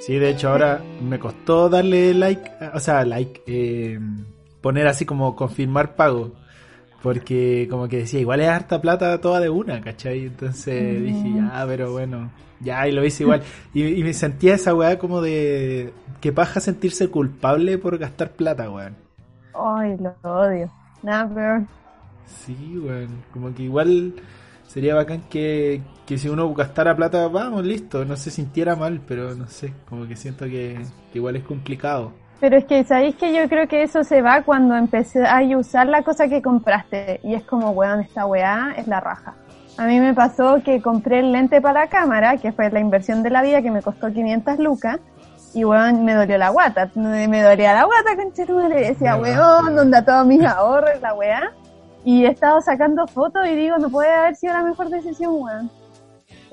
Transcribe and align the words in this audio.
Sí, 0.00 0.18
de 0.18 0.30
hecho 0.30 0.48
ahora 0.48 0.80
me 1.02 1.18
costó 1.18 1.68
darle 1.68 2.14
like, 2.14 2.50
o 2.72 2.80
sea, 2.80 3.04
like, 3.04 3.42
eh, 3.46 4.00
poner 4.62 4.86
así 4.86 5.04
como 5.04 5.36
confirmar 5.36 5.94
pago. 5.94 6.32
Porque 7.02 7.66
como 7.70 7.86
que 7.88 7.98
decía, 7.98 8.20
igual 8.20 8.40
es 8.40 8.48
harta 8.48 8.80
plata 8.80 9.20
toda 9.20 9.40
de 9.40 9.50
una, 9.50 9.80
¿cachai? 9.80 10.26
Entonces 10.26 11.02
dije, 11.02 11.32
ya, 11.34 11.64
pero 11.66 11.92
bueno, 11.92 12.30
ya, 12.60 12.86
y 12.88 12.92
lo 12.92 13.04
hice 13.04 13.24
igual. 13.24 13.42
Y, 13.74 14.02
me 14.02 14.12
sentía 14.12 14.54
esa 14.54 14.74
weá 14.74 14.98
como 14.98 15.20
de 15.20 15.92
que 16.20 16.32
paja 16.32 16.60
sentirse 16.60 17.08
culpable 17.08 17.78
por 17.78 17.98
gastar 17.98 18.32
plata, 18.32 18.70
weón. 18.70 18.96
Ay, 19.54 19.96
lo 19.98 20.14
odio. 20.22 20.70
Nada 21.02 21.34
peor. 21.34 21.62
Sí, 22.26 22.78
weón. 22.78 23.22
Como 23.32 23.54
que 23.54 23.64
igual 23.64 24.14
sería 24.66 24.94
bacán 24.94 25.22
que, 25.30 25.80
que 26.10 26.18
si 26.18 26.28
uno 26.28 26.52
gastara 26.52 26.96
plata, 26.96 27.28
vamos, 27.28 27.64
listo, 27.64 28.04
no 28.04 28.16
se 28.16 28.32
sintiera 28.32 28.74
mal, 28.74 29.00
pero 29.06 29.36
no 29.36 29.46
sé, 29.46 29.72
como 29.88 30.08
que 30.08 30.16
siento 30.16 30.44
que, 30.46 30.84
igual 31.14 31.36
es 31.36 31.44
complicado. 31.44 32.10
Pero 32.40 32.56
es 32.56 32.64
que, 32.64 32.82
¿sabéis 32.82 33.14
que 33.14 33.32
yo 33.32 33.48
creo 33.48 33.68
que 33.68 33.84
eso 33.84 34.02
se 34.02 34.20
va 34.20 34.42
cuando 34.42 34.74
empecé 34.74 35.24
a 35.24 35.40
usar 35.56 35.86
la 35.86 36.02
cosa 36.02 36.26
que 36.26 36.42
compraste? 36.42 37.20
Y 37.22 37.34
es 37.34 37.44
como, 37.44 37.70
weón, 37.70 38.00
esta 38.00 38.26
weá 38.26 38.74
es 38.76 38.88
la 38.88 38.98
raja. 38.98 39.36
A 39.78 39.86
mí 39.86 40.00
me 40.00 40.12
pasó 40.12 40.60
que 40.64 40.82
compré 40.82 41.20
el 41.20 41.30
lente 41.30 41.60
para 41.60 41.82
la 41.82 41.86
cámara, 41.88 42.38
que 42.38 42.50
fue 42.50 42.68
la 42.72 42.80
inversión 42.80 43.22
de 43.22 43.30
la 43.30 43.42
vida, 43.42 43.62
que 43.62 43.70
me 43.70 43.80
costó 43.80 44.12
500 44.12 44.58
lucas, 44.58 44.98
y 45.54 45.64
weón, 45.64 46.04
me 46.04 46.14
dolió 46.14 46.38
la 46.38 46.48
guata, 46.48 46.90
me 46.96 47.40
dolía 47.40 47.72
la 47.72 47.84
guata, 47.84 48.16
conchetumare, 48.16 48.88
decía, 48.88 49.14
weón, 49.14 49.76
¿dónde 49.76 50.02
todos 50.02 50.26
mis 50.26 50.44
ahorros, 50.44 51.00
la 51.00 51.14
weá? 51.14 51.52
Y 52.04 52.24
he 52.24 52.30
estado 52.30 52.60
sacando 52.62 53.06
fotos 53.06 53.46
y 53.46 53.54
digo, 53.54 53.78
no 53.78 53.90
puede 53.90 54.12
haber 54.12 54.34
sido 54.34 54.54
la 54.54 54.64
mejor 54.64 54.88
decisión, 54.88 55.34
weón. 55.34 55.79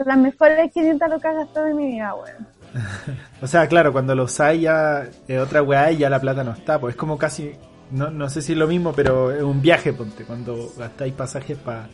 Las 0.06 0.18
mejores 0.18 0.72
500 0.72 1.10
lucas 1.10 1.36
gastadas 1.36 1.72
en 1.72 1.78
mi 1.78 1.88
vida, 1.88 2.14
weón. 2.16 2.48
o 3.42 3.48
sea, 3.48 3.68
claro, 3.68 3.92
cuando 3.92 4.16
lo 4.16 4.24
usáis 4.24 4.62
ya 4.62 5.08
es 5.28 5.40
otra 5.40 5.62
weá 5.62 5.92
y 5.92 5.98
ya 5.98 6.10
la 6.10 6.20
plata 6.20 6.44
no 6.44 6.52
está, 6.52 6.80
pues 6.80 6.94
es 6.94 6.98
como 6.98 7.18
casi, 7.18 7.54
no, 7.92 8.10
no 8.10 8.30
sé 8.30 8.42
si 8.42 8.54
es 8.54 8.58
lo 8.58 8.68
mismo, 8.68 8.94
pero 8.94 9.32
es 9.32 9.42
un 9.42 9.62
viaje, 9.62 9.94
ponte, 9.94 10.24
cuando 10.24 10.70
gastáis 10.78 11.14
pasajes 11.14 11.58
para 11.58 11.88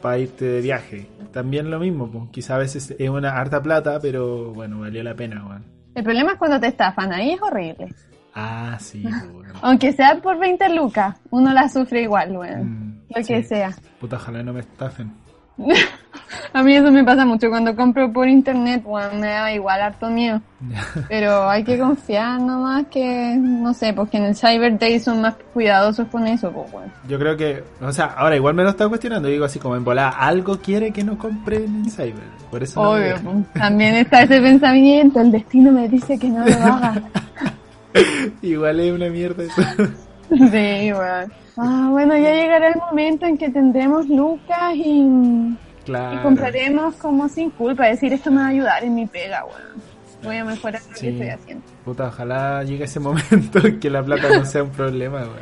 pa 0.00 0.18
irte 0.18 0.44
de 0.44 0.60
viaje. 0.60 1.08
También 1.32 1.70
lo 1.70 1.78
mismo, 1.78 2.10
pues 2.10 2.24
quizá 2.30 2.56
a 2.56 2.58
veces 2.58 2.94
es 2.98 3.08
una 3.08 3.30
harta 3.30 3.62
plata, 3.62 3.98
pero 4.00 4.52
bueno, 4.52 4.80
valió 4.80 5.02
la 5.02 5.14
pena, 5.14 5.44
weón. 5.46 5.64
El 5.94 6.04
problema 6.04 6.32
es 6.32 6.38
cuando 6.38 6.60
te 6.60 6.68
estafan, 6.68 7.12
ahí 7.12 7.32
es 7.32 7.42
horrible. 7.42 7.88
Ah, 8.34 8.76
sí. 8.78 9.02
Bueno. 9.32 9.54
Aunque 9.62 9.92
sea 9.92 10.20
por 10.20 10.38
20 10.38 10.68
lucas, 10.74 11.16
uno 11.30 11.52
la 11.52 11.68
sufre 11.68 12.02
igual, 12.02 12.36
weón. 12.36 12.64
Mm, 12.64 13.00
lo 13.16 13.24
que 13.24 13.42
sea. 13.42 13.74
Puta, 13.98 14.16
ojalá 14.16 14.42
no 14.42 14.52
me 14.52 14.60
estafen. 14.60 15.12
a 16.52 16.62
mí 16.62 16.74
eso 16.74 16.90
me 16.90 17.04
pasa 17.04 17.24
mucho 17.24 17.48
cuando 17.48 17.74
compro 17.76 18.12
por 18.12 18.28
internet, 18.28 18.82
weón, 18.84 19.20
me 19.20 19.28
da 19.28 19.52
igual 19.52 19.80
harto 19.80 20.08
miedo. 20.08 20.40
Pero 21.08 21.48
hay 21.48 21.64
que 21.64 21.78
confiar 21.78 22.40
nomás 22.40 22.86
que, 22.86 23.36
no 23.38 23.74
sé, 23.74 23.92
porque 23.92 24.16
en 24.16 24.24
el 24.24 24.36
Cyber 24.36 24.78
Day 24.78 24.98
son 25.00 25.20
más 25.20 25.34
cuidadosos 25.52 26.08
con 26.08 26.26
eso, 26.26 26.50
pues, 26.50 26.72
weón. 26.72 26.92
Yo 27.08 27.18
creo 27.18 27.36
que, 27.36 27.62
o 27.80 27.92
sea, 27.92 28.06
ahora 28.06 28.36
igual 28.36 28.54
me 28.54 28.62
lo 28.62 28.70
está 28.70 28.88
cuestionando, 28.88 29.28
digo 29.28 29.44
así 29.44 29.58
como 29.58 29.76
en 29.76 29.84
volada, 29.84 30.10
algo 30.10 30.58
quiere 30.58 30.92
que 30.92 31.04
no 31.04 31.18
compre 31.18 31.64
en 31.64 31.90
Cyber. 31.90 32.14
Por 32.50 32.62
eso 32.62 32.80
Obvio, 32.80 33.16
pues, 33.22 33.52
también 33.54 33.94
está 33.96 34.22
ese 34.22 34.40
pensamiento, 34.40 35.20
el 35.20 35.30
destino 35.30 35.72
me 35.72 35.88
dice 35.88 36.18
que 36.18 36.28
no 36.28 36.44
lo 36.44 36.54
haga. 36.54 37.02
Igual 38.42 38.80
es 38.80 38.92
una 38.92 39.08
mierda 39.08 39.44
eso. 39.44 39.62
Sí, 40.28 40.92
bueno. 40.92 41.32
Ah, 41.58 41.88
bueno, 41.90 42.16
ya 42.16 42.34
llegará 42.34 42.68
el 42.68 42.76
momento 42.76 43.24
en 43.24 43.38
que 43.38 43.48
tendremos 43.48 44.08
lucas 44.08 44.74
y, 44.74 45.56
y 45.88 46.22
compraremos 46.22 46.94
como 46.96 47.28
sin 47.28 47.50
culpa. 47.50 47.86
decir, 47.86 48.12
esto 48.12 48.30
me 48.30 48.38
va 48.38 48.46
a 48.46 48.50
ayudar 48.50 48.84
en 48.84 48.94
mi 48.94 49.06
pega, 49.06 49.44
weón. 49.44 49.96
Voy 50.22 50.36
a 50.36 50.44
mejorar 50.44 50.80
lo 50.82 50.94
que 50.98 51.08
estoy 51.10 51.28
haciendo. 51.28 51.64
Puta, 51.84 52.08
ojalá 52.08 52.62
llegue 52.64 52.84
ese 52.84 53.00
momento 53.00 53.64
en 53.66 53.78
que 53.78 53.90
la 53.90 54.02
plata 54.02 54.28
no 54.30 54.44
sea 54.44 54.62
un 54.62 54.70
problema, 54.70 55.20
weón. 55.20 55.36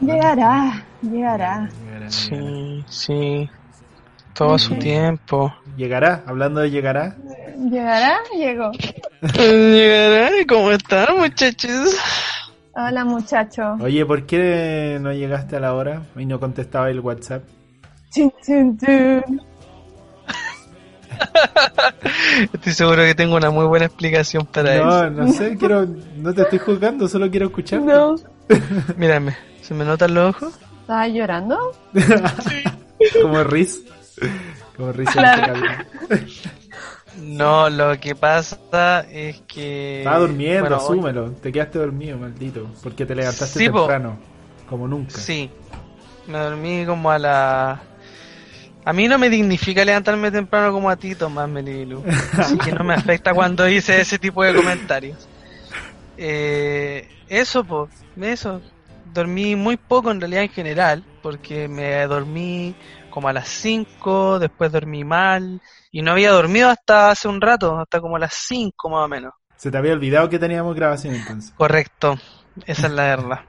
Llegará, 0.00 0.84
llegará. 1.02 1.68
Sí, 2.08 2.84
sí. 2.88 3.50
Todo 4.34 4.58
su 4.58 4.76
tiempo. 4.76 5.54
¿Llegará? 5.76 6.22
Hablando 6.26 6.60
de 6.60 6.70
llegará. 6.70 7.16
¿Llegará? 7.70 8.18
Llegó. 8.34 8.70
¿Llegará? 9.38 10.30
¿Cómo 10.48 10.70
están, 10.70 11.18
muchachos? 11.18 11.96
Hola, 12.74 13.04
muchacho. 13.04 13.76
Oye, 13.80 14.06
¿por 14.06 14.24
qué 14.24 14.98
no 15.00 15.12
llegaste 15.12 15.56
a 15.56 15.60
la 15.60 15.74
hora 15.74 16.02
y 16.16 16.24
no 16.24 16.40
contestaba 16.40 16.88
el 16.88 17.00
WhatsApp? 17.00 17.44
Estoy 22.52 22.72
seguro 22.72 23.02
que 23.02 23.14
tengo 23.14 23.36
una 23.36 23.50
muy 23.50 23.64
buena 23.66 23.86
explicación 23.86 24.46
para 24.46 24.74
eso. 24.74 24.84
No, 24.84 25.10
no 25.10 25.32
sé, 25.32 25.56
quiero, 25.56 25.86
no 26.16 26.34
te 26.34 26.42
estoy 26.42 26.58
juzgando, 26.58 27.08
solo 27.08 27.30
quiero 27.30 27.46
escuchar. 27.46 27.80
No. 27.80 28.16
Mírame, 28.96 29.36
¿se 29.60 29.74
me 29.74 29.84
notan 29.84 30.14
los 30.14 30.34
ojos? 30.36 30.54
¿Estás 30.80 31.08
llorando? 31.08 31.72
Como 33.22 33.44
Riz. 33.44 33.82
Como 34.76 34.92
Riz. 34.92 35.08
No, 37.18 37.68
lo 37.70 37.98
que 38.00 38.14
pasa 38.14 39.00
es 39.10 39.40
que. 39.42 39.98
Estaba 39.98 40.18
durmiendo, 40.18 40.76
asúmelo. 40.76 41.30
Te 41.32 41.52
quedaste 41.52 41.78
dormido, 41.78 42.18
maldito. 42.18 42.68
Porque 42.82 43.06
te 43.06 43.14
levantaste 43.14 43.58
temprano. 43.64 44.18
Como 44.68 44.88
nunca. 44.88 45.18
Sí. 45.18 45.50
Me 46.26 46.38
dormí 46.38 46.84
como 46.86 47.10
a 47.10 47.18
la. 47.18 47.82
A 48.84 48.92
mí 48.92 49.06
no 49.06 49.18
me 49.18 49.30
dignifica 49.30 49.84
levantarme 49.84 50.30
temprano 50.30 50.72
como 50.72 50.90
a 50.90 50.96
ti, 50.96 51.14
Tomás 51.14 51.48
Melilu. 51.48 52.02
Así 52.36 52.58
que 52.58 52.72
no 52.72 52.82
me 52.84 52.94
afecta 52.94 53.32
cuando 53.32 53.68
hice 53.68 54.00
ese 54.00 54.18
tipo 54.18 54.42
de 54.42 54.54
comentarios. 54.54 55.28
Eh, 56.16 57.08
eso, 57.28 57.64
pues. 57.64 57.90
Eso. 58.20 58.60
Dormí 59.12 59.56
muy 59.56 59.76
poco 59.76 60.10
en 60.10 60.20
realidad 60.20 60.42
en 60.42 60.50
general. 60.50 61.04
Porque 61.22 61.68
me 61.68 62.04
dormí 62.06 62.74
como 63.12 63.28
a 63.28 63.32
las 63.32 63.48
5, 63.48 64.40
después 64.40 64.72
dormí 64.72 65.04
mal 65.04 65.60
y 65.92 66.02
no 66.02 66.12
había 66.12 66.32
dormido 66.32 66.68
hasta 66.70 67.10
hace 67.10 67.28
un 67.28 67.40
rato, 67.40 67.78
hasta 67.78 68.00
como 68.00 68.16
a 68.16 68.18
las 68.18 68.34
5 68.34 68.88
más 68.88 69.04
o 69.04 69.08
menos. 69.08 69.34
Se 69.56 69.70
te 69.70 69.78
había 69.78 69.92
olvidado 69.92 70.28
que 70.28 70.40
teníamos 70.40 70.74
grabación 70.74 71.14
entonces. 71.14 71.52
Correcto, 71.56 72.18
esa 72.66 72.86
es 72.88 72.92
la 72.92 73.02
verdad. 73.04 73.40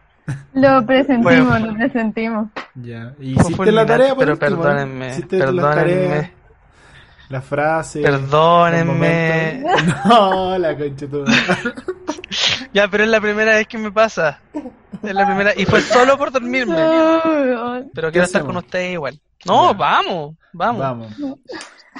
Lo 0.53 0.85
presentimos, 0.85 1.61
lo 1.61 1.73
presentimos. 1.73 2.49
Ya. 2.75 3.13
¿Y 3.19 3.39
hiciste 3.39 3.71
la 3.71 3.85
tarea? 3.85 4.15
pero 4.15 4.37
perdónenme, 4.37 5.21
perdónenme. 5.29 6.43
La 7.29 7.41
frase. 7.41 8.01
Perdónenme. 8.01 9.63
No, 10.05 10.57
la 10.57 10.77
concha 10.77 11.07
Ya, 12.73 12.87
pero 12.87 13.03
es 13.03 13.09
la 13.09 13.21
primera 13.21 13.55
vez 13.55 13.67
que 13.67 13.77
me 13.77 13.91
pasa. 13.91 14.39
Es 15.01 15.13
la 15.13 15.25
primera. 15.25 15.53
Y 15.55 15.65
fue 15.65 15.81
solo 15.81 16.17
por 16.17 16.31
dormirme. 16.31 16.75
Pero 17.93 18.11
quiero 18.11 18.25
estar 18.25 18.43
con 18.43 18.57
ustedes 18.57 18.93
igual. 18.93 19.19
No, 19.45 19.73
vamos, 19.73 20.35
vamos. 20.53 20.79
Vamos. 20.79 21.13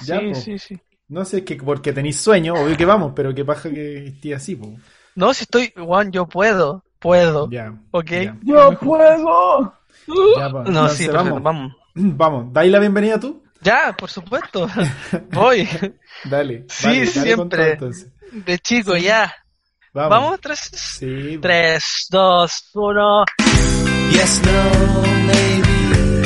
sí, 0.01 0.35
sí, 0.35 0.59
sí. 0.59 0.79
No 1.09 1.25
sé, 1.25 1.43
que 1.43 1.55
porque 1.57 1.93
tenéis 1.93 2.17
sueño, 2.17 2.53
obvio 2.53 2.77
que 2.77 2.85
vamos, 2.85 3.11
pero 3.15 3.35
qué 3.35 3.43
pasa 3.43 3.69
que 3.69 4.07
esté 4.07 4.33
así, 4.33 4.55
po. 4.55 4.73
No, 5.15 5.33
si 5.33 5.43
estoy, 5.43 5.73
Juan, 5.77 6.11
yo 6.11 6.27
puedo, 6.27 6.83
puedo. 7.03 7.49
Ya. 7.51 7.73
¿Ok? 7.91 8.11
Yo 8.43 8.79
puedo. 8.79 9.73
Ya, 10.37 10.49
no, 10.49 10.89
sí, 10.89 11.07
vamos. 11.07 11.43
vamos. 11.43 11.73
Vamos, 11.95 12.51
¿dais 12.51 12.71
la 12.71 12.79
bienvenida 12.79 13.19
tú? 13.19 13.43
Ya, 13.61 13.95
por 13.95 14.09
supuesto. 14.09 14.67
Voy. 15.31 15.69
dale. 16.23 16.65
Sí, 16.67 17.05
siempre. 17.05 17.77
de 18.31 18.57
chico, 18.57 18.97
ya. 18.97 19.31
Vamos. 19.93 20.09
¿Vamos? 20.09 20.39
Tres. 20.41 20.59
Sí. 20.73 21.37
Tres, 21.39 22.07
dos, 22.09 22.71
uno. 22.73 23.25
Yes, 24.09 24.41
no, 24.43 25.01
maybe. 25.27 26.23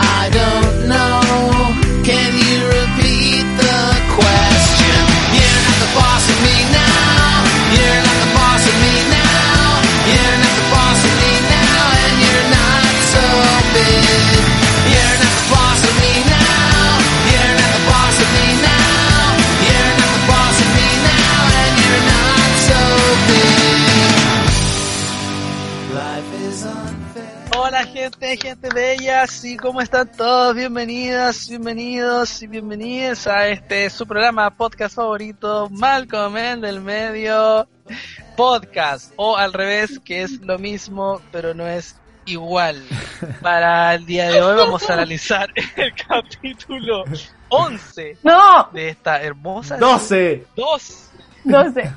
I 0.00 0.30
don't 0.32 0.86
know. 0.86 2.02
Can 2.02 2.32
you 2.38 2.83
Hola 28.16 28.28
gente, 28.28 28.48
gente 28.48 28.68
bella, 28.68 29.26
sí, 29.26 29.56
¿cómo 29.56 29.80
están 29.80 30.10
todos? 30.12 30.54
Bienvenidas, 30.54 31.48
bienvenidos 31.48 32.42
y 32.42 32.46
bienvenidas 32.46 33.26
a 33.26 33.48
este 33.48 33.90
su 33.90 34.06
programa 34.06 34.50
podcast 34.50 34.94
favorito, 34.94 35.68
Malcolm 35.70 36.36
en 36.36 36.60
del 36.60 36.80
medio 36.80 37.66
podcast, 38.36 39.12
o 39.16 39.36
al 39.36 39.52
revés, 39.52 39.98
que 39.98 40.22
es 40.22 40.40
lo 40.42 40.58
mismo, 40.58 41.20
pero 41.32 41.54
no 41.54 41.66
es 41.66 41.96
igual. 42.26 42.84
Para 43.42 43.94
el 43.94 44.06
día 44.06 44.30
de 44.30 44.42
hoy 44.42 44.56
vamos 44.58 44.88
a 44.88 44.92
analizar 44.92 45.48
el 45.76 45.92
capítulo 45.94 47.04
11 47.48 48.18
no. 48.22 48.68
de 48.72 48.90
esta 48.90 49.22
hermosa... 49.22 49.76
12. 49.76 50.46
2 50.54 51.10
12. 51.44 51.92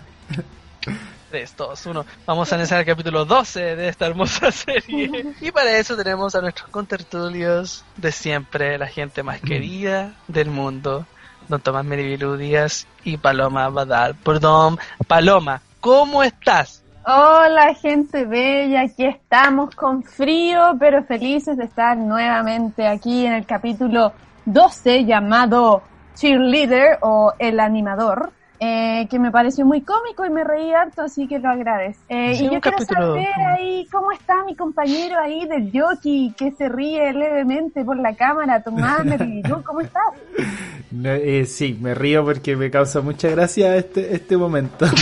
3, 1.29 1.56
2, 1.57 1.85
1. 1.85 2.06
Vamos 2.25 2.51
a 2.51 2.56
analizar 2.56 2.79
el 2.79 2.85
capítulo 2.85 3.25
12 3.25 3.75
de 3.75 3.89
esta 3.89 4.07
hermosa 4.07 4.51
serie. 4.51 5.33
Y 5.41 5.51
para 5.51 5.77
eso 5.77 5.95
tenemos 5.95 6.35
a 6.35 6.41
nuestros 6.41 6.69
contertulios 6.69 7.83
de 7.95 8.12
siempre, 8.12 8.77
la 8.77 8.88
gente 8.88 9.24
más 9.24 9.41
querida 9.41 10.13
del 10.27 10.50
mundo. 10.50 11.06
Don 11.47 11.62
Tomás 11.62 11.85
Meribilú 11.85 12.35
Díaz 12.35 12.88
y 13.03 13.18
Paloma 13.18 13.69
Badal. 13.69 14.15
Perdón, 14.15 14.77
Paloma, 15.07 15.62
¿cómo 15.79 16.24
estás? 16.24 16.83
Hola 17.06 17.73
gente 17.73 18.25
bella, 18.25 18.81
aquí 18.81 19.06
estamos 19.06 19.73
con 19.73 20.03
frío, 20.03 20.75
pero 20.77 21.06
felices 21.06 21.56
de 21.56 21.63
estar 21.63 21.95
nuevamente 21.95 22.85
aquí 22.85 23.25
en 23.25 23.31
el 23.31 23.45
capítulo 23.45 24.12
12 24.44 25.06
llamado 25.06 25.83
Cheerleader 26.15 26.97
o 27.01 27.31
El 27.39 27.62
Animador. 27.62 28.33
Eh, 28.59 29.07
que 29.09 29.19
me 29.19 29.30
pareció 29.30 29.65
muy 29.68 29.81
cómico 29.81 30.25
y 30.25 30.31
me 30.31 30.44
reí 30.44 30.74
harto, 30.74 31.04
así 31.04 31.27
que 31.27 31.38
lo 31.38 31.50
agradezco. 31.50 32.01
Eh, 32.09 32.33
Sí, 32.36 32.45
y 32.45 32.45
yo 32.45 32.59
quiero 32.59 32.77
capítulo- 32.77 33.07
saber 33.13 33.27
ahí 33.56 33.88
cómo 33.92 34.12
está 34.12 34.44
mi 34.45 34.56
compañero 34.56 35.19
ahí 35.19 35.45
del 35.48 35.71
jockey 35.71 36.33
que 36.36 36.51
se 36.51 36.68
ríe 36.68 37.13
levemente 37.13 37.86
por 37.86 37.98
la 37.98 38.15
cámara, 38.15 38.63
Tomás 38.63 39.06
Merlillú, 39.06 39.63
¿cómo 39.63 39.81
estás? 39.81 40.04
No, 40.89 41.09
eh, 41.09 41.45
sí, 41.45 41.77
me 41.81 41.94
río 41.94 42.24
porque 42.24 42.56
me 42.56 42.71
causa 42.71 43.01
mucha 43.01 43.27
gracia 43.30 43.75
este, 43.75 44.15
este 44.15 44.38
momento. 44.38 44.86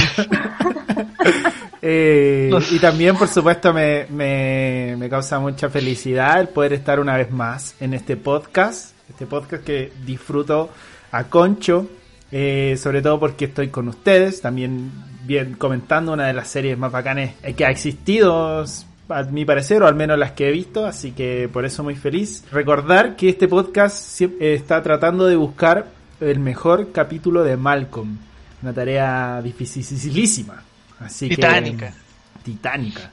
Eh, 1.87 2.49
y 2.71 2.79
también, 2.79 3.15
por 3.15 3.27
supuesto, 3.27 3.71
me, 3.71 4.07
me, 4.09 4.95
me 4.97 5.07
causa 5.07 5.39
mucha 5.39 5.69
felicidad 5.69 6.39
el 6.41 6.47
poder 6.47 6.73
estar 6.73 6.99
una 6.99 7.15
vez 7.15 7.29
más 7.31 7.75
en 7.79 7.93
este 7.93 8.17
podcast. 8.17 8.95
Este 9.07 9.27
podcast 9.27 9.63
que 9.63 9.91
disfruto 10.03 10.71
a 11.11 11.25
concho, 11.25 11.87
eh, 12.31 12.75
sobre 12.77 13.01
todo 13.01 13.19
porque 13.19 13.45
estoy 13.45 13.69
con 13.69 13.87
ustedes, 13.87 14.41
también 14.41 14.91
bien 15.25 15.55
comentando 15.55 16.13
una 16.13 16.27
de 16.27 16.33
las 16.33 16.47
series 16.49 16.77
más 16.77 16.91
bacanes 16.91 17.33
eh, 17.43 17.53
que 17.53 17.65
ha 17.65 17.69
existido, 17.71 18.63
a 19.09 19.23
mi 19.23 19.45
parecer, 19.45 19.81
o 19.83 19.87
al 19.87 19.95
menos 19.95 20.17
las 20.17 20.31
que 20.31 20.47
he 20.49 20.51
visto, 20.51 20.85
así 20.85 21.11
que 21.11 21.49
por 21.51 21.65
eso 21.65 21.83
muy 21.83 21.95
feliz. 21.95 22.43
Recordar 22.51 23.15
que 23.15 23.29
este 23.29 23.47
podcast 23.47 24.21
eh, 24.21 24.29
está 24.39 24.81
tratando 24.81 25.25
de 25.25 25.35
buscar 25.35 25.87
el 26.19 26.39
mejor 26.39 26.91
capítulo 26.91 27.43
de 27.43 27.57
Malcolm, 27.57 28.17
una 28.61 28.73
tarea 28.73 29.41
dificilísima. 29.43 30.63
Así 30.99 31.29
que- 31.29 31.35
Titánica. 31.35 31.93
titánica. 32.43 33.11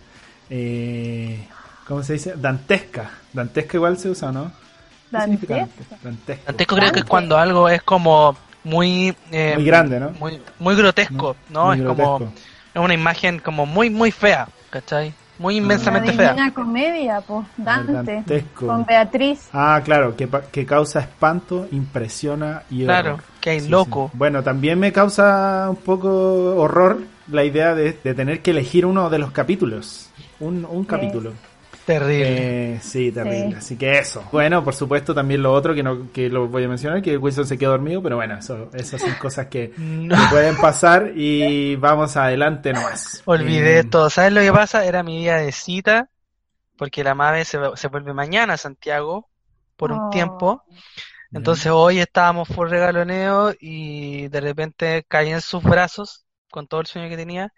Eh, 0.49 1.47
¿Cómo 1.87 2.03
se 2.03 2.15
dice? 2.15 2.35
Dantesca. 2.37 3.11
Dantesca 3.32 3.76
igual 3.76 3.99
se 3.99 4.11
usa, 4.11 4.31
¿no? 4.31 4.53
¿Qué 5.11 5.20
significa 5.20 5.56
Dantesca. 5.56 5.97
Dantesco. 6.03 6.43
Dantesco 6.47 6.76
creo 6.76 6.93
que 6.93 6.99
es 7.00 7.05
cuando 7.05 7.37
algo 7.38 7.69
es 7.69 7.82
como 7.82 8.37
muy... 8.64 9.14
eh, 9.31 9.53
Muy 9.56 9.64
grande, 9.64 10.00
¿no? 10.00 10.11
Muy, 10.20 10.41
muy 10.59 10.75
grotesco, 10.76 11.37
¿no? 11.49 11.67
Muy 11.67 11.76
es 11.76 11.82
grotesco. 11.82 12.19
como... 12.19 12.32
Es 12.75 12.81
una 12.81 12.94
imagen 12.94 13.38
como 13.38 13.67
muy, 13.67 13.91
muy 13.91 14.11
fea, 14.11 14.49
¿cachai? 14.70 15.14
Muy 15.38 15.61
La 15.61 15.61
inmensamente 15.61 16.12
fea. 16.12 16.35
Divina 16.35 16.55
Comedia, 16.55 17.20
pues, 17.23 17.47
Dante, 17.56 18.25
Dantesco. 18.25 18.67
con 18.67 18.85
Beatriz. 18.85 19.49
Ah, 19.53 19.81
claro, 19.85 20.17
que, 20.17 20.29
que 20.53 20.64
causa 20.67 21.00
espanto, 21.00 21.67
impresiona 21.73 22.62
y 22.70 22.85
Claro, 22.85 23.14
horror. 23.14 23.25
que 23.41 23.50
hay 23.50 23.61
Sí, 23.61 23.69
loco. 23.69 24.11
sí. 24.12 24.19
Bueno, 24.19 24.43
también 24.43 24.79
me 24.79 24.93
causa 24.93 25.67
un 25.69 25.76
poco 25.76 26.56
horror 26.56 27.03
la 27.29 27.44
idea 27.44 27.75
de, 27.75 27.93
de 28.03 28.15
tener 28.15 28.41
que 28.43 28.53
elegir 28.53 28.87
uno 28.87 29.11
de 29.11 29.19
los 29.19 29.32
capítulos. 29.32 30.11
Un, 30.41 30.65
un 30.65 30.85
capítulo. 30.85 31.35
Terrible. 31.84 32.75
Eh, 32.75 32.81
sí, 32.81 33.11
terrible. 33.11 33.49
Sí. 33.50 33.55
Así 33.56 33.76
que 33.76 33.99
eso. 33.99 34.23
Bueno, 34.31 34.62
por 34.62 34.75
supuesto 34.75 35.14
también 35.14 35.43
lo 35.43 35.52
otro 35.52 35.75
que 35.75 35.82
no 35.82 36.12
que 36.12 36.29
lo 36.29 36.46
voy 36.49 36.64
a 36.64 36.69
mencionar, 36.69 37.02
que 37.02 37.17
Wilson 37.17 37.46
se 37.46 37.58
quedó 37.58 37.73
dormido, 37.73 38.00
pero 38.02 38.17
bueno, 38.17 38.38
eso, 38.38 38.70
esas 38.73 39.00
son 39.00 39.14
cosas 39.14 39.46
que, 39.49 39.73
No. 39.79 40.14
que 40.17 40.23
pueden 40.31 40.56
pasar 40.56 41.12
y 41.17 41.75
vamos 41.76 42.17
adelante 42.17 42.73
nomás. 42.73 43.23
Olvidé 43.25 43.81
Eh, 43.81 43.84
todo. 43.84 44.11
¿Sabes 44.11 44.32
lo 44.32 44.40
que 44.40 44.52
pasa? 44.52 44.84
Era 44.84 45.02
mi 45.02 45.19
día 45.20 45.37
de 45.37 45.50
cita, 45.50 46.08
porque 46.76 47.02
la 47.05 47.14
MAVE 47.14 47.44
se, 47.44 47.58
se 47.75 47.88
vuelve 47.88 48.12
mañana 48.14 48.55
a 48.55 48.58
Santiago 48.58 49.29
por 49.76 49.90
un 49.93 49.99
Oh. 50.06 50.11
tiempo. 50.11 50.62
Entonces 51.32 51.73
hoy 51.73 51.99
estábamos 51.99 52.49
por 52.49 52.69
regaloneo 52.70 53.52
y 53.58 54.29
de 54.29 54.40
repente 54.40 55.05
caí 55.08 55.31
en 55.31 55.40
sus 55.40 55.62
brazos 55.64 56.26
con 56.50 56.67
todo 56.69 56.81
el 56.82 56.87
sueño 56.87 57.08
que 57.08 57.17
tenía. 57.17 57.52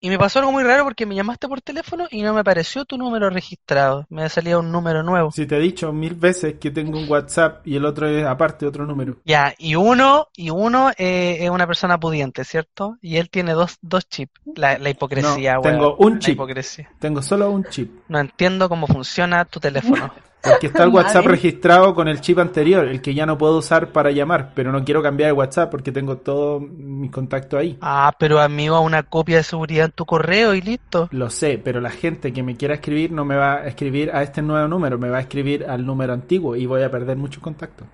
Y 0.00 0.10
me 0.10 0.18
pasó 0.18 0.38
algo 0.38 0.52
muy 0.52 0.62
raro 0.62 0.84
porque 0.84 1.06
me 1.06 1.16
llamaste 1.16 1.48
por 1.48 1.60
teléfono 1.60 2.06
y 2.10 2.22
no 2.22 2.32
me 2.32 2.40
apareció 2.40 2.84
tu 2.84 2.96
número 2.96 3.30
registrado. 3.30 4.06
Me 4.10 4.28
salía 4.28 4.58
un 4.58 4.70
número 4.70 5.02
nuevo. 5.02 5.32
Si 5.32 5.44
te 5.46 5.56
he 5.56 5.60
dicho 5.60 5.92
mil 5.92 6.14
veces 6.14 6.54
que 6.60 6.70
tengo 6.70 6.98
un 6.98 7.08
WhatsApp 7.10 7.66
y 7.66 7.74
el 7.76 7.84
otro 7.84 8.06
es 8.06 8.24
aparte 8.24 8.64
otro 8.64 8.86
número. 8.86 9.16
Ya, 9.24 9.54
y 9.58 9.74
uno, 9.74 10.28
y 10.36 10.50
uno 10.50 10.90
eh, 10.96 11.38
es 11.40 11.50
una 11.50 11.66
persona 11.66 11.98
pudiente, 11.98 12.44
¿cierto? 12.44 12.96
Y 13.02 13.16
él 13.16 13.28
tiene 13.28 13.54
dos, 13.54 13.78
dos 13.82 14.08
chips. 14.08 14.40
La, 14.54 14.78
la 14.78 14.90
hipocresía, 14.90 15.54
No, 15.54 15.60
weón. 15.62 15.74
tengo 15.74 15.96
un 15.96 16.12
La 16.14 16.18
chip. 16.20 16.34
hipocresía. 16.34 16.88
Tengo 17.00 17.20
solo 17.20 17.50
un 17.50 17.64
chip. 17.64 17.90
No 18.08 18.20
entiendo 18.20 18.68
cómo 18.68 18.86
funciona 18.86 19.44
tu 19.46 19.58
teléfono. 19.58 20.12
Porque 20.40 20.68
está 20.68 20.84
el. 20.84 20.90
WhatsApp 20.90 21.26
registrado 21.26 21.94
con 21.96 22.06
el 22.06 22.20
chip 22.20 22.38
anterior, 22.38 22.86
el 22.86 23.02
que 23.02 23.12
ya 23.12 23.26
no 23.26 23.36
puedo 23.36 23.58
usar 23.58 23.90
para 23.90 24.12
llamar, 24.12 24.52
pero 24.54 24.70
no 24.70 24.84
quiero 24.84 25.02
cambiar 25.02 25.30
de 25.30 25.32
WhatsApp 25.32 25.68
porque 25.68 25.90
tengo 25.90 26.18
todos 26.18 26.62
mis 26.62 27.10
contactos 27.10 27.58
ahí. 27.58 27.76
Ah, 27.80 28.12
pero 28.18 28.40
amigo, 28.40 28.80
una 28.80 29.02
copia 29.02 29.38
de 29.38 29.42
seguridad 29.42 29.87
tu 29.92 30.04
correo 30.04 30.54
y 30.54 30.60
listo. 30.60 31.08
Lo 31.12 31.30
sé, 31.30 31.60
pero 31.62 31.80
la 31.80 31.90
gente 31.90 32.32
que 32.32 32.42
me 32.42 32.56
quiera 32.56 32.74
escribir 32.74 33.12
no 33.12 33.24
me 33.24 33.36
va 33.36 33.54
a 33.54 33.66
escribir 33.66 34.10
a 34.12 34.22
este 34.22 34.42
nuevo 34.42 34.68
número, 34.68 34.98
me 34.98 35.10
va 35.10 35.18
a 35.18 35.20
escribir 35.20 35.66
al 35.68 35.84
número 35.84 36.12
antiguo 36.12 36.56
y 36.56 36.66
voy 36.66 36.82
a 36.82 36.90
perder 36.90 37.16
muchos 37.16 37.42
contactos. 37.42 37.86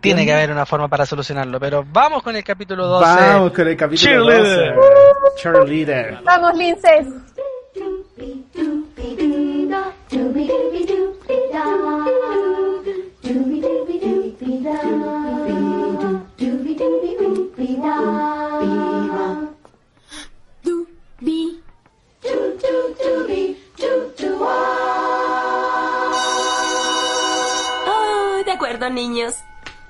Tiene 0.00 0.24
que 0.24 0.32
haber 0.32 0.50
una 0.50 0.66
forma 0.66 0.88
para 0.88 1.06
solucionarlo, 1.06 1.60
pero 1.60 1.84
vamos 1.92 2.22
con 2.22 2.34
el 2.34 2.42
capítulo 2.42 2.86
12. 2.86 3.04
Vamos 3.04 3.52
con 3.52 3.68
el 3.68 3.76
capítulo 3.76 4.10
Cheerleader. 4.10 4.74
12. 4.74 5.42
Cheerleader. 5.42 6.18
Vamos, 6.24 6.56
Linces. 6.56 7.06
Oh, 27.86 28.42
de 28.44 28.52
acuerdo, 28.52 28.90
niños. 28.90 29.34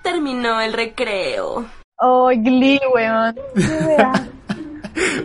Terminó 0.03 0.61
el 0.61 0.73
recreo. 0.73 1.67
Oh, 1.99 2.29
Glee, 2.29 2.81
weón. 2.95 3.37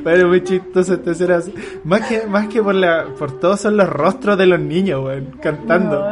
Bueno, 0.03 0.27
muy 0.29 0.43
chistoso 0.43 0.95
esta 0.95 1.11
escena. 1.11 1.39
Más 1.85 2.01
que, 2.01 2.25
más 2.25 2.47
que 2.47 2.61
por 2.61 2.75
la, 2.75 3.05
por 3.17 3.39
todos 3.39 3.61
son 3.61 3.77
los 3.77 3.87
rostros 3.87 4.37
de 4.37 4.45
los 4.45 4.59
niños, 4.59 5.01
weón, 5.03 5.37
cantando. 5.41 6.09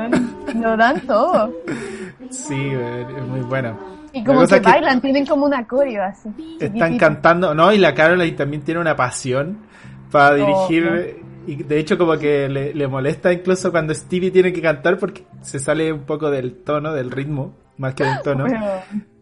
Lo 0.56 0.78
dan 0.78 1.02
todo. 1.02 1.54
Sí, 2.30 2.54
weón, 2.54 3.18
es 3.18 3.24
muy 3.24 3.40
bueno. 3.42 3.76
Y 4.14 4.24
como 4.24 4.46
que 4.46 4.60
bailan, 4.60 5.02
tienen 5.02 5.26
como 5.26 5.48
una 5.48 5.66
coreo 5.66 6.04
así. 6.04 6.30
Están 6.60 6.98
cantando, 7.00 7.56
no, 7.56 7.74
y 7.74 7.80
la 7.80 7.96
Caroline 7.96 8.38
también 8.38 8.62
tiene 8.62 8.80
una 8.80 8.96
pasión 8.96 9.69
para 10.12 10.36
dirigir. 10.36 10.88
Oh, 11.24 11.30
Y 11.48 11.56
de 11.64 11.80
hecho, 11.80 11.98
como 11.98 12.18
que 12.18 12.48
le, 12.50 12.74
le 12.74 12.88
molesta 12.88 13.32
incluso 13.34 13.72
cuando 13.72 13.94
Stevie 13.94 14.32
tiene 14.32 14.54
que 14.54 14.62
cantar 14.62 14.98
porque 15.00 15.24
se 15.42 15.60
sale 15.60 15.92
un 15.92 16.02
poco 16.06 16.30
del 16.30 16.54
tono, 16.64 16.94
del 16.94 17.10
ritmo, 17.12 17.56
más 17.78 17.94
que 17.96 18.04
del 18.04 18.20
tono. 18.24 18.46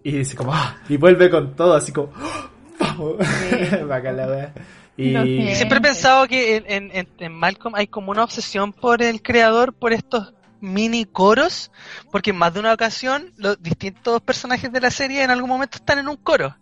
Y 0.03 0.11
dice 0.11 0.35
como, 0.35 0.53
"Ah", 0.53 0.77
y 0.89 0.97
vuelve 0.97 1.29
con 1.29 1.55
todo, 1.55 1.73
así 1.73 1.91
como, 1.91 2.11
"Ah, 2.15 2.49
vamos. 2.79 3.15
Wea. 4.27 4.53
Y 4.97 5.11
siempre 5.55 5.77
he 5.77 5.81
pensado 5.81 6.27
que 6.27 6.55
en, 6.57 6.63
en, 6.67 6.91
en- 6.91 7.07
en 7.19 7.33
Malcolm 7.33 7.75
hay 7.75 7.87
como 7.87 8.11
una 8.11 8.23
obsesión 8.23 8.73
por 8.73 9.01
el 9.03 9.21
creador, 9.21 9.73
por 9.73 9.93
estos 9.93 10.33
mini 10.59 11.05
coros, 11.05 11.71
porque 12.11 12.31
en 12.31 12.37
más 12.37 12.51
de 12.53 12.59
una 12.61 12.73
ocasión 12.73 13.31
los 13.37 13.61
distintos 13.61 14.21
personajes 14.21 14.71
de 14.71 14.81
la 14.81 14.89
serie 14.89 15.21
en 15.23 15.29
algún 15.29 15.49
momento 15.49 15.77
están 15.77 15.99
en 15.99 16.07
un 16.07 16.15
coro 16.17 16.55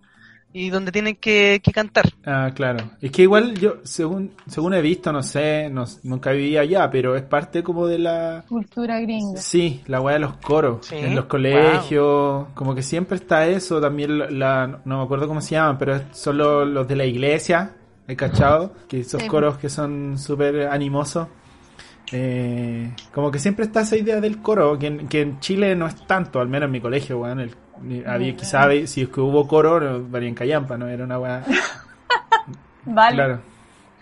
y 0.57 0.69
donde 0.69 0.89
tienen 0.93 1.17
que, 1.17 1.59
que 1.61 1.71
cantar. 1.73 2.05
Ah, 2.25 2.49
claro. 2.55 2.91
Es 3.01 3.11
que 3.11 3.23
igual 3.23 3.55
yo, 3.59 3.75
según, 3.83 4.31
según 4.47 4.73
he 4.73 4.81
visto, 4.81 5.11
no 5.11 5.21
sé, 5.21 5.69
no, 5.69 5.83
nunca 6.03 6.31
viví 6.31 6.55
allá, 6.55 6.89
pero 6.89 7.13
es 7.17 7.23
parte 7.23 7.61
como 7.61 7.87
de 7.87 7.99
la... 7.99 8.45
Cultura 8.47 9.01
gringa. 9.01 9.35
Sí, 9.41 9.81
la 9.87 9.99
weá 9.99 10.13
de 10.13 10.21
los 10.21 10.37
coros. 10.37 10.85
Sí, 10.85 10.95
En 10.95 11.13
los 11.13 11.25
colegios, 11.25 12.47
como 12.53 12.73
que 12.73 12.83
siempre 12.83 13.17
está 13.17 13.45
eso. 13.47 13.81
También 13.81 14.17
la, 14.17 14.29
la- 14.31 14.79
no 14.85 14.99
me 14.99 15.03
acuerdo 15.03 15.27
cómo 15.27 15.41
se 15.41 15.55
llaman, 15.55 15.77
pero 15.77 15.99
son 16.13 16.37
los, 16.37 16.65
los 16.67 16.87
de 16.87 16.95
la 16.95 17.05
iglesia, 17.05 17.73
¿he 18.07 18.15
cachado? 18.15 18.73
Que 18.87 19.01
esos 19.01 19.21
Sí. 19.21 19.27
coros 19.27 19.57
que 19.57 19.67
son 19.67 20.17
súper 20.17 20.67
animosos. 20.69 21.27
Eh, 22.11 22.91
como 23.13 23.29
que 23.31 23.39
siempre 23.39 23.65
está 23.65 23.81
esa 23.81 23.97
idea 23.97 24.21
del 24.21 24.41
coro, 24.41 24.77
que 24.79 24.87
en, 24.87 25.07
que 25.09 25.21
en 25.21 25.39
Chile 25.39 25.75
no 25.75 25.87
es 25.87 25.95
tanto, 26.07 26.39
al 26.39 26.47
menos 26.47 26.67
en 26.67 26.71
mi 26.71 26.79
colegio, 26.79 27.19
weón. 27.19 27.39
el- 27.41 27.55
había, 28.05 28.35
quizá 28.35 28.69
si 28.85 29.01
es 29.03 29.09
que 29.09 29.21
hubo 29.21 29.47
coro, 29.47 29.79
no, 29.79 30.07
valía 30.09 30.29
en 30.29 30.35
callampa, 30.35 30.77
¿no? 30.77 30.87
Era 30.87 31.03
una 31.03 31.19
weá. 31.19 31.43
Vale. 32.85 33.15
Claro. 33.15 33.55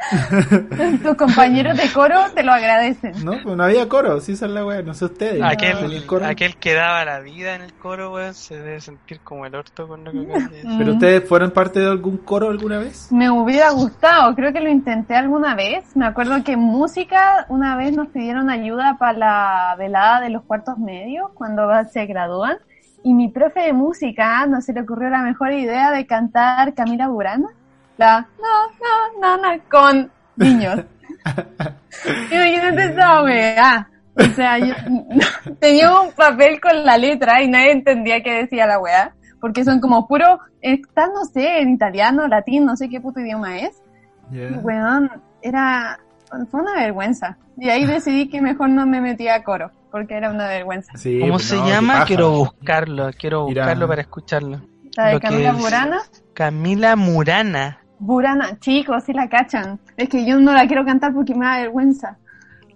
Tus 1.03 1.15
compañeros 1.15 1.77
de 1.77 1.89
coro 1.91 2.19
te 2.33 2.43
lo 2.43 2.51
agradecen. 2.51 3.13
No, 3.23 3.33
pues 3.41 3.55
no 3.55 3.63
había 3.63 3.87
coro, 3.87 4.19
sí, 4.19 4.33
es 4.33 4.41
la 4.41 4.65
wea, 4.65 4.81
no 4.81 4.93
sé 4.93 5.05
ustedes. 5.05 5.41
Aquel, 5.41 6.03
aquel 6.23 6.57
que 6.57 6.73
daba 6.73 7.05
la 7.05 7.19
vida 7.19 7.55
en 7.55 7.61
el 7.61 7.73
coro, 7.73 8.13
weón, 8.13 8.33
se 8.33 8.59
debe 8.59 8.81
sentir 8.81 9.19
como 9.21 9.45
el 9.45 9.55
orto 9.55 9.87
con 9.87 10.03
lo 10.03 10.11
que. 10.11 10.17
Mm. 10.17 10.77
¿Pero 10.77 10.93
ustedes 10.93 11.27
fueron 11.27 11.51
parte 11.51 11.79
de 11.79 11.87
algún 11.87 12.17
coro 12.17 12.49
alguna 12.49 12.79
vez? 12.79 13.11
Me 13.11 13.29
hubiera 13.29 13.71
gustado, 13.71 14.33
creo 14.35 14.51
que 14.51 14.59
lo 14.59 14.69
intenté 14.69 15.15
alguna 15.15 15.55
vez. 15.55 15.95
Me 15.95 16.05
acuerdo 16.05 16.43
que 16.43 16.53
en 16.53 16.59
música 16.59 17.45
una 17.49 17.75
vez 17.77 17.95
nos 17.95 18.07
pidieron 18.09 18.49
ayuda 18.49 18.97
para 18.99 19.17
la 19.17 19.75
velada 19.77 20.21
de 20.21 20.29
los 20.29 20.43
cuartos 20.43 20.77
medios 20.77 21.29
cuando 21.33 21.69
se 21.91 22.05
gradúan. 22.05 22.57
Y 23.03 23.13
mi 23.13 23.27
profe 23.29 23.61
de 23.61 23.73
música 23.73 24.45
no 24.45 24.61
se 24.61 24.73
le 24.73 24.81
ocurrió 24.81 25.09
la 25.09 25.21
mejor 25.21 25.51
idea 25.51 25.91
de 25.91 26.05
cantar 26.05 26.73
Camila 26.73 27.07
Burana. 27.07 27.49
La 27.97 28.27
no, 28.39 29.19
no, 29.21 29.37
no, 29.37 29.55
no, 29.55 29.63
con 29.69 30.11
niños. 30.35 30.85
Imagínate 32.31 32.85
esa 32.85 33.23
weá. 33.23 33.89
O 34.15 34.23
sea, 34.35 34.57
yo 34.59 34.73
tenía 35.59 35.99
un 35.99 36.11
papel 36.11 36.61
con 36.61 36.85
la 36.85 36.97
letra 36.97 37.41
y 37.41 37.49
nadie 37.49 37.71
entendía 37.71 38.21
qué 38.21 38.43
decía 38.43 38.67
la 38.67 38.79
weá. 38.79 39.13
Porque 39.39 39.65
son 39.65 39.81
como 39.81 40.07
puro, 40.07 40.39
está, 40.61 41.07
no 41.07 41.25
sé, 41.25 41.59
en 41.59 41.71
italiano, 41.71 42.27
latín, 42.27 42.65
no 42.65 42.77
sé 42.77 42.87
qué 42.87 43.01
puto 43.01 43.19
idioma 43.19 43.57
es. 43.59 43.81
Ya. 44.31 44.49
Y, 44.49 44.53
weón, 44.63 45.11
era, 45.41 45.99
fue 46.49 46.61
una 46.61 46.75
vergüenza. 46.75 47.37
Y 47.57 47.69
ahí 47.69 47.85
decidí 47.85 48.29
que 48.29 48.41
mejor 48.41 48.69
no 48.69 48.85
me 48.85 49.01
metía 49.01 49.35
a 49.35 49.43
coro, 49.43 49.71
porque 49.93 50.15
era 50.15 50.31
una 50.31 50.47
vergüenza. 50.47 50.91
Sí, 50.97 51.19
¿Cómo 51.19 51.33
pues 51.33 51.45
se 51.49 51.55
no, 51.55 51.67
llama? 51.67 52.03
Quiero 52.05 52.31
buscarlo, 52.31 53.11
quiero 53.15 53.45
buscarlo 53.45 53.87
para 53.87 54.01
escucharlo. 54.01 54.59
La 54.97 55.05
de 55.05 55.13
Lo 55.13 55.19
Camila 55.19 55.49
es- 55.51 55.57
Burana. 55.59 55.97
Camila 56.33 56.95
Murana. 56.95 57.79
Burana, 57.99 58.59
chicos, 58.59 59.03
sí 59.03 59.13
la 59.13 59.29
cachan. 59.29 59.79
Es 59.95 60.09
que 60.09 60.25
yo 60.25 60.39
no 60.39 60.51
la 60.51 60.65
quiero 60.65 60.83
cantar 60.83 61.13
porque 61.13 61.35
me 61.35 61.45
da 61.45 61.57
vergüenza. 61.57 62.17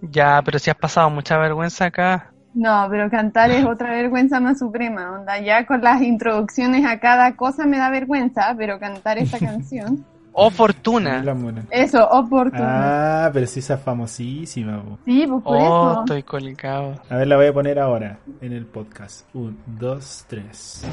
Ya, 0.00 0.40
pero 0.44 0.60
si 0.60 0.70
has 0.70 0.76
pasado 0.76 1.10
mucha 1.10 1.36
vergüenza 1.38 1.86
acá. 1.86 2.30
No, 2.54 2.86
pero 2.88 3.10
cantar 3.10 3.50
es 3.50 3.64
otra 3.66 3.90
vergüenza 3.90 4.38
más 4.38 4.60
suprema. 4.60 5.18
Onda, 5.18 5.40
ya 5.40 5.66
con 5.66 5.82
las 5.82 6.00
introducciones 6.02 6.86
a 6.86 7.00
cada 7.00 7.34
cosa 7.34 7.66
me 7.66 7.78
da 7.78 7.90
vergüenza, 7.90 8.54
pero 8.56 8.78
cantar 8.78 9.18
esta 9.18 9.38
canción. 9.44 10.06
Oh, 10.32 10.50
Fortuna. 10.50 11.22
La 11.24 11.34
mona. 11.34 11.64
Eso, 11.70 12.06
oportuno. 12.08 12.62
Ah, 12.64 13.30
pero 13.32 13.46
sí 13.46 13.58
esa 13.60 13.74
es 13.74 13.80
famosísima. 13.80 14.82
po. 14.82 14.98
Sí, 15.04 15.26
pues 15.28 15.42
por 15.42 15.56
Oh, 15.56 15.90
eso. 15.92 16.00
estoy 16.00 16.22
colgado. 16.22 16.94
A 17.10 17.16
ver, 17.16 17.26
la 17.26 17.36
voy 17.36 17.46
a 17.46 17.52
poner 17.52 17.78
ahora 17.78 18.18
en 18.40 18.52
el 18.52 18.66
podcast. 18.66 19.26
Un, 19.34 19.58
dos, 19.66 20.24
tres. 20.28 20.84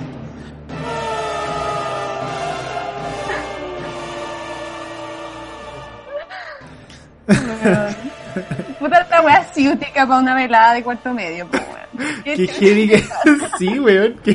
Puta 8.80 9.02
esta 9.02 9.22
wea 9.22 9.44
ciútica 9.54 10.06
para 10.06 10.20
una 10.20 10.36
velada 10.36 10.74
de 10.74 10.84
cuarto 10.84 11.14
medio, 11.14 11.48
pues, 11.48 11.62
weón. 11.64 12.24
¿Qué 12.24 12.48
heavy 12.48 12.88
que... 12.90 13.04
Sí, 13.58 13.80
weón, 13.80 14.16
qué. 14.24 14.34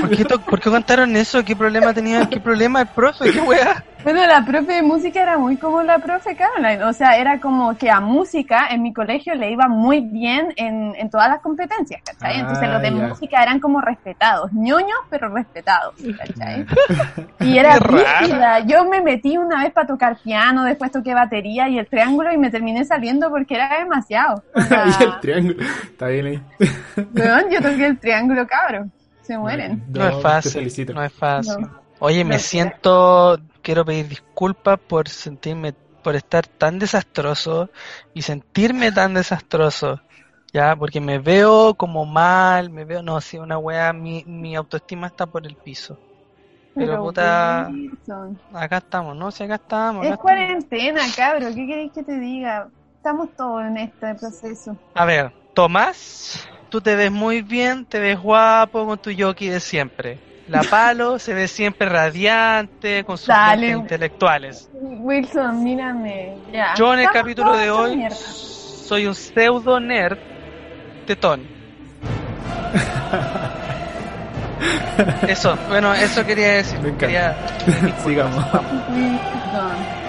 ¿Por 0.00 0.10
qué, 0.16 0.24
to- 0.24 0.40
por 0.40 0.60
qué 0.60 0.70
contaron 0.70 1.16
eso? 1.16 1.42
¿Qué 1.44 1.56
problema 1.56 1.94
tenía? 1.94 2.28
¿Qué 2.28 2.38
problema 2.38 2.82
el 2.82 2.88
profe? 2.88 3.32
¿Qué 3.32 3.40
weá? 3.40 3.82
Bueno, 4.04 4.24
la 4.26 4.44
profe 4.44 4.74
de 4.74 4.82
música 4.82 5.20
era 5.20 5.36
muy 5.38 5.56
como 5.56 5.82
la 5.82 5.98
profe 5.98 6.36
Caroline. 6.36 6.84
O 6.84 6.92
sea, 6.92 7.16
era 7.18 7.40
como 7.40 7.76
que 7.76 7.90
a 7.90 8.00
música 8.00 8.68
en 8.70 8.82
mi 8.82 8.92
colegio 8.92 9.34
le 9.34 9.50
iba 9.50 9.66
muy 9.68 10.00
bien 10.00 10.52
en, 10.56 10.94
en 10.96 11.10
todas 11.10 11.28
las 11.28 11.40
competencias, 11.40 12.00
¿cachai? 12.04 12.36
Ah, 12.36 12.40
Entonces 12.40 12.68
los 12.68 12.80
de 12.80 12.90
ya. 12.90 13.08
música 13.08 13.42
eran 13.42 13.60
como 13.60 13.80
respetados, 13.80 14.52
ñoños, 14.52 14.98
pero 15.10 15.28
respetados, 15.28 15.94
¿cachai? 16.16 16.64
Y 17.40 17.58
era 17.58 17.76
rígida. 17.80 18.60
Yo 18.60 18.84
me 18.84 19.00
metí 19.02 19.36
una 19.36 19.64
vez 19.64 19.72
para 19.72 19.86
tocar 19.86 20.16
piano, 20.22 20.64
después 20.64 20.90
toqué 20.92 21.12
batería 21.12 21.68
y 21.68 21.78
el 21.78 21.86
triángulo 21.88 22.32
y 22.32 22.38
me 22.38 22.50
terminé 22.50 22.84
saliendo 22.84 23.28
porque 23.30 23.56
era 23.56 23.78
demasiado. 23.80 24.42
O 24.54 24.60
sea, 24.62 24.86
y 24.86 25.02
el 25.02 25.20
triángulo. 25.20 25.56
Está 25.84 26.06
bien 26.06 26.26
ahí. 26.26 26.42
weón, 27.14 27.50
yo 27.50 27.60
toqué 27.60 27.86
el 27.86 27.98
triángulo, 27.98 28.46
cabrón. 28.46 28.92
Se 29.22 29.36
mueren. 29.36 29.84
No, 29.88 30.08
es 30.08 30.22
fácil. 30.22 30.72
No 30.94 31.02
es 31.02 31.12
fácil. 31.12 31.60
No. 31.60 31.88
Oye, 31.98 32.24
me 32.24 32.38
siento. 32.38 33.38
Quiero 33.62 33.84
pedir 33.84 34.08
disculpas 34.08 34.78
por 34.80 35.08
sentirme. 35.08 35.74
por 36.02 36.16
estar 36.16 36.46
tan 36.46 36.78
desastroso 36.78 37.70
y 38.14 38.22
sentirme 38.22 38.92
tan 38.92 39.14
desastroso. 39.14 40.00
Ya, 40.52 40.74
porque 40.76 41.00
me 41.00 41.18
veo 41.18 41.74
como 41.74 42.06
mal, 42.06 42.70
me 42.70 42.84
veo. 42.84 43.02
No, 43.02 43.20
sí, 43.20 43.38
una 43.38 43.58
wea. 43.58 43.92
Mi, 43.92 44.24
mi 44.26 44.56
autoestima 44.56 45.08
está 45.08 45.26
por 45.26 45.46
el 45.46 45.56
piso. 45.56 46.00
Pero, 46.76 46.98
puta, 46.98 47.68
Wilson, 47.70 48.40
acá 48.52 48.78
estamos, 48.78 49.16
¿no? 49.16 49.30
Si 49.30 49.42
acá 49.44 49.56
estamos. 49.56 50.06
acá 50.06 50.14
Es 50.14 50.18
estamos. 50.18 50.20
cuarentena, 50.20 51.12
cabro. 51.16 51.48
¿Qué 51.54 51.66
queréis 51.66 51.92
que 51.92 52.02
te 52.04 52.18
diga? 52.18 52.70
Estamos 52.96 53.34
todos 53.36 53.62
en 53.64 53.76
este 53.78 54.14
proceso. 54.14 54.76
A 54.94 55.04
ver, 55.04 55.32
Tomás, 55.54 56.48
tú 56.68 56.80
te 56.80 56.94
ves 56.96 57.10
muy 57.12 57.42
bien, 57.42 57.86
te 57.86 57.98
ves 58.00 58.18
guapo 58.20 58.86
con 58.86 58.98
tu 58.98 59.10
yoki 59.10 59.48
de 59.48 59.60
siempre. 59.60 60.22
La 60.48 60.62
Palo 60.62 61.18
se 61.18 61.34
ve 61.34 61.46
siempre 61.46 61.88
radiante 61.88 63.04
con 63.04 63.18
sus 63.18 63.28
Dale. 63.28 63.68
intelectuales. 63.68 64.68
Wilson, 64.72 65.62
mírame. 65.62 66.36
Ya. 66.52 66.74
Yo 66.74 66.92
en 66.94 67.00
el 67.00 67.04
Estamos 67.06 67.22
capítulo 67.22 67.56
de 67.56 67.70
hoy 67.70 67.96
mierda. 67.96 68.16
soy 68.16 69.06
un 69.06 69.14
pseudo 69.14 69.78
nerd 69.78 70.18
tetón. 71.06 71.42
Eso, 75.28 75.56
bueno, 75.68 75.94
eso 75.94 76.26
quería 76.26 76.54
decir. 76.54 76.80
Me. 76.80 76.96
Quería- 76.96 77.36
Sigamos. 78.04 78.44
Wilson. 78.90 80.07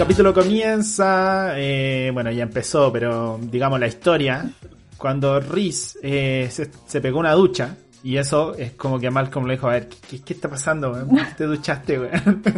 Capítulo 0.00 0.32
comienza, 0.32 1.52
eh, 1.58 2.10
bueno, 2.10 2.30
ya 2.30 2.44
empezó, 2.44 2.90
pero 2.90 3.38
digamos 3.38 3.78
la 3.78 3.86
historia, 3.86 4.50
cuando 4.96 5.38
Riz 5.40 5.98
eh, 6.02 6.48
se 6.50 7.00
pegó 7.02 7.18
una 7.18 7.32
ducha, 7.32 7.76
y 8.02 8.16
eso 8.16 8.54
es 8.54 8.72
como 8.72 8.98
que 8.98 9.10
Malcolm 9.10 9.46
le 9.46 9.54
dijo, 9.54 9.68
a 9.68 9.72
ver, 9.72 9.88
¿qué, 10.08 10.20
qué 10.20 10.32
está 10.34 10.48
pasando? 10.48 10.92
qué 11.08 11.34
te 11.36 11.44
duchaste, 11.44 11.98
weón? 11.98 12.42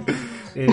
Eh, 0.55 0.67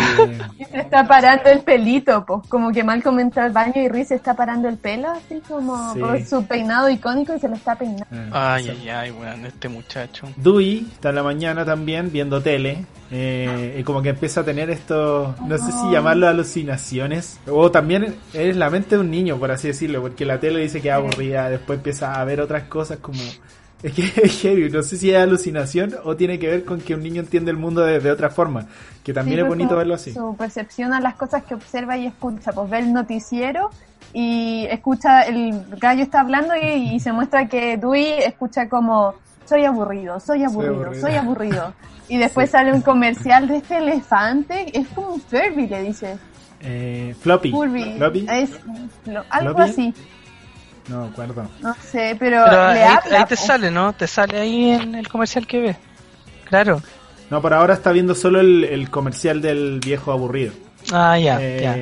Y 0.57 0.65
se 0.65 0.77
está 0.77 1.07
parando 1.07 1.49
el 1.49 1.61
pelito, 1.61 2.25
pues. 2.25 2.45
Como 2.49 2.69
que 2.73 2.83
mal 2.83 3.01
entra 3.17 3.45
al 3.45 3.53
baño 3.53 3.81
y 3.81 3.87
Riz 3.87 4.09
se 4.09 4.15
está 4.15 4.33
parando 4.35 4.67
el 4.67 4.75
pelo, 4.75 5.09
así 5.09 5.41
como 5.47 5.93
Sí. 5.93 5.99
por 6.01 6.25
su 6.25 6.45
peinado 6.45 6.89
icónico 6.89 7.33
y 7.33 7.39
se 7.39 7.47
lo 7.47 7.55
está 7.55 7.75
peinando. 7.75 8.05
eh, 8.11 8.29
Ay, 8.33 8.67
ay, 8.69 8.89
ay, 8.89 9.11
weón, 9.11 9.45
este 9.45 9.69
muchacho. 9.69 10.27
Dewey 10.35 10.85
está 10.91 11.09
en 11.11 11.15
la 11.15 11.23
mañana 11.23 11.63
también 11.63 12.11
viendo 12.11 12.41
tele 12.41 12.83
eh, 13.09 13.77
y 13.79 13.83
como 13.83 14.01
que 14.01 14.09
empieza 14.09 14.41
a 14.41 14.43
tener 14.43 14.69
esto, 14.69 15.33
no 15.47 15.57
sé 15.57 15.71
si 15.71 15.91
llamarlo 15.91 16.27
alucinaciones 16.27 17.39
o 17.47 17.71
también 17.71 18.17
es 18.33 18.55
la 18.57 18.69
mente 18.69 18.95
de 18.95 19.01
un 19.01 19.09
niño 19.09 19.37
por 19.37 19.49
así 19.51 19.69
decirlo 19.69 20.01
porque 20.01 20.25
la 20.25 20.39
tele 20.41 20.59
dice 20.59 20.81
que 20.81 20.89
es 20.89 20.93
aburrida, 20.93 21.49
después 21.49 21.77
empieza 21.77 22.19
a 22.19 22.23
ver 22.25 22.41
otras 22.41 22.63
cosas 22.63 22.97
como 22.99 23.21
es 23.83 23.93
que 23.93 24.03
es 24.23 24.41
heavy, 24.41 24.69
no 24.69 24.81
sé 24.83 24.97
si 24.97 25.11
es 25.11 25.17
alucinación 25.17 25.95
o 26.03 26.15
tiene 26.15 26.37
que 26.39 26.47
ver 26.47 26.65
con 26.65 26.79
que 26.81 26.95
un 26.95 27.03
niño 27.03 27.21
entiende 27.21 27.51
el 27.51 27.57
mundo 27.57 27.81
de, 27.81 27.99
de 27.99 28.11
otra 28.11 28.29
forma, 28.29 28.65
que 29.03 29.13
también 29.13 29.37
Sí, 29.37 29.41
es 29.41 29.47
pues, 29.47 29.57
bonito 29.57 29.75
verlo 29.75 29.93
así. 29.95 30.13
Su 30.13 30.35
percepción 30.37 30.93
a 30.93 30.99
las 30.99 31.15
cosas 31.15 31.43
que 31.43 31.53
observa 31.55 31.97
y 31.97 32.05
escucha, 32.07 32.51
pues 32.51 32.69
ve 32.69 32.79
el 32.79 32.93
noticiero 32.93 33.69
y 34.13 34.65
escucha, 34.69 35.21
el 35.21 35.65
gallo 35.79 36.03
está 36.03 36.21
hablando 36.21 36.53
y, 36.55 36.95
y 36.95 36.99
se 36.99 37.11
muestra 37.13 37.47
que 37.47 37.77
Dewey 37.77 38.19
escucha 38.25 38.67
como 38.67 39.13
soy 39.45 39.65
aburrido, 39.65 40.19
soy 40.19 40.43
aburrido, 40.43 40.75
aburrido". 40.75 41.01
soy 41.01 41.15
aburrido. 41.15 41.73
Y 42.11 42.17
después 42.17 42.49
sale 42.49 42.73
un 42.73 42.81
comercial 42.81 43.47
de 43.47 43.57
este 43.57 43.77
elefante, 43.77 44.75
es 44.75 44.87
como 44.95 45.09
un 45.13 45.21
Furby, 45.21 45.67
le 45.67 45.83
dice. 45.83 46.17
Eh, 46.59 47.13
floppy, 47.21 47.51
Furby. 47.51 47.93
floppy, 47.97 48.25
Es, 48.31 48.49
lo- 49.05 49.23
algo 49.29 49.53
¿Floppy? 49.55 49.61
así, 49.71 49.93
no 50.89 51.05
acuerdo. 51.05 51.47
no 51.61 51.75
sé, 51.81 52.15
pero, 52.19 52.43
Pero 52.49 52.73
le 52.73 52.83
ahí, 52.83 52.97
habla. 52.97 53.19
ahí 53.19 53.25
te 53.25 53.35
sale, 53.35 53.71
¿no? 53.71 53.93
Te 53.93 54.07
sale 54.07 54.39
ahí 54.39 54.71
en 54.71 54.95
el 54.95 55.07
comercial 55.07 55.45
que 55.47 55.59
ves. 55.59 55.77
Claro. 56.45 56.81
No, 57.29 57.41
por 57.41 57.53
ahora 57.53 57.75
está 57.75 57.91
viendo 57.91 58.15
solo 58.15 58.39
el, 58.39 58.63
el 58.63 58.89
comercial 58.89 59.41
del 59.41 59.79
viejo 59.79 60.11
aburrido. 60.11 60.51
Ah, 60.91 61.17
ya, 61.19 61.37
Eh, 61.39 61.59
ya. 61.61 61.77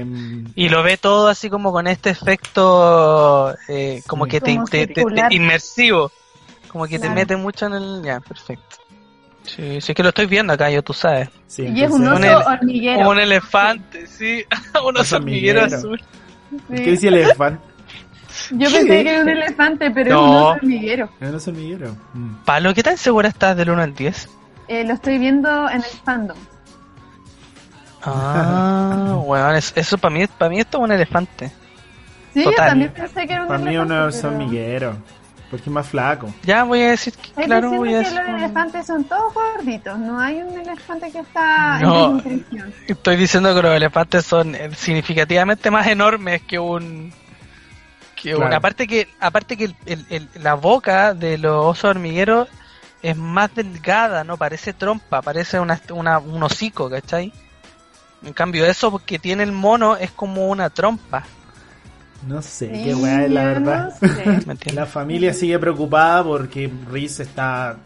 Y 0.56 0.70
lo 0.70 0.84
ve 0.84 0.98
todo 0.98 1.28
así 1.30 1.50
como 1.50 1.72
con 1.72 1.88
este 1.88 2.10
efecto, 2.10 3.56
eh, 3.68 4.02
como 4.08 4.26
Sí. 4.26 4.32
que 4.32 4.42
te, 4.42 4.54
Como 4.56 4.66
te- 4.68 4.80
te- 4.88 4.88
te- 4.88 4.94
circular. 5.02 5.32
inmersivo. 5.34 6.12
Como 6.68 6.86
que 6.88 7.00
te 7.00 7.10
mete 7.10 7.36
mucho 7.38 7.68
en 7.68 7.74
el... 7.76 8.02
Ya, 8.04 8.20
perfecto. 8.20 8.78
Sí, 9.46 9.80
sí 9.80 9.92
es 9.92 9.96
que 9.96 10.04
lo 10.04 10.10
estoy 10.10 10.26
viendo 10.26 10.52
acá, 10.52 10.70
yo 10.70 10.84
tú 10.84 10.92
sabes. 10.92 11.30
Sí, 11.48 11.64
Y 11.74 11.82
es 11.84 11.90
un 11.90 12.06
oso 12.06 12.18
Un 12.20 12.54
hormiguero. 12.54 12.98
Como 12.98 13.10
un 13.12 13.20
elefante, 13.20 14.06
sí. 14.06 14.44
un 14.86 14.98
oso 14.98 15.16
hormiguero 15.16 15.62
hormiguero. 15.62 15.78
azul. 15.78 16.04
Sí. 16.70 16.76
¿Qué 16.84 16.92
dice 16.92 17.08
el 17.08 17.14
elefante? 17.16 17.64
Yo 18.52 18.70
pensé 18.72 19.04
que 19.04 19.10
era 19.14 19.22
un 19.22 19.30
elefante, 19.30 19.92
pero 19.92 20.14
No. 20.16 20.22
es 20.22 20.28
un 20.30 20.36
oso 20.36 20.50
hormiguero. 20.56 21.10
Es 21.20 21.30
un 21.30 21.36
oso 21.36 21.52
hormiguero. 21.52 21.96
Mm. 22.14 22.34
Palo, 22.46 22.74
¿qué 22.74 22.84
tan 22.84 22.98
segura 22.98 23.30
estás 23.30 23.56
del 23.58 23.70
1 23.70 23.82
al 23.82 23.94
10? 23.96 24.30
Eh, 24.68 24.84
lo 24.84 24.94
estoy 24.94 25.18
viendo 25.18 25.70
en 25.70 25.78
el 25.78 25.84
fandom. 26.04 26.38
Ah, 28.04 29.20
bueno, 29.26 29.54
es- 29.54 29.74
eso 29.76 29.98
para 29.98 30.14
mí, 30.14 30.26
para 30.28 30.50
mí 30.50 30.60
esto 30.60 30.78
es 30.78 30.84
un 30.84 30.92
elefante. 30.92 31.52
Sí, 32.34 32.44
Total. 32.44 32.54
yo 32.66 32.70
también 32.70 32.92
pensé 32.94 33.28
que 33.28 33.34
era 33.34 33.42
un 33.44 33.48
Para 33.48 33.60
mí 33.60 33.70
es 33.70 33.76
elefante. 33.76 33.94
un 34.06 34.12
pero- 34.22 34.28
hormiguero. 34.30 34.98
Porque 35.50 35.70
es 35.70 35.72
más 35.72 35.88
flaco. 35.88 36.28
Ya 36.44 36.66
voy 36.66 36.82
a 36.82 36.90
decir 36.90 37.14
que, 37.14 37.46
claro, 37.46 37.72
voy 37.72 37.88
a 37.88 37.92
que 37.92 37.98
decir... 38.00 38.20
los 38.20 38.28
elefantes 38.42 38.86
son 38.86 39.06
todos 39.06 39.34
gorditos. 39.34 39.98
No 39.98 40.20
hay 40.20 40.42
un 40.42 40.60
elefante 40.60 41.10
que 41.10 41.20
está 41.20 41.80
No. 41.80 42.10
en 42.10 42.18
desnutrición. 42.18 42.74
Estoy 42.86 43.16
diciendo 43.16 43.56
que 43.56 43.62
los 43.62 43.74
elefantes 43.74 44.26
son 44.26 44.56
eh, 44.56 44.70
significativamente 44.76 45.72
más 45.72 45.88
enormes 45.88 46.42
que 46.42 46.60
un 46.60 47.14
que 48.22 48.36
aparte 48.56 48.88
que 48.88 49.08
aparte 49.20 49.56
que 49.58 49.66
el- 49.66 49.76
el- 49.86 50.06
el- 50.10 50.30
la 50.44 50.54
boca 50.56 51.14
de 51.14 51.38
los 51.38 51.66
osos 51.66 51.86
hormigueros 51.92 52.48
es 53.02 53.16
más 53.16 53.54
delgada, 53.56 54.24
no 54.24 54.38
parece 54.38 54.74
trompa, 54.74 55.22
parece 55.22 55.60
una, 55.60 55.80
una- 55.92 56.20
un 56.20 56.42
hocico, 56.44 56.90
¿cachai? 56.90 57.32
En 58.24 58.34
cambio 58.34 58.66
eso 58.66 58.98
que 59.06 59.20
tiene 59.20 59.44
el 59.44 59.52
mono 59.52 59.96
es 59.96 60.12
como 60.12 60.48
una 60.50 60.70
trompa, 60.70 61.24
No 62.28 62.42
sé, 62.42 62.68
qué 62.72 62.96
weá 62.96 63.26
es 63.26 63.32
la 63.32 63.44
verdad. 63.44 63.94
La 64.74 64.86
familia 64.88 65.34
sigue 65.36 65.60
preocupada 65.60 66.24
porque 66.24 66.70
Reese 66.92 67.22
está, 67.24 67.78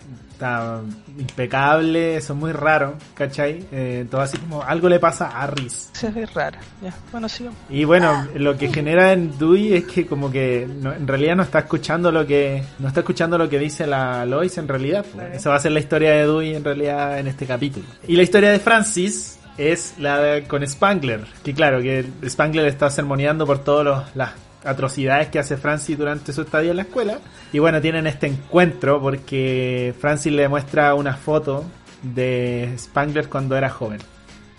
está 0.41 0.81
impecable, 1.19 2.15
eso 2.17 2.33
es 2.33 2.39
muy 2.39 2.51
raro, 2.51 2.95
¿cachai? 3.13 3.63
Eh, 3.71 4.05
todo 4.09 4.21
así 4.21 4.37
como 4.39 4.63
algo 4.63 4.89
le 4.89 4.99
pasa 4.99 5.27
a 5.27 5.45
Reese. 5.47 5.89
Se 5.93 6.09
ve 6.09 6.25
rara. 6.25 6.59
Ya, 6.81 6.93
bueno, 7.11 7.29
sigamos. 7.29 7.59
Y 7.69 7.83
bueno, 7.83 8.27
lo 8.35 8.57
que 8.57 8.73
genera 8.73 9.13
en 9.13 9.37
Dewey 9.37 9.73
es 9.75 9.85
que 9.85 10.07
como 10.07 10.31
que 10.31 10.67
no- 10.81 10.93
en 10.93 11.07
realidad 11.07 11.35
no 11.35 11.43
está 11.43 11.59
escuchando 11.59 12.11
lo 12.11 12.25
que 12.25 12.63
no 12.79 12.87
está 12.87 13.01
escuchando 13.01 13.37
lo 13.37 13.47
que 13.49 13.59
dice 13.59 13.85
la 13.85 14.25
Lois 14.25 14.57
en 14.57 14.67
realidad. 14.67 15.05
pues. 15.13 15.35
Esa 15.35 15.49
va 15.51 15.57
a 15.57 15.59
ser 15.59 15.71
la 15.73 15.79
historia 15.79 16.11
de 16.11 16.17
Dewey 16.23 16.55
en 16.55 16.63
realidad 16.63 17.19
en 17.19 17.27
este 17.27 17.45
capítulo. 17.45 17.85
Y 18.07 18.15
la 18.15 18.23
historia 18.23 18.49
de 18.51 18.59
Francis 18.59 19.37
es 19.57 19.93
la 19.99 20.17
de- 20.19 20.43
con 20.45 20.67
Spangler, 20.67 21.21
que 21.43 21.53
claro, 21.53 21.81
que 21.81 22.05
Spangler 22.27 22.65
está 22.65 22.89
sermoneando 22.89 23.45
por 23.45 23.59
todas 23.59 24.07
las 24.15 24.31
atrocidades 24.63 25.29
que 25.29 25.39
hace 25.39 25.57
Francis 25.57 25.97
durante 25.97 26.33
su 26.33 26.41
estadía 26.41 26.71
en 26.71 26.77
la 26.77 26.83
escuela. 26.83 27.19
Y 27.51 27.59
bueno, 27.59 27.81
tienen 27.81 28.07
este 28.07 28.27
encuentro 28.27 29.01
porque 29.01 29.93
Francis 29.99 30.31
le 30.33 30.47
muestra 30.47 30.93
una 30.95 31.15
foto 31.15 31.65
de 32.01 32.73
Spangler 32.77 33.29
cuando 33.29 33.55
era 33.57 33.69
joven. 33.69 33.99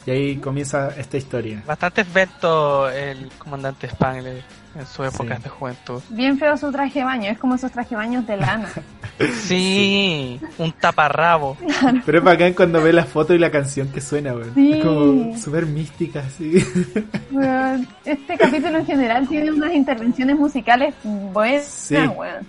Y 0.06 0.10
ahí 0.10 0.36
comienza 0.36 0.88
esta 0.96 1.16
historia. 1.16 1.62
Bastante 1.66 2.00
esbelto 2.00 2.90
el 2.90 3.30
comandante 3.38 3.88
Spangler 3.88 4.42
en 4.78 4.86
su 4.86 5.04
época 5.04 5.36
Sí. 5.36 5.42
de 5.42 5.48
juventud. 5.48 6.02
Bien 6.10 6.38
feo 6.38 6.56
su 6.56 6.70
traje 6.72 7.00
de 7.00 7.04
baño. 7.04 7.30
Es 7.30 7.38
como 7.38 7.54
esos 7.54 7.70
traje 7.72 7.90
de 7.90 7.96
baños 7.96 8.26
de 8.26 8.36
lana. 8.36 8.68
Sí, 9.46 10.40
un 10.58 10.72
taparrabo. 10.72 11.56
Pero 12.04 12.18
es 12.18 12.24
bacán 12.24 12.54
cuando 12.54 12.82
ve 12.82 12.92
la 12.92 13.04
foto 13.04 13.34
y 13.34 13.38
la 13.38 13.50
canción 13.50 13.88
que 13.88 14.00
suena, 14.00 14.32
weón. 14.32 14.54
Sí. 14.54 14.72
Es 14.72 14.84
como 14.84 15.36
súper 15.38 15.66
mística, 15.66 16.20
así. 16.26 16.54
Weón, 17.30 17.86
este 18.04 18.36
capítulo 18.36 18.78
en 18.78 18.86
general 18.86 19.28
tiene 19.28 19.52
unas 19.52 19.72
intervenciones 19.74 20.36
musicales 20.36 20.94
buenas, 21.04 21.64
Sí. 21.66 21.94
weón. 21.96 22.46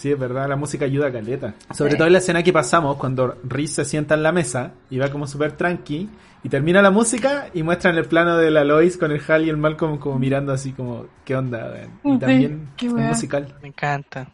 Sí, 0.00 0.12
es 0.12 0.18
verdad, 0.18 0.48
la 0.48 0.56
música 0.56 0.84
ayuda 0.84 1.08
a 1.08 1.12
caleta. 1.12 1.54
Sobre 1.74 1.92
Sí. 1.92 1.96
todo 1.98 2.06
en 2.06 2.12
la 2.14 2.18
escena 2.18 2.42
que 2.42 2.52
pasamos, 2.52 2.96
cuando 2.96 3.36
Reese 3.44 3.84
se 3.84 3.90
sienta 3.90 4.14
en 4.14 4.22
la 4.22 4.32
mesa 4.32 4.72
y 4.90 4.98
va 4.98 5.10
como 5.10 5.26
súper 5.26 5.52
tranqui, 5.52 6.08
y 6.42 6.48
termina 6.48 6.80
la 6.80 6.90
música 6.90 7.48
y 7.52 7.62
muestran 7.62 7.98
el 7.98 8.06
plano 8.06 8.38
de 8.38 8.50
la 8.50 8.64
Lois 8.64 8.96
con 8.96 9.12
el 9.12 9.20
Hal 9.28 9.44
y 9.44 9.50
el 9.50 9.58
Malcolm 9.58 9.98
como 9.98 10.18
mirando 10.18 10.52
así 10.52 10.72
como, 10.72 11.06
¿qué 11.24 11.36
onda? 11.36 11.70
Y 12.02 12.12
Sí, 12.12 12.18
también 12.18 12.68
qué 12.78 12.86
es 12.86 12.92
musical. 12.94 13.54
Me 13.60 13.68
encanta. 13.68 14.26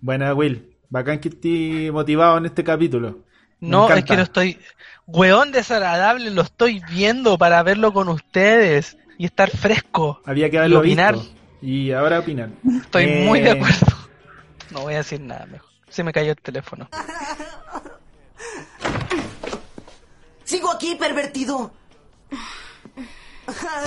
Buena, 0.00 0.32
Will. 0.34 0.66
Bacán 0.88 1.18
que 1.20 1.28
estés 1.28 1.92
motivado 1.92 2.38
en 2.38 2.46
este 2.46 2.64
capítulo. 2.64 3.18
Me 3.60 3.68
No, 3.68 3.90
es 3.92 4.04
que 4.04 4.16
lo 4.16 4.22
estoy. 4.22 4.58
Weón 5.06 5.52
desagradable, 5.52 6.30
lo 6.30 6.42
estoy 6.42 6.80
viendo 6.90 7.36
para 7.36 7.62
verlo 7.62 7.92
con 7.92 8.08
ustedes 8.08 8.96
y 9.18 9.24
estar 9.26 9.50
fresco. 9.50 10.20
Había 10.24 10.48
que 10.50 10.58
haberlo 10.58 10.78
opinar. 10.80 11.14
visto. 11.14 11.30
Y 11.62 11.92
ahora 11.92 12.20
opinar. 12.20 12.50
Estoy 12.82 13.04
Eh, 13.04 13.24
muy 13.26 13.40
de 13.40 13.50
acuerdo. 13.50 13.86
No 14.70 14.80
voy 14.82 14.94
a 14.94 14.98
decir 14.98 15.20
nada 15.20 15.46
mejor. 15.46 15.68
Se 15.88 16.04
me 16.04 16.12
cayó 16.12 16.30
el 16.32 16.40
teléfono. 16.40 16.88
Sigo 20.44 20.70
aquí, 20.70 20.94
pervertido. 20.94 21.72
¡Ja! 23.46 23.82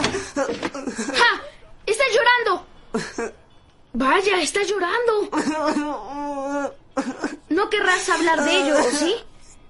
¡Está 1.86 2.04
llorando! 2.14 2.66
Vaya, 3.94 4.42
está 4.42 4.62
llorando. 4.64 5.30
No 7.50 7.70
querrás 7.70 8.10
hablar 8.10 8.44
de 8.44 8.56
ello, 8.62 8.76
¿o 8.78 8.84
¿sí? 8.84 9.16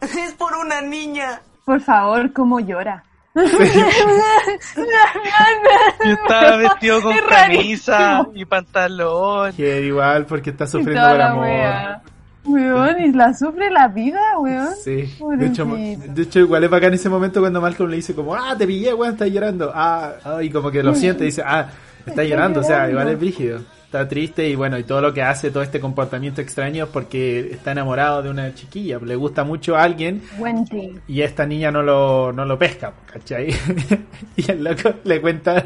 Es 0.02 0.34
por 0.34 0.56
una 0.56 0.82
niña. 0.82 1.42
Por 1.66 1.82
favor, 1.82 2.32
cómo 2.34 2.60
llora. 2.60 3.04
Yo 6.06 6.12
estaba 6.12 6.58
vestido 6.58 7.02
con 7.02 7.14
Es 7.14 7.22
camisa 7.24 8.28
y 8.36 8.46
pantalón. 8.46 9.54
Que 9.54 9.82
igual 9.82 10.28
porque 10.28 10.52
está 10.52 10.68
sufriendo 10.68 11.10
por 11.10 11.22
amor. 11.22 11.44
wea. 11.44 12.02
Weón, 12.46 13.00
y 13.00 13.12
la 13.14 13.34
sufre 13.34 13.72
la 13.72 13.88
vida, 13.88 14.20
weón. 14.38 14.76
Sí, 14.76 15.16
de 15.38 15.46
hecho, 15.48 15.66
de 15.66 16.22
hecho 16.22 16.40
igual 16.40 16.64
es 16.66 16.70
bacán 16.70 16.94
ese 16.94 17.10
momento 17.10 17.40
cuando 17.40 17.62
Malcolm 17.62 17.90
le 17.90 17.96
dice 17.96 18.14
como, 18.14 18.36
ah, 18.36 18.54
te 18.58 18.68
pillé, 18.68 18.94
weón, 18.94 19.14
estás 19.14 19.30
llorando. 19.30 19.72
Ah, 19.74 20.12
ah, 20.26 20.44
y 20.44 20.50
como 20.50 20.70
que 20.70 20.84
lo 20.84 20.94
siente 20.94 21.24
y 21.24 21.28
dice, 21.28 21.42
ah, 21.44 21.70
está 22.06 22.24
llorando, 22.24 22.60
o 22.60 22.64
sea, 22.64 22.90
igual 22.90 23.10
es 23.10 23.20
brígido. 23.20 23.62
Está 23.94 24.08
triste 24.08 24.50
y 24.50 24.56
bueno, 24.56 24.80
y 24.80 24.84
todo 24.86 25.02
lo 25.02 25.14
que 25.14 25.22
hace, 25.22 25.52
todo 25.52 25.62
este 25.62 25.80
comportamiento 25.80 26.42
extraño 26.42 26.86
es 26.86 26.90
porque 26.90 27.52
está 27.52 27.74
enamorado 27.74 28.24
de 28.24 28.32
una 28.32 28.52
chiquilla, 28.56 28.98
le 28.98 29.16
gusta 29.16 29.44
mucho 29.44 29.76
a 29.76 29.84
alguien 29.84 30.24
Wendy. 30.40 30.96
y 31.08 31.22
esta 31.22 31.46
niña 31.46 31.70
no 31.70 31.84
lo, 31.84 32.34
no 32.34 32.44
lo 32.44 32.58
pesca, 32.58 32.92
¿cachai? 33.06 33.50
y 34.36 34.50
el 34.52 34.64
loco 34.64 34.96
le 35.04 35.22
cuenta, 35.22 35.64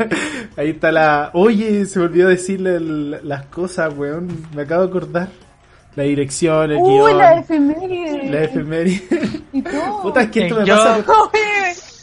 ahí 0.57 0.71
está 0.71 0.91
la, 0.91 1.29
oye, 1.35 1.85
se 1.85 1.99
me 1.99 2.05
olvidó 2.07 2.27
decirle 2.27 2.75
el- 2.75 3.19
las 3.23 3.45
cosas, 3.45 3.93
weón, 3.95 4.27
me 4.53 4.63
acabo 4.63 4.81
de 4.81 4.89
acordar. 4.89 5.27
La 5.95 6.03
dirección, 6.03 6.69
el 6.69 6.77
Uy, 6.77 6.93
guion, 6.93 7.17
la 7.17 7.39
efeméride. 7.39 8.29
la 8.29 8.43
efeméride. 8.43 9.01
Y 9.51 9.61
todo. 9.63 10.01
Puta, 10.03 10.21
es 10.23 10.29
que 10.29 10.43
esto 10.47 10.59
me 10.59 10.65
yo- 10.67 10.75
pasa. 10.75 10.97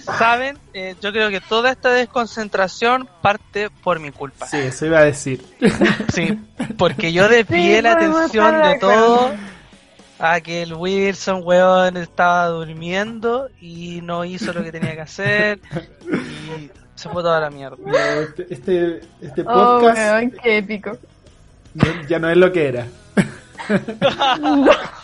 ¿Saben? 0.04 0.58
Eh, 0.74 0.94
yo 1.00 1.12
creo 1.12 1.30
que 1.30 1.40
toda 1.40 1.70
esta 1.70 1.90
desconcentración 1.90 3.08
parte 3.22 3.70
por 3.82 4.00
mi 4.00 4.10
culpa. 4.10 4.46
Sí, 4.46 4.58
eso 4.58 4.86
iba 4.86 4.98
a 4.98 5.04
decir. 5.04 5.42
Sí, 6.12 6.38
porque 6.76 7.12
yo 7.12 7.28
desvié 7.28 7.76
Sí, 7.76 7.82
la 7.82 7.92
atención 7.92 8.62
de 8.62 8.78
todo 8.78 9.32
a 10.18 10.40
que 10.40 10.62
el 10.62 10.74
Wilson, 10.74 11.40
weón, 11.44 11.96
estaba 11.96 12.46
durmiendo 12.48 13.48
y 13.60 14.00
no 14.02 14.24
hizo 14.24 14.52
lo 14.52 14.62
que 14.62 14.72
tenía 14.72 14.94
que 14.94 15.00
hacer 15.00 15.60
y 16.58 16.70
se 16.94 17.08
fue 17.08 17.22
toda 17.22 17.40
la 17.40 17.50
mierda. 17.50 17.76
Este, 18.20 18.46
este, 18.54 19.00
este 19.20 19.42
Oh, 19.46 19.80
podcast 19.80 19.96
weón, 19.98 20.30
qué 20.42 20.58
épico. 20.58 20.96
ya- 21.74 22.06
ya 22.08 22.18
no 22.18 22.28
es 22.30 22.36
lo 22.36 22.52
que 22.52 22.68
era. 22.68 22.86
No, 24.40 24.66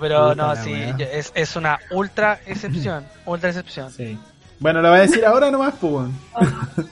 pero 0.00 0.30
Puta 0.30 0.34
no, 0.34 0.56
sí, 0.56 0.74
yo- 0.98 1.06
es, 1.12 1.32
es 1.34 1.56
una 1.56 1.78
ultra 1.90 2.40
excepción, 2.46 3.04
ultra 3.26 3.50
excepción. 3.50 3.90
Sí. 3.90 4.18
Bueno, 4.58 4.80
lo 4.80 4.88
voy 4.90 4.98
a 4.98 5.02
decir 5.02 5.24
ahora 5.26 5.50
nomás, 5.50 5.74
pues. 5.80 5.92
weón. 5.92 6.12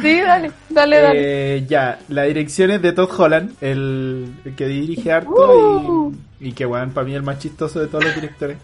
Sí, 0.00 0.20
dale, 0.22 0.50
dale, 0.70 1.00
dale. 1.02 1.56
Eh, 1.56 1.66
ya, 1.68 1.98
la 2.08 2.22
dirección 2.22 2.70
es 2.70 2.80
de 2.80 2.92
Todd 2.92 3.10
Holland, 3.20 3.52
el, 3.60 4.32
el 4.42 4.56
que 4.56 4.66
dirige 4.66 5.12
harto 5.12 5.30
Uh. 5.30 6.12
y, 6.40 6.48
y 6.48 6.52
que, 6.54 6.64
weón, 6.64 6.92
para 6.92 7.06
mí 7.06 7.14
el 7.14 7.22
más 7.22 7.38
chistoso 7.38 7.78
de 7.78 7.88
todos 7.88 8.04
los 8.06 8.14
directores. 8.14 8.56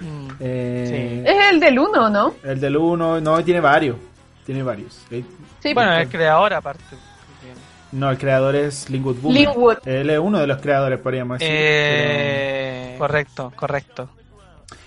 Mm. 0.00 0.28
Eh, 0.40 1.24
Es 1.24 1.52
el 1.52 1.60
del 1.60 1.78
1, 1.78 2.10
¿no? 2.10 2.34
El 2.42 2.58
del 2.60 2.76
1, 2.76 3.20
no, 3.20 3.44
tiene 3.44 3.60
varios. 3.60 3.96
Tiene 4.44 4.64
varios. 4.64 4.98
Eh, 5.12 5.24
Sí. 5.62 5.72
Bueno, 5.74 5.92
el 5.94 6.08
creador 6.08 6.52
aparte. 6.54 6.82
No, 7.92 8.10
el 8.10 8.18
creador 8.18 8.56
es 8.56 8.88
Linwood 8.90 9.16
Boomer. 9.20 9.40
Linwood. 9.40 9.76
Él 9.86 10.10
es 10.10 10.18
uno 10.18 10.38
de 10.38 10.46
los 10.46 10.60
creadores, 10.60 10.98
podríamos 11.00 11.38
decir. 11.38 11.54
Eh, 11.56 12.94
correcto, 12.98 13.52
correcto. 13.54 14.08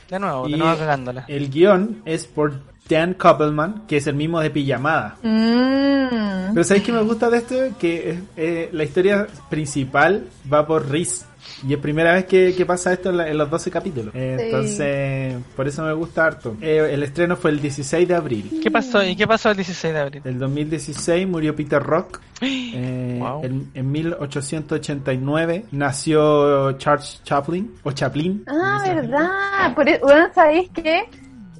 De 0.10 0.20
nuevo, 0.20 0.48
Y- 0.48 0.52
de 0.54 0.58
nuevo 0.58 0.78
cagándola. 0.78 1.26
El 1.28 1.50
guion 1.50 2.02
es 2.06 2.26
por 2.26 2.54
Dan 2.90 3.14
Koppelman, 3.16 3.84
que 3.88 3.98
es 3.98 4.08
el 4.08 4.16
mismo 4.16 4.40
de 4.40 4.50
Pijamada. 4.50 5.16
Mm. 5.24 6.54
Pero 6.54 6.64
¿sabéis 6.64 6.84
qué 6.86 6.92
me 6.92 7.02
gusta 7.02 7.30
de 7.30 7.38
esto? 7.38 7.56
Que 7.80 8.10
eh, 8.12 8.20
eh, 8.38 8.70
la 8.72 8.84
historia 8.84 9.28
principal 9.50 10.28
va 10.52 10.66
por 10.66 10.90
Riz. 10.90 11.26
Y 11.68 11.74
es 11.74 11.80
primera 11.80 12.14
vez 12.14 12.26
que, 12.26 12.54
que 12.56 12.66
pasa 12.66 12.92
esto 12.94 13.10
en, 13.10 13.18
la- 13.18 13.28
en 13.30 13.38
los 13.38 13.50
12 13.50 13.72
capítulos. 13.72 14.14
Eh, 14.16 14.36
Sí. 14.38 14.46
Entonces, 14.46 15.36
por 15.56 15.68
eso 15.68 15.84
me 15.84 15.94
gusta 15.94 16.26
harto. 16.26 16.56
Eh, 16.62 16.90
el 16.92 17.04
estreno 17.04 17.36
fue 17.36 17.52
el 17.52 17.62
16 17.62 18.08
de 18.08 18.16
abril. 18.16 18.60
¿Qué 18.62 18.70
pasó? 18.72 19.04
¿Y 19.04 19.16
qué 19.16 19.26
pasó 19.28 19.50
el 19.52 19.56
16 19.58 19.94
de 19.94 20.00
abril? 20.00 20.22
El 20.26 20.38
2016 20.40 21.28
murió 21.28 21.56
Peter 21.56 21.82
Rock. 21.82 22.20
Eh, 22.42 23.18
Wow. 23.20 23.44
en, 23.46 23.72
en 23.74 23.92
1889 23.92 25.66
nació 25.72 26.74
Charles 26.74 27.22
Chaplin. 27.24 27.74
O 27.84 27.92
Chaplin. 27.92 28.44
Ah, 28.48 28.84
verdad. 28.86 29.76
Por 29.76 29.88
e- 29.88 30.00
bueno, 30.02 30.28
¿sabéis 30.34 30.70
qué? 30.74 31.06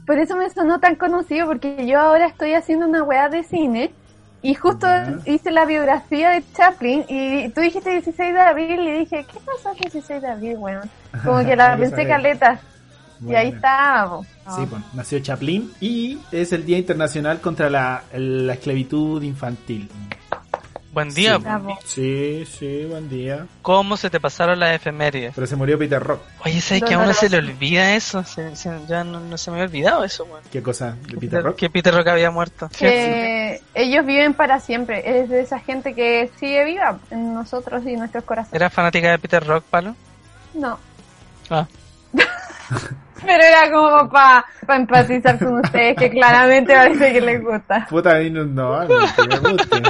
Por 0.06 0.18
eso 0.20 0.36
me 0.36 0.50
sonó 0.50 0.80
tan 0.80 0.96
conocido, 0.96 1.48
porque 1.48 1.88
yo 1.88 2.00
ahora 2.00 2.28
estoy 2.28 2.54
haciendo 2.54 2.86
una 2.88 3.02
weá 3.04 3.28
de 3.30 3.44
cine 3.44 3.92
y 4.46 4.54
justo 4.54 4.88
hice 5.26 5.50
la 5.50 5.66
biografía 5.66 6.30
de 6.30 6.44
Chaplin 6.54 7.04
y 7.10 7.50
tú 7.50 7.62
dijiste 7.62 7.90
16 7.90 8.34
de 8.34 8.40
abril 8.40 8.80
y 8.80 9.00
dije, 9.00 9.26
¿qué 9.32 9.40
pasó 9.44 9.72
el 9.72 9.78
16 9.80 10.22
de 10.22 10.28
abril, 10.28 10.58
weón? 10.58 10.90
Como 11.24 11.44
que 11.44 11.56
la 11.56 11.76
pensé 11.76 12.08
caleta. 12.08 12.60
Y 13.28 13.34
ahí 13.34 13.52
po. 13.54 14.24
Sí, 14.56 14.68
pues, 14.70 14.82
nació 14.94 15.20
Chaplin 15.20 15.72
y 15.80 16.20
es 16.32 16.54
el 16.54 16.64
Día 16.64 16.78
Internacional 16.78 17.42
contra 17.42 17.72
la, 17.72 18.04
la 18.14 18.54
Esclavitud 18.54 19.24
Infantil. 19.24 19.90
Buen 20.96 21.10
día. 21.14 21.38
Sí. 21.84 22.46
Sí, 22.46 22.46
sí, 22.58 22.86
buen 22.90 23.10
día. 23.10 23.46
¿Cómo 23.62 23.98
se 23.98 24.10
te 24.10 24.22
pasaron 24.22 24.58
las 24.62 24.74
efemérides? 24.76 25.34
Pero 25.36 25.46
se 25.46 25.58
murió 25.58 25.78
Peter 25.78 26.02
Rock. 26.02 26.22
Oye, 26.46 26.62
¿sabes 26.62 26.84
que 26.84 26.94
a 26.94 26.98
uno 26.98 27.08
Doloroso. 27.08 27.20
se 27.20 27.30
le 27.30 27.38
olvida 27.40 27.96
eso? 27.96 28.24
Se- 28.24 28.56
se- 28.56 28.80
ya 28.88 29.04
no, 29.04 29.20
no 29.20 29.38
se 29.38 29.52
me 29.52 29.58
había 29.58 29.66
olvidado 29.68 30.06
eso, 30.06 30.24
weón. 30.24 30.40
¿Qué 30.50 30.64
cosa? 30.64 30.96
¿De 31.06 31.18
Peter 31.18 31.44
Rock? 31.44 31.58
Que 31.58 31.70
Peter 31.70 31.94
Rock 31.94 32.08
había 32.08 32.32
muerto. 32.32 32.70
Que 32.80 33.60
ellos 33.74 34.06
viven 34.06 34.34
para 34.36 34.62
siempre. 34.62 35.20
Es 35.22 35.28
de 35.28 35.42
esa 35.42 35.60
gente 35.60 35.94
que 35.94 36.32
sigue 36.40 36.64
viva 36.64 36.98
en 37.12 37.34
nosotros 37.34 37.84
y 37.86 37.90
en 37.92 38.00
nuestros 38.00 38.24
corazones. 38.24 38.54
¿Era 38.56 38.70
fanática 38.70 39.12
de 39.12 39.20
Peter 39.20 39.46
Rock, 39.46 39.66
Palo? 39.70 39.96
No. 40.54 40.80
Ah. 41.50 41.68
Pero 43.26 43.44
era 43.44 43.72
como 43.72 44.10
para 44.10 44.46
empatizar 44.70 45.40
con 45.40 45.60
ustedes, 45.60 45.96
que 45.98 46.10
claramente 46.12 46.74
parece 46.76 47.12
que 47.14 47.22
les 47.22 47.44
gusta. 47.44 47.86
Puta, 47.90 48.16
a 48.16 48.20
mí 48.20 48.30
no, 48.30 48.46
no, 48.46 48.84
no 48.86 49.42
me 49.42 49.52
gusta. 49.52 49.82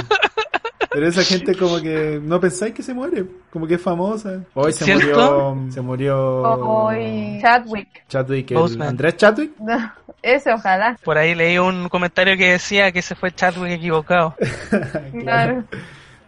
Pero 0.96 1.08
esa 1.08 1.22
gente 1.24 1.54
como 1.54 1.78
que 1.82 2.18
no 2.22 2.40
pensáis 2.40 2.72
que 2.72 2.82
se 2.82 2.94
muere, 2.94 3.26
como 3.50 3.66
que 3.66 3.74
es 3.74 3.82
famosa. 3.82 4.40
Hoy 4.54 4.72
se 4.72 4.86
¿Cierto? 4.86 5.54
murió, 5.54 5.70
se 5.70 5.80
murió 5.82 6.40
Hoy 6.40 7.38
Chadwick. 7.38 8.08
Chadwick, 8.08 8.50
el-. 8.52 8.80
Andrés 8.80 9.18
Chadwick. 9.18 9.50
No, 9.60 9.92
ese 10.22 10.54
ojalá. 10.54 10.96
Por 11.04 11.18
ahí 11.18 11.34
leí 11.34 11.58
un 11.58 11.90
comentario 11.90 12.34
que 12.38 12.52
decía 12.52 12.92
que 12.92 13.02
se 13.02 13.14
fue 13.14 13.30
Chadwick 13.30 13.72
equivocado. 13.72 14.36
Claro. 15.20 15.64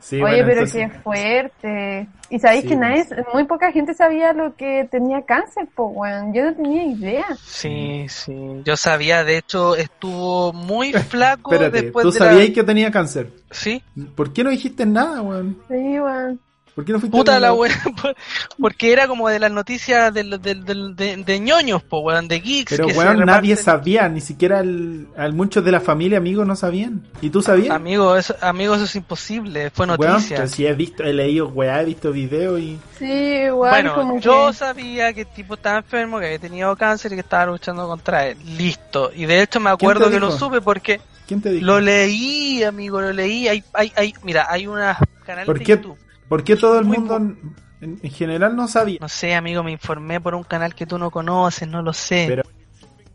Sí, 0.00 0.16
Oye, 0.16 0.22
bueno, 0.22 0.46
pero 0.46 0.60
entonces- 0.60 0.92
qué 0.92 0.98
fuerte. 1.00 2.08
Y 2.30 2.38
sabéis 2.38 2.62
Sí, 2.62 2.68
que 2.68 2.76
nadie, 2.76 3.04
pues. 3.06 3.20
muy 3.32 3.44
poca 3.44 3.72
gente 3.72 3.94
sabía 3.94 4.32
lo 4.32 4.54
que 4.54 4.86
tenía 4.90 5.22
cáncer, 5.22 5.66
pues. 5.74 6.14
Yo 6.32 6.44
no 6.44 6.54
tenía 6.54 6.84
idea. 6.84 7.24
Sí, 7.44 8.06
sí. 8.08 8.34
Yo 8.64 8.76
sabía, 8.76 9.24
de 9.24 9.38
hecho, 9.38 9.74
estuvo 9.76 10.52
muy 10.52 10.92
flaco 10.92 11.52
Espérate, 11.52 11.82
después 11.82 12.02
tú 12.04 12.10
de 12.12 12.20
la- 12.20 12.26
sabías 12.32 12.50
que 12.50 12.64
tenía 12.64 12.90
cáncer. 12.90 13.30
Sí. 13.50 13.82
¿Por 14.14 14.32
qué 14.32 14.44
no 14.44 14.50
dijiste 14.50 14.84
nada, 14.86 15.20
weón? 15.22 15.58
Sí, 15.68 15.74
weón. 15.98 16.40
¿Por 16.78 16.84
qué 16.84 16.92
no 16.92 17.00
fuiste 17.00 17.18
Puta 17.18 17.34
a 17.34 17.40
la 17.40 17.52
wea, 17.52 17.74
porque 18.60 18.92
era 18.92 19.08
como 19.08 19.28
de 19.28 19.40
las 19.40 19.50
noticias 19.50 20.14
del, 20.14 20.40
del, 20.40 20.64
del- 20.64 20.94
de, 20.94 21.16
de 21.16 21.40
ñoños, 21.40 21.82
po, 21.82 21.98
weón, 22.02 22.28
de 22.28 22.38
geeks. 22.38 22.70
Pero 22.70 22.86
que 22.86 22.92
weón, 22.92 23.18
nadie 23.26 23.56
reparten. 23.56 23.64
sabía, 23.64 24.08
ni 24.08 24.20
siquiera 24.20 24.60
el, 24.60 25.08
al- 25.16 25.32
muchos 25.32 25.64
de 25.64 25.72
la 25.72 25.80
familia, 25.80 26.18
amigos, 26.18 26.46
no 26.46 26.54
sabían. 26.54 27.02
¿Y 27.20 27.30
tú 27.30 27.42
sabías? 27.42 27.74
Amigo, 27.74 28.16
eso, 28.16 28.36
amigo, 28.40 28.76
eso 28.76 28.84
es 28.84 28.94
imposible, 28.94 29.70
fue 29.70 29.86
Weón, 29.88 30.12
noticia. 30.12 30.36
pero 30.36 30.48
si 30.48 30.66
he 30.66 30.72
visto, 30.74 31.02
he 31.02 31.12
leído 31.12 31.48
weá, 31.48 31.82
he 31.82 31.84
visto 31.86 32.12
videos 32.12 32.60
y... 32.60 32.78
Sí, 32.96 33.06
igual 33.06 33.70
bueno, 33.72 33.94
como 33.96 34.20
yo 34.20 34.46
que... 34.46 34.52
sabía 34.54 35.12
que 35.12 35.22
el 35.22 35.26
tipo 35.34 35.54
estaba 35.54 35.78
enfermo, 35.78 36.20
que 36.20 36.26
había 36.26 36.38
tenido 36.38 36.76
cáncer 36.76 37.10
y 37.10 37.16
que 37.16 37.22
estaba 37.22 37.46
luchando 37.46 37.88
contra 37.88 38.24
él. 38.28 38.38
Listo. 38.56 39.10
Y 39.16 39.26
de 39.26 39.42
hecho 39.42 39.58
me 39.58 39.64
¿Quién 39.76 39.90
acuerdo 39.90 40.10
que 40.12 40.20
lo 40.20 40.30
supe 40.30 40.60
porque 40.60 41.00
¿Quién 41.26 41.42
te 41.42 41.50
dijo? 41.50 41.66
lo 41.66 41.80
leí, 41.80 42.62
amigo, 42.62 43.00
lo 43.00 43.12
leí. 43.12 43.48
Hay, 43.48 43.64
hay, 43.72 43.92
hay, 43.96 44.14
mira, 44.22 44.46
hay 44.48 44.68
una 44.68 44.96
canal 45.26 45.44
¿Por 45.44 45.58
de 45.58 45.64
qué? 45.64 45.72
YouTube. 45.72 45.96
¿Por 46.28 46.44
qué 46.44 46.56
todo 46.56 46.78
el 46.78 46.84
Muy 46.84 46.98
mundo 46.98 47.16
en, 47.16 47.98
en 48.02 48.10
general 48.10 48.54
no 48.56 48.68
sabía? 48.68 48.98
No 49.00 49.08
sé, 49.08 49.34
amigo, 49.34 49.62
me 49.62 49.72
informé 49.72 50.20
por 50.20 50.34
un 50.34 50.42
canal 50.44 50.74
que 50.74 50.86
tú 50.86 50.98
no 50.98 51.10
conoces, 51.10 51.66
no 51.68 51.82
lo 51.82 51.92
sé. 51.92 52.26
Pero- 52.28 52.42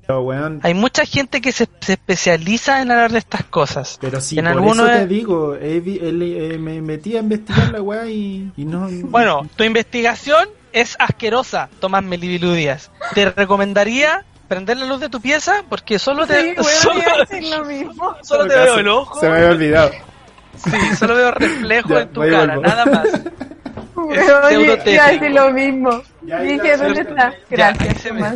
Pero 0.05 0.21
weón, 0.23 0.59
Hay 0.63 0.73
mucha 0.73 1.05
gente 1.05 1.39
que 1.39 1.51
se, 1.53 1.67
se 1.79 1.93
especializa 1.93 2.81
en 2.81 2.91
hablar 2.91 3.11
de 3.13 3.19
estas 3.19 3.43
cosas. 3.45 3.97
pero 4.01 4.19
sí, 4.19 4.37
en 4.37 4.45
por 4.45 4.51
algunos 4.53 4.89
eso 4.89 4.99
te 4.99 5.07
digo, 5.07 5.55
eh, 5.59 6.57
me 6.59 6.81
metí 6.81 7.15
a 7.15 7.19
investigar 7.21 7.71
la 7.71 7.81
weá 7.81 8.05
y, 8.07 8.51
y 8.57 8.65
no... 8.65 8.87
Bueno, 9.09 9.47
tu 9.55 9.63
investigación 9.63 10.49
es 10.73 10.95
asquerosa, 10.99 11.69
Tomás 11.79 12.03
Melibiludias. 12.03 12.91
Te 13.13 13.29
recomendaría 13.29 14.25
prender 14.49 14.75
la 14.77 14.85
luz 14.87 14.99
de 14.99 15.07
tu 15.09 15.21
pieza 15.21 15.63
porque 15.69 15.97
solo 15.99 16.27
te, 16.27 16.41
Sí, 16.41 16.47
weón, 16.57 16.65
solo, 16.81 17.57
lo 17.59 17.65
mismo. 17.65 18.15
solo 18.23 18.45
te 18.47 18.55
veo 18.55 18.79
el 18.79 18.87
ojo. 18.89 19.19
Se 19.21 19.29
me 19.29 19.37
había 19.37 19.49
olvidado. 19.51 19.91
Sí, 20.57 20.95
solo 20.97 21.15
veo 21.15 21.31
reflejo 21.31 21.89
Ya, 21.89 22.01
en 22.01 22.09
tu 22.09 22.21
cara, 22.21 22.55
nada 22.57 22.85
más. 22.85 23.07
Weón, 23.95 24.25
pseudo 24.25 24.51
iba 24.61 24.73
a 24.73 24.75
decir 24.77 24.99
tétrico. 24.99 25.29
lo 25.35 25.51
mismo. 25.51 25.89
Ya, 26.23 26.37
ya, 26.37 26.41
Dije, 26.41 26.67
ya, 26.67 26.77
¿dónde 26.77 26.95
ya. 26.95 27.01
está? 27.09 27.31
Ya, 27.31 27.37
Gracias. 27.49 28.03
Tomás. 28.03 28.35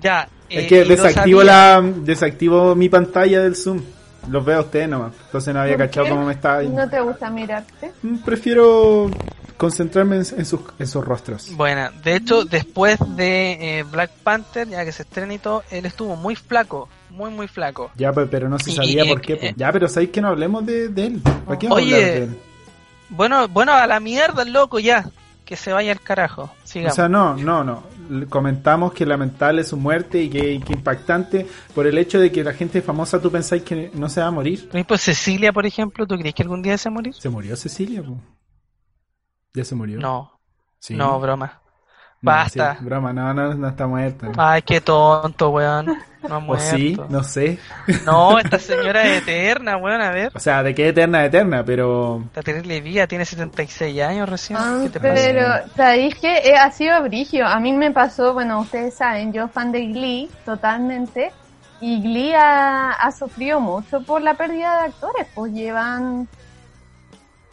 Ya. 0.00 0.28
Es 0.48 0.64
eh, 0.64 0.66
que 0.66 0.84
desactivo 0.84 1.42
la 1.42 1.80
desactivo 1.82 2.74
mi 2.74 2.88
pantalla 2.88 3.42
del 3.42 3.56
Zoom. 3.56 3.82
Los 4.30 4.44
veo 4.44 4.58
a 4.58 4.60
ustedes 4.62 4.88
nomás. 4.88 5.12
Entonces 5.26 5.52
no 5.54 5.60
había 5.60 5.76
¿Por 5.76 5.86
cachado 5.86 6.08
cómo 6.10 6.24
me 6.26 6.32
estaba. 6.32 6.62
¿No 6.62 6.88
te 6.88 7.00
gusta 7.00 7.28
mirarte? 7.30 7.92
Mm, 8.02 8.16
Prefiero 8.18 9.10
concentrarme 9.56 10.16
en, 10.16 10.22
en 10.38 10.44
sus, 10.46 10.60
en 10.78 10.86
sus 10.86 11.04
rostros. 11.04 11.50
Bueno, 11.56 11.90
de 12.02 12.16
hecho, 12.16 12.44
después 12.44 12.98
de 13.16 13.78
eh, 13.78 13.82
Black 13.84 14.10
Panther, 14.22 14.68
ya 14.68 14.84
que 14.84 14.92
se 14.92 15.02
estrena 15.02 15.34
y 15.34 15.38
todo, 15.38 15.62
él 15.70 15.84
estuvo 15.86 16.16
muy 16.16 16.36
flaco, 16.36 16.88
muy, 17.14 17.30
muy 17.30 17.48
flaco. 17.48 17.90
Ya, 17.96 18.12
pe- 18.12 18.26
pero 18.26 18.48
no 18.48 18.58
se 18.58 18.72
sabía 18.72 19.04
y- 19.04 19.08
por 19.08 19.20
qué. 19.20 19.34
eh. 19.34 19.54
Ya, 19.56 19.70
pero 19.72 19.88
sabéis 19.88 20.10
que 20.10 20.20
no 20.20 20.28
hablemos 20.28 20.64
de, 20.66 20.88
de 20.88 21.06
él. 21.06 21.22
¿Para 21.46 21.58
qué 21.58 21.68
Oye, 21.68 21.96
de 22.04 22.24
él? 22.24 22.38
Bueno, 23.08 23.46
bueno, 23.48 23.72
a 23.72 23.86
la 23.86 24.00
mierda, 24.00 24.42
el 24.42 24.52
loco, 24.52 24.78
ya. 24.78 25.08
Que 25.44 25.56
se 25.56 25.72
vaya 25.74 25.92
al 25.92 26.00
carajo. 26.00 26.50
O 26.64 26.90
sea, 26.90 27.06
no, 27.06 27.36
no, 27.36 27.62
no. 27.62 27.82
Comentamos 28.30 28.94
que 28.94 29.04
lamentable 29.04 29.62
su 29.62 29.76
muerte 29.76 30.22
y 30.22 30.30
que, 30.30 30.58
que 30.60 30.72
impactante 30.72 31.46
por 31.74 31.86
el 31.86 31.98
hecho 31.98 32.18
de 32.18 32.32
que 32.32 32.42
la 32.42 32.54
gente 32.54 32.80
famosa 32.80 33.20
tú 33.20 33.30
pensáis 33.30 33.62
que 33.62 33.90
no 33.92 34.08
se 34.08 34.22
va 34.22 34.28
a 34.28 34.30
morir. 34.30 34.68
Ejemplo, 34.72 34.96
Cecilia, 34.96 35.52
por 35.52 35.66
ejemplo, 35.66 36.06
¿tú 36.06 36.16
crees 36.16 36.34
que 36.34 36.42
algún 36.42 36.62
día 36.62 36.78
se 36.78 36.88
va 36.88 36.94
a 36.94 36.94
morir? 36.94 37.14
¿Se 37.14 37.28
murió 37.28 37.56
Cecilia? 37.56 38.02
po? 38.02 38.16
¿Ya 39.52 39.64
se 39.64 39.74
murió? 39.74 40.00
No, 40.00 40.40
Sí. 40.78 40.94
no, 40.94 41.20
broma. 41.20 41.60
No, 42.22 42.30
basta. 42.32 42.76
sí, 42.78 42.84
broma, 42.86 43.12
no, 43.12 43.34
no, 43.34 43.54
no 43.54 43.68
está 43.68 43.86
muerta. 43.86 44.32
Ay, 44.38 44.62
qué 44.62 44.80
tonto, 44.80 45.50
weón. 45.50 45.86
No 46.28 46.36
ha 46.36 46.38
o 46.38 46.58
sí, 46.58 46.96
no 47.08 47.22
sé. 47.22 47.58
No, 48.04 48.38
esta 48.38 48.58
señora 48.58 49.04
es 49.04 49.22
eterna, 49.22 49.76
weón, 49.76 50.00
a 50.00 50.10
ver. 50.10 50.32
O 50.34 50.38
sea, 50.38 50.62
de 50.62 50.74
qué 50.74 50.88
eterna, 50.88 51.24
eterna, 51.24 51.64
pero... 51.64 52.22
Está 52.26 52.42
terrible 52.42 52.80
vida, 52.80 53.06
tiene 53.06 53.24
76 53.24 54.00
años 54.02 54.28
recién. 54.28 54.58
Ah, 54.60 54.80
¿Qué 54.82 54.90
te 54.90 55.00
pero, 55.00 55.48
¿sabéis 55.76 56.14
que 56.16 56.38
eh, 56.38 56.56
ha 56.56 56.70
sido 56.70 57.02
brigio? 57.02 57.46
A 57.46 57.60
mí 57.60 57.72
me 57.72 57.90
pasó, 57.90 58.32
bueno, 58.32 58.60
ustedes 58.60 58.94
saben, 58.94 59.32
yo 59.32 59.48
fan 59.48 59.72
de 59.72 59.86
Glee, 59.86 60.30
totalmente. 60.44 61.32
Y 61.80 62.00
Glee 62.00 62.34
ha, 62.34 62.92
ha 62.92 63.12
sufrido 63.12 63.60
mucho 63.60 64.02
por 64.02 64.22
la 64.22 64.34
pérdida 64.34 64.80
de 64.80 64.88
actores. 64.88 65.26
Pues 65.34 65.52
llevan... 65.52 66.28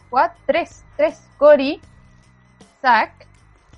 ¿Cuatro? 0.10 0.38
Tres. 0.45 0.84
Tres. 0.97 1.21
Cory, 1.38 1.81
Zack 2.81 3.31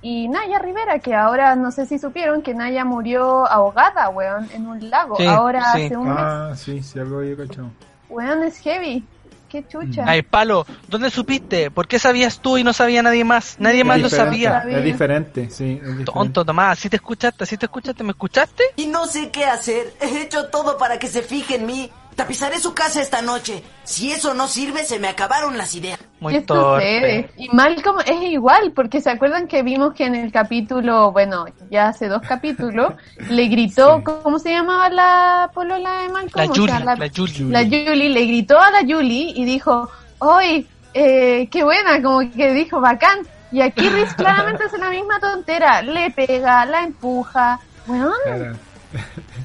y 0.04 0.28
Naya 0.28 0.60
Rivera, 0.60 1.00
que 1.00 1.16
ahora 1.16 1.56
no 1.56 1.72
sé 1.72 1.86
si 1.86 1.98
supieron 1.98 2.42
que 2.42 2.54
Naya 2.54 2.84
murió 2.84 3.48
ahogada, 3.48 4.10
weón, 4.10 4.50
en 4.54 4.68
un 4.68 4.90
lago. 4.90 5.16
Sí, 5.16 5.26
ahora 5.26 5.72
sí. 5.74 5.86
hace 5.86 5.98
un 5.98 6.10
mes. 6.10 6.18
Ah, 6.20 6.54
sí, 6.58 6.84
sí, 6.84 7.00
algo 7.00 7.20
había 7.20 7.38
cachado. 7.38 7.72
Weón, 8.10 8.44
es 8.44 8.58
heavy. 8.58 9.06
Qué 9.48 9.66
chucha. 9.66 10.04
Ay, 10.06 10.24
palo, 10.24 10.66
¿dónde 10.90 11.10
supiste? 11.10 11.72
¿Por 11.72 11.88
qué 11.88 12.00
sabías 12.00 12.40
tú 12.40 12.58
y 12.58 12.64
no 12.64 12.74
sabía 12.74 13.02
nadie 13.02 13.24
más? 13.24 13.56
Nadie 13.60 13.84
más 13.84 14.02
lo 14.02 14.10
sabía. 14.10 14.66
Es 14.68 14.84
diferente, 14.84 15.50
sí. 15.50 15.74
Es 15.76 15.82
diferente. 15.82 16.12
Tonto, 16.12 16.44
Tomás, 16.44 16.80
si 16.80 16.90
te 16.90 16.98
escuchaste, 16.98 17.46
si 17.46 17.56
te 17.56 17.68
escuchaste, 17.68 18.04
¿me 18.04 18.12
escuchaste? 18.12 18.64
Y 18.76 18.88
no 18.88 19.06
sé 19.06 19.30
qué 19.30 19.46
hacer. 19.46 19.94
He 20.02 20.24
hecho 20.24 20.50
todo 20.50 20.78
para 20.78 21.00
que 21.00 21.08
se 21.08 21.22
fije 21.22 21.56
en 21.56 21.66
mí. 21.66 21.92
Tapizaré 22.16 22.60
su 22.60 22.74
casa 22.74 23.02
esta 23.02 23.22
noche. 23.22 23.64
Si 23.84 24.12
eso 24.12 24.34
no 24.34 24.48
sirve, 24.48 24.84
se 24.84 25.00
me 25.00 25.08
acabaron 25.08 25.58
las 25.58 25.74
ideas. 25.76 26.00
Muy 26.20 26.34
¿Qué 26.34 26.42
torpe. 26.42 26.84
sucede? 26.84 27.32
Y 27.38 27.50
Malcolm 27.50 28.00
es 28.06 28.22
igual, 28.24 28.72
porque 28.74 29.02
se 29.02 29.10
acuerdan 29.10 29.48
que 29.48 29.64
vimos 29.64 29.94
que 29.94 30.06
en 30.06 30.16
el 30.16 30.32
capítulo, 30.32 31.12
bueno, 31.12 31.46
ya 31.70 31.88
hace 31.88 32.08
dos 32.08 32.22
capítulos, 32.28 32.94
le 33.30 33.48
gritó, 33.48 33.98
Sí. 33.98 34.04
¿cómo 34.24 34.40
se 34.40 34.52
llamaba 34.52 34.90
la 34.90 35.50
polola 35.54 36.02
de 36.02 36.10
Malcolm? 36.10 36.32
La 36.36 36.44
O 36.52 36.54
sea, 36.54 36.56
Julie, 36.56 36.86
la, 36.86 36.96
la 36.96 37.10
Julie. 37.14 37.52
la 37.52 37.64
Julie, 37.64 38.10
le 38.10 38.26
gritó 38.26 38.60
a 38.60 38.72
la 38.72 38.80
Julie 38.82 39.34
y 39.36 39.46
dijo, 39.46 39.90
¡Ay, 40.22 40.68
eh, 40.94 41.48
qué 41.52 41.64
buena! 41.64 42.02
Como 42.02 42.20
que 42.32 42.54
dijo, 42.54 42.80
bacán. 42.80 43.20
Y 43.52 43.62
aquí 43.62 43.88
Riz 43.90 44.14
claramente 44.18 44.64
hace 44.64 44.78
la 44.78 44.90
misma 44.90 45.20
tontera, 45.20 45.82
le 45.82 46.10
pega, 46.12 46.66
la 46.66 46.84
empuja. 46.84 47.60
Bueno, 47.86 48.12
Claro. 48.24 48.56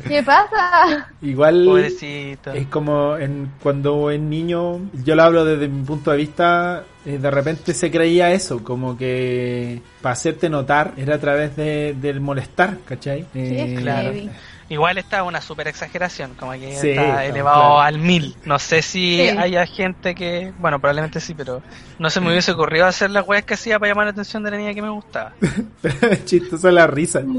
¿Qué 0.06 0.22
pasa? 0.22 1.12
Igual 1.20 1.64
Pobrecito. 1.64 2.52
es 2.52 2.66
como 2.68 3.16
en, 3.16 3.54
cuando 3.62 4.10
es 4.10 4.20
niño, 4.20 4.90
yo 4.92 5.14
lo 5.16 5.22
hablo 5.22 5.44
desde 5.44 5.68
mi 5.68 5.84
punto 5.84 6.10
de 6.12 6.16
vista, 6.16 6.84
eh, 7.04 7.18
de 7.18 7.30
repente 7.30 7.74
se 7.74 7.90
creía 7.90 8.30
eso, 8.32 8.62
como 8.62 8.96
que 8.96 9.82
para 10.00 10.12
hacerte 10.12 10.48
notar 10.48 10.94
era 10.96 11.16
a 11.16 11.20
través 11.20 11.56
de, 11.56 11.94
del 12.00 12.20
molestar, 12.20 12.78
¿cachai? 12.84 13.28
Sí, 13.42 13.54
Eh, 13.54 13.74
claro. 13.74 14.12
heavy. 14.12 14.30
Igual 14.70 14.98
está 14.98 15.22
una 15.22 15.40
super 15.40 15.66
exageración, 15.66 16.34
como 16.38 16.52
que 16.52 16.76
Sí, 16.76 16.90
está 16.90 17.24
elevado 17.24 17.56
claro. 17.60 17.80
al 17.80 17.98
mil. 17.98 18.36
No 18.44 18.58
sé 18.58 18.82
si 18.82 19.16
Sí. 19.16 19.28
haya 19.30 19.64
gente 19.66 20.14
que, 20.14 20.52
bueno, 20.58 20.78
probablemente 20.78 21.20
sí, 21.20 21.32
pero 21.34 21.62
no 21.98 22.10
se 22.10 22.20
me 22.20 22.28
hubiese 22.30 22.52
ocurrido 22.52 22.84
hacer 22.86 23.10
las 23.10 23.26
weas 23.26 23.44
que 23.44 23.54
hacía 23.54 23.78
para 23.78 23.92
llamar 23.92 24.04
la 24.06 24.10
atención 24.10 24.42
de 24.42 24.50
la 24.50 24.56
niña 24.58 24.74
que 24.74 24.82
me 24.82 24.90
gustaba. 24.90 25.32
Pero 25.80 26.10
es 26.12 26.24
chistosa 26.26 26.70
la 26.70 26.86
risa. 26.86 27.22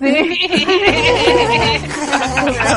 Sí. 0.00 0.66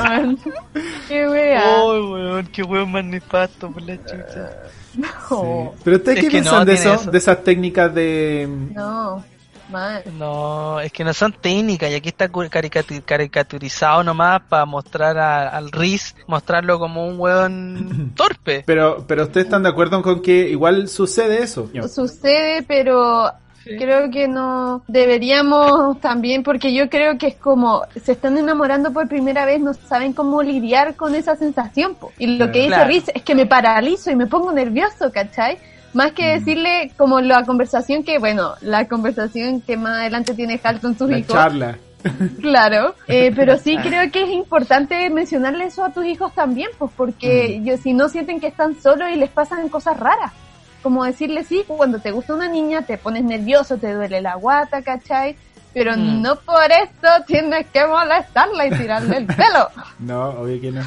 Weón. 0.10 0.38
Qué 1.07 1.27
wea. 1.29 1.63
Oh, 1.77 2.12
weón, 2.13 2.47
qué 2.47 2.63
weón 2.63 2.91
más 2.91 3.03
nefasto 3.03 3.71
por 3.71 3.81
la 3.84 3.95
chucha. 3.97 4.49
No. 4.95 5.73
Pero 5.84 5.97
ustedes 5.97 6.17
Es 6.17 6.23
qué 6.23 6.27
que 6.27 6.31
piensan 6.31 6.60
no 6.60 6.65
de 6.65 6.73
eso, 6.73 6.93
eso. 6.95 7.12
de 7.12 7.17
esas 7.17 7.43
técnicas 7.43 7.93
de 7.93 8.49
No. 8.73 9.23
Mal. 9.71 10.03
No, 10.17 10.79
es 10.79 10.91
que 10.91 11.03
no 11.03 11.13
son 11.13 11.31
técnicas 11.34 11.89
y 11.91 11.95
aquí 11.95 12.10
está 12.10 12.29
caricaturizado 13.05 14.03
nomás 14.03 14.41
para 14.49 14.65
mostrar 14.65 15.17
a- 15.17 15.49
al 15.49 15.71
Riz, 15.71 16.15
mostrarlo 16.27 16.77
como 16.79 17.07
un 17.07 17.19
weón 17.19 18.12
torpe. 18.15 18.63
pero 18.65 19.05
pero 19.07 19.23
ustedes 19.23 19.45
están 19.45 19.63
de 19.63 19.69
acuerdo 19.69 20.01
con 20.01 20.21
que 20.21 20.49
igual 20.49 20.88
sucede 20.88 21.41
eso. 21.43 21.69
Sucede, 21.93 22.63
pero 22.63 23.31
Sí. 23.63 23.77
creo 23.77 24.10
que 24.10 24.27
no 24.27 24.84
deberíamos 24.88 26.01
también, 26.01 26.41
porque 26.41 26.73
yo 26.73 26.89
creo 26.89 27.19
que 27.19 27.27
es 27.27 27.36
como 27.36 27.84
se 28.03 28.13
están 28.13 28.36
enamorando 28.39 28.91
por 28.91 29.07
primera 29.07 29.45
vez, 29.45 29.60
no 29.62 29.75
saben 29.75 30.13
cómo 30.13 30.41
lidiar 30.41 30.95
con 30.95 31.13
esa 31.13 31.36
sensación. 31.36 31.93
po. 31.93 32.12
Y 32.17 32.25
lo 32.38 32.47
que 32.51 32.60
dice 32.63 32.69
Claro. 32.69 32.88
Riz 32.89 33.03
es 33.13 33.21
que 33.21 33.36
me 33.36 33.45
paralizo 33.45 34.10
y 34.10 34.15
me 34.15 34.25
pongo 34.25 34.51
nervioso, 34.51 35.12
¿cachai? 35.13 35.60
Más 35.93 36.13
que 36.13 36.39
decirle 36.39 36.91
como 36.97 37.19
la 37.21 37.43
conversación 37.43 38.04
que, 38.04 38.17
bueno, 38.17 38.54
la 38.62 38.88
conversación 38.88 39.62
que 39.62 39.75
más 39.77 39.99
adelante 39.99 40.34
tiene 40.34 40.60
Hal 40.63 40.80
con 40.80 40.97
sus 40.97 41.10
La 41.10 41.17
hijos. 41.19 41.34
charla. 41.34 41.77
Claro, 42.41 42.95
eh, 43.08 43.32
pero 43.36 43.58
sí 43.58 43.77
creo 43.84 44.10
que 44.12 44.23
es 44.23 44.30
importante 44.30 45.08
mencionarle 45.10 45.65
eso 45.65 45.84
a 45.84 45.91
tus 45.91 46.06
hijos 46.06 46.34
también, 46.34 46.69
pues 46.80 46.91
porque 46.97 47.62
yo, 47.63 47.77
si 47.77 47.93
no 47.93 48.10
sienten 48.10 48.39
que 48.39 48.47
están 48.47 48.82
solos 48.82 49.10
y 49.13 49.17
les 49.17 49.30
pasan 49.30 49.69
cosas 49.69 49.99
raras. 49.99 50.32
Como 50.82 51.04
decirle, 51.06 51.43
sí, 51.43 51.63
cuando 51.67 51.99
te 51.99 52.10
gusta 52.12 52.34
una 52.34 52.47
niña 52.47 52.82
te 52.82 52.97
pones 52.97 53.23
nervioso, 53.23 53.77
te 53.77 53.93
duele 53.93 54.19
la 54.21 54.34
guata, 54.36 54.82
¿cachai? 54.82 55.36
Pero 55.73 55.95
Mm. 55.95 56.21
no 56.23 56.36
por 56.38 56.71
esto 56.71 57.08
tienes 57.27 57.67
que 57.67 57.86
molestarla 57.86 58.65
y 58.67 58.71
tirarle 58.71 59.17
el 59.17 59.25
pelo. 59.27 59.69
No, 59.99 60.30
obvio 60.30 60.60
que 60.60 60.71
no. 60.71 60.82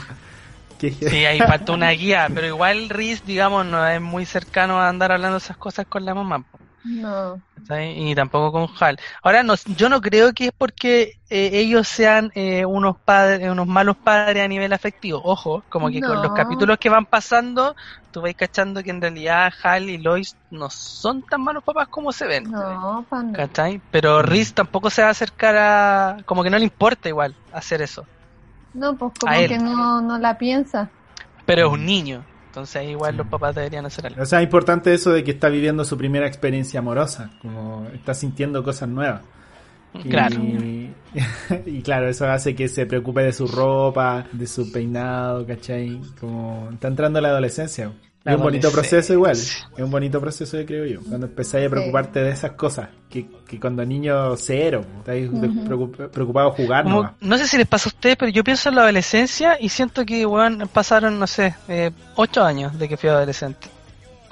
Que- 0.92 1.09
Sí, 1.11 1.25
ahí 1.25 1.38
falta 1.38 1.73
una 1.73 1.90
guía, 1.90 2.29
pero 2.35 2.47
igual 2.47 2.88
Riz, 2.88 3.23
digamos, 3.25 3.64
no 3.66 3.87
es 3.87 4.01
muy 4.01 4.27
cercano 4.27 4.81
a 4.81 4.88
andar 4.88 5.12
hablando 5.12 5.38
esas 5.38 5.57
cosas 5.57 5.87
con 5.88 6.05
la 6.05 6.14
mamá. 6.14 6.44
No. 6.85 7.40
¿cachai? 7.55 8.11
Y 8.11 8.14
tampoco 8.14 8.53
con 8.53 8.68
Hal. 8.79 8.99
Ahora, 9.23 9.42
no, 9.42 9.55
yo 9.64 9.88
no 9.88 10.03
creo 10.03 10.35
que 10.35 10.47
es 10.47 10.53
porque 10.57 11.14
eh, 11.31 11.51
ellos 11.55 11.88
sean 11.88 12.31
eh, 12.35 12.66
unos 12.66 12.97
padres, 13.03 13.49
unos 13.51 13.66
malos 13.66 13.97
padres 13.97 14.44
a 14.44 14.49
nivel 14.49 14.70
afectivo. 14.75 15.20
Ojo, 15.25 15.64
como 15.70 15.88
que 15.88 16.01
con 16.03 16.20
los 16.23 16.33
capítulos 16.35 16.77
que 16.79 16.90
van 16.90 17.07
pasando, 17.07 17.75
tú 18.11 18.20
vais 18.20 18.37
cachando 18.37 18.83
que 18.83 18.90
en 18.90 19.01
realidad 19.01 19.51
Hal 19.62 19.88
y 19.88 19.97
Lois 19.97 20.37
no 20.51 20.68
son 20.68 21.23
tan 21.23 21.40
malos 21.40 21.64
papás 21.64 21.88
como 21.88 22.12
se 22.12 22.27
ven. 22.27 22.44
No. 22.51 23.07
¿Cachai? 23.33 23.81
Pero 23.90 24.20
Riz 24.23 24.53
tampoco 24.53 24.90
se 24.90 25.01
va 25.01 25.09
a 25.09 25.12
acercar 25.12 25.57
a... 25.57 26.16
Como 26.27 26.42
que 26.42 26.51
no 26.51 26.59
le 26.59 26.64
importa 26.64 27.09
igual 27.09 27.35
hacer 27.51 27.81
eso. 27.81 28.07
No, 28.75 28.97
pues 28.97 29.13
como 29.19 29.33
que 29.49 29.59
no, 29.59 30.03
no 30.03 30.19
la 30.19 30.37
piensa. 30.37 30.91
Pero 31.47 31.67
es 31.69 31.73
un 31.73 31.87
niño. 31.87 32.25
Entonces 32.47 32.89
igual 32.89 33.17
los 33.17 33.27
papás 33.27 33.55
deberían 33.55 33.87
hacer 33.87 34.07
algo. 34.07 34.23
O 34.23 34.27
sea, 34.27 34.39
es 34.41 34.45
importante 34.45 34.93
eso 34.95 35.11
de 35.13 35.25
que 35.25 35.33
está 35.33 35.49
viviendo 35.49 35.85
su 35.85 35.97
primera 35.99 36.27
experiencia 36.27 36.79
amorosa, 36.81 37.31
como 37.43 37.87
está 37.93 38.15
sintiendo 38.15 38.63
cosas 38.63 38.89
nuevas. 38.89 39.23
Y- 39.95 40.09
Claro. 40.09 40.37
Y, 41.67 41.83
claro, 41.83 42.09
eso 42.09 42.29
hace 42.29 42.55
que 42.57 42.67
se 42.69 42.87
preocupe 42.87 43.23
de 43.23 43.33
su 43.33 43.47
ropa, 43.47 44.25
de 44.33 44.47
su 44.49 44.73
peinado, 44.73 45.47
¿cachai? 45.47 46.01
Como 46.19 46.69
está 46.73 46.89
entrando 46.89 47.21
a 47.21 47.23
la 47.23 47.29
adolescencia. 47.29 47.93
Es 48.25 48.35
un 48.37 48.43
bonito 48.43 48.71
proceso 48.73 49.13
igual. 49.13 49.33
Es 49.33 49.67
un 49.77 49.91
bonito 49.91 50.19
proceso, 50.21 50.57
creo 50.67 50.87
yo. 50.87 51.01
Cuando 51.07 51.27
empezáis 51.27 51.67
a 51.67 51.71
preocuparte 51.71 52.21
de 52.23 52.31
esas 52.31 52.53
cosas. 52.53 52.89
Que, 53.11 53.27
que 53.47 53.61
cuando 53.61 53.85
niño 53.85 54.35
cero, 54.37 54.85
estáis 54.99 55.31
de- 55.31 55.49
preocup- 55.49 56.09
preocupado 56.11 56.49
a 56.49 56.53
jugar 56.53 56.85
Como- 56.85 56.97
nomás. 56.97 57.13
no 57.21 57.37
sé 57.39 57.47
si 57.47 57.59
les 57.59 57.67
pasa 57.67 57.89
a 57.89 57.93
ustedes, 57.93 58.17
pero 58.17 58.31
yo 58.33 58.43
pienso 58.43 58.71
en 58.71 58.77
la 58.77 58.83
adolescencia 58.83 59.57
y 59.61 59.69
siento 59.69 60.05
que 60.07 60.25
weón, 60.27 60.69
pasaron, 60.73 61.19
no 61.19 61.27
sé, 61.27 61.55
eh, 61.69 61.91
ocho 62.17 62.43
años 62.43 62.79
de 62.79 62.89
que 62.89 62.97
fui 62.97 63.11
adolescente. 63.11 63.69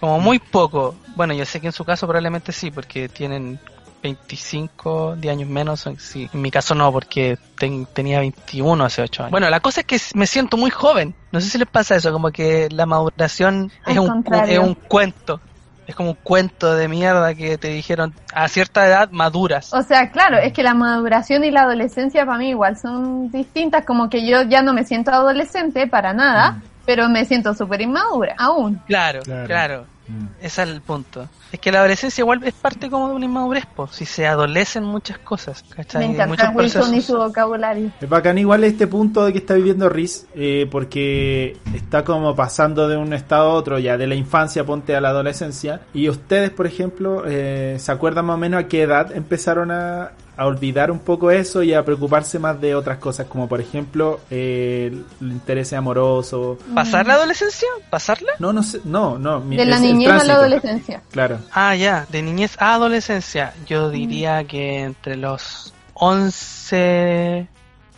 Como 0.01 0.19
muy 0.19 0.39
poco. 0.39 0.97
Bueno, 1.15 1.35
yo 1.35 1.45
sé 1.45 1.61
que 1.61 1.67
en 1.69 1.73
su 1.73 1.85
caso 1.85 2.07
probablemente 2.07 2.51
sí, 2.51 2.71
porque 2.71 3.09
tienen 3.09 3.61
25 4.03 5.17
de 5.17 5.31
años 5.31 5.49
menos. 5.49 5.89
Sí, 5.99 6.29
en 6.33 6.43
mi 6.43 6.51
caso 6.51 6.75
no, 6.75 6.91
porque 6.93 7.39
ten- 7.59 7.87
tenía 7.87 8.21
21 8.21 8.85
hace 8.85 9.03
ocho 9.03 9.23
años. 9.23 9.31
Bueno, 9.33 9.49
la 9.51 9.61
cosa 9.61 9.81
es 9.81 9.87
que 9.87 9.99
me 10.15 10.27
siento 10.27 10.57
muy 10.57 10.71
joven. 10.71 11.15
No 11.31 11.41
sé 11.41 11.49
si 11.49 11.59
les 11.59 11.69
pasa 11.69 11.97
eso, 11.97 12.13
como 12.13 12.31
que 12.31 12.69
la 12.71 12.87
maduración 12.87 13.71
Al 13.85 13.93
es 13.93 13.99
un, 13.99 14.25
es 14.49 14.59
un 14.59 14.75
cuento. 14.75 15.41
Es 15.87 15.97
como 15.97 16.11
un 16.11 16.19
cuento 16.23 16.75
de 16.77 16.87
mierda 16.89 17.35
que 17.35 17.59
te 17.59 17.69
dijeron 17.69 18.15
a 18.33 18.47
cierta 18.49 18.87
edad 18.87 19.11
maduras. 19.11 19.75
O 19.75 19.83
sea, 19.83 20.11
claro, 20.11 20.39
es 20.39 20.53
que 20.53 20.63
la 20.63 20.75
maduración 20.75 21.43
y 21.45 21.51
la 21.51 21.63
adolescencia 21.63 22.25
para 22.25 22.39
mí 22.39 22.51
igual 22.51 22.77
son 22.79 23.31
distintas, 23.33 23.85
como 23.85 24.09
que 24.09 24.25
yo 24.27 24.43
ya 24.43 24.63
no 24.63 24.73
me 24.75 24.85
siento 24.85 25.11
adolescente 25.11 25.89
para 25.89 26.13
nada, 26.15 26.63
pero 26.87 27.09
me 27.09 27.25
siento 27.25 27.53
súper 27.55 27.81
inmadura, 27.81 28.35
aún. 28.39 28.81
Claro, 28.87 29.23
Claro. 29.23 29.47
claro. 29.47 29.87
Mm. 30.13 30.27
Ese 30.41 30.63
es 30.63 30.69
el 30.69 30.81
punto. 30.83 31.29
Es 31.51 31.59
que 31.59 31.73
la 31.73 31.79
adolescencia 31.79 32.23
igual 32.23 32.43
es 32.45 32.55
parte 32.55 32.91
como 32.91 33.09
de 33.09 33.15
una 33.15 33.25
inmadurez, 33.25 33.67
po. 33.67 33.89
si 33.89 34.05
se 34.05 34.27
adolecen 34.27 34.85
muchas 34.85 35.19
cosas, 35.19 35.65
¿cachai? 35.75 36.03
Me 36.03 36.09
Muchos 36.09 36.25
encanta 36.25 36.51
Wilson 36.51 36.83
y 36.83 36.85
procesos. 36.87 37.05
su 37.05 37.17
vocabulario. 37.17 37.91
Es 38.01 38.09
bacán 38.09 38.39
igual 38.39 38.65
este 38.65 38.87
punto 38.87 39.25
de 39.25 39.33
que 39.33 39.39
está 39.39 39.55
viviendo 39.55 39.89
Riz, 39.89 40.27
eh, 40.35 40.67
porque 40.71 41.57
está 41.75 42.05
como 42.05 42.35
pasando 42.35 42.89
de 42.89 42.97
un 42.97 43.13
estado 43.13 43.51
a 43.51 43.55
otro, 43.55 43.79
ya 43.79 43.97
de 43.97 44.07
la 44.07 44.15
infancia 44.15 44.65
ponte 44.65 44.95
a 44.95 45.01
la 45.01 45.11
adolescencia. 45.11 45.81
Y 45.95 46.09
ustedes, 46.09 46.51
por 46.51 46.67
ejemplo, 46.67 47.25
eh, 47.27 47.77
¿se 47.79 47.93
acuerdan 47.93 48.27
más 48.27 48.35
o 48.35 48.39
menos 48.39 48.65
a 48.65 48.69
qué 48.69 48.83
edad 48.83 49.13
empezaron 49.15 49.71
a, 49.71 50.13
a 50.37 50.47
olvidar 50.47 50.91
un 50.91 50.99
poco 51.01 51.31
eso 51.31 51.63
y 51.63 51.75
a 51.75 51.85
preocuparse 51.85 52.39
más 52.39 52.61
de 52.61 52.75
otras 52.75 52.99
cosas, 52.99 53.27
como 53.27 53.49
por 53.49 53.61
ejemplo 53.61 54.21
eh, 54.31 54.91
el 55.21 55.27
interés 55.33 55.73
amoroso? 55.75 56.59
¿Pasar 56.75 57.07
la 57.07 57.15
adolescencia? 57.15 57.69
¿Pasarla? 57.91 58.33
No, 58.39 58.53
no 58.53 58.63
sé, 58.63 58.81
no, 58.85 59.19
no. 59.19 59.41
mi- 59.41 59.57
De 59.57 59.67
la 59.67 59.79
niñez 59.79 60.11
a 60.11 60.25
la 60.25 60.35
adolescencia. 60.35 61.03
Claro. 61.11 61.39
Ah, 61.53 61.75
ya, 61.77 62.07
de 62.09 62.23
niñez 62.23 62.57
a 62.59 62.75
adolescencia. 62.75 63.53
Yo 63.67 63.91
diría 63.91 64.45
que 64.45 64.81
entre 64.81 65.17
los 65.17 65.73
11, 65.95 67.47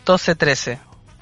12, 0.05 0.35
13. 0.35 0.79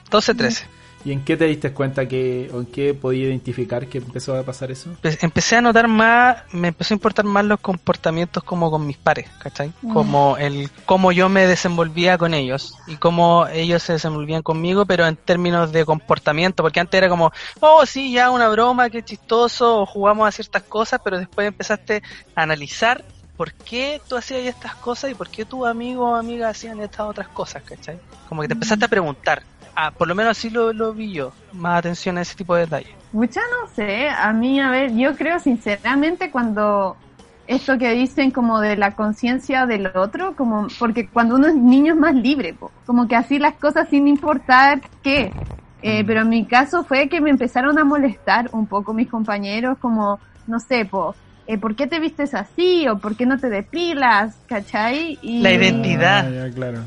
12, 0.10 0.36
13. 0.36 0.68
¿Y 1.06 1.12
en 1.12 1.24
qué 1.26 1.36
te 1.36 1.46
diste 1.46 1.74
cuenta 1.74 2.08
que, 2.08 2.50
o 2.54 2.60
en 2.60 2.66
qué 2.66 2.94
podía 2.94 3.26
identificar 3.26 3.88
que 3.88 3.98
empezó 3.98 4.38
a 4.38 4.44
pasar 4.44 4.72
eso? 4.72 4.90
Empe- 5.02 5.18
Empecé 5.22 5.58
a 5.58 5.62
notar 5.62 5.88
más, 5.90 6.38
me 6.54 6.70
empezó 6.70 6.94
a 6.94 6.96
importar 6.96 7.26
más 7.26 7.44
los 7.44 7.60
comportamientos 7.60 8.42
como 8.44 8.72
con 8.72 8.88
mis 8.88 8.98
pares, 8.98 9.30
¿cachai? 9.40 9.72
Como 9.92 10.38
el 10.38 10.70
cómo 10.86 11.12
yo 11.12 11.28
me 11.28 11.46
desenvolvía 11.46 12.18
con 12.18 12.34
ellos 12.34 12.76
y 12.88 12.96
cómo 12.96 13.48
ellos 13.48 13.84
se 13.84 13.94
desenvolvían 13.94 14.44
conmigo, 14.44 14.86
pero 14.86 15.06
en 15.06 15.18
términos 15.18 15.72
de 15.74 15.84
comportamiento, 15.84 16.64
porque 16.64 16.80
antes 16.80 16.98
era 16.98 17.10
como, 17.10 17.32
oh 17.60 17.86
sí, 17.86 18.14
ya 18.14 18.32
una 18.32 18.48
broma, 18.50 18.90
qué 18.90 19.04
chistoso, 19.04 19.82
o 19.82 19.86
jugamos 19.86 20.28
a 20.28 20.32
ciertas 20.32 20.64
cosas, 20.64 21.02
pero 21.04 21.20
después 21.20 21.48
empezaste 21.48 22.02
a 22.36 22.44
analizar 22.44 23.04
por 23.36 23.52
qué 23.66 24.00
tú 24.08 24.16
hacías 24.16 24.42
estas 24.46 24.76
cosas 24.76 25.12
y 25.12 25.16
por 25.16 25.30
qué 25.30 25.44
tu 25.44 25.66
amigo 25.66 26.12
o 26.12 26.16
amiga 26.16 26.50
hacían 26.50 26.80
estas 26.80 27.08
otras 27.08 27.28
cosas, 27.30 27.64
¿cachai? 27.64 28.00
Como 28.30 28.42
que 28.42 28.48
te 28.48 28.54
empezaste 28.54 28.86
a 28.86 28.88
preguntar. 28.88 29.44
Ah, 29.76 29.92
por 29.92 30.08
lo 30.08 30.16
menos 30.16 30.38
así 30.38 30.50
lo, 30.50 30.72
lo 30.74 30.94
vi 30.94 31.14
yo, 31.14 31.34
más 31.52 31.80
atención 31.80 32.18
a 32.18 32.22
ese 32.22 32.36
tipo 32.36 32.56
de 32.56 32.62
detalles. 32.62 32.92
Mucha 33.12 33.40
no 33.42 33.70
sé, 33.74 34.10
a 34.10 34.34
mí, 34.34 34.60
a 34.60 34.70
ver, 34.70 34.96
yo 34.96 35.16
creo 35.16 35.40
sinceramente 35.40 36.32
cuando 36.32 36.98
esto 37.46 37.78
que 37.78 37.92
dicen 37.92 38.32
como 38.32 38.60
de 38.60 38.78
la 38.78 38.96
conciencia 38.96 39.66
del 39.66 39.88
otro, 39.96 40.36
como 40.36 40.68
porque 40.80 41.10
cuando 41.10 41.36
uno 41.36 41.48
es 41.48 41.56
niño 41.56 41.94
es 41.94 42.00
más 42.00 42.16
libre, 42.16 42.54
po, 42.54 42.72
como 42.86 43.08
que 43.08 43.16
así 43.16 43.38
las 43.40 43.56
cosas 43.56 43.90
sin 43.90 44.08
importar 44.08 44.82
qué. 45.02 45.32
Eh, 45.82 46.04
pero 46.06 46.22
en 46.22 46.30
mi 46.30 46.48
caso 46.48 46.86
fue 46.86 47.10
que 47.10 47.20
me 47.20 47.30
empezaron 47.30 47.78
a 47.78 47.84
molestar 47.84 48.50
un 48.54 48.68
poco 48.68 48.94
mis 48.94 49.10
compañeros, 49.10 49.78
como, 49.80 50.20
no 50.48 50.60
sé, 50.60 50.86
po, 50.86 51.16
eh, 51.46 51.58
¿por 51.58 51.76
qué 51.76 51.88
te 51.88 52.00
vistes 52.00 52.34
así? 52.34 52.88
¿O 52.88 53.00
por 53.00 53.18
qué 53.18 53.26
no 53.26 53.38
te 53.38 53.50
depilas? 53.50 54.42
¿Cachai? 54.48 55.20
Y, 55.22 55.42
La 55.42 55.52
identidad. 55.52 56.26
Ah, 56.26 56.48
ya, 56.48 56.54
claro. 56.54 56.80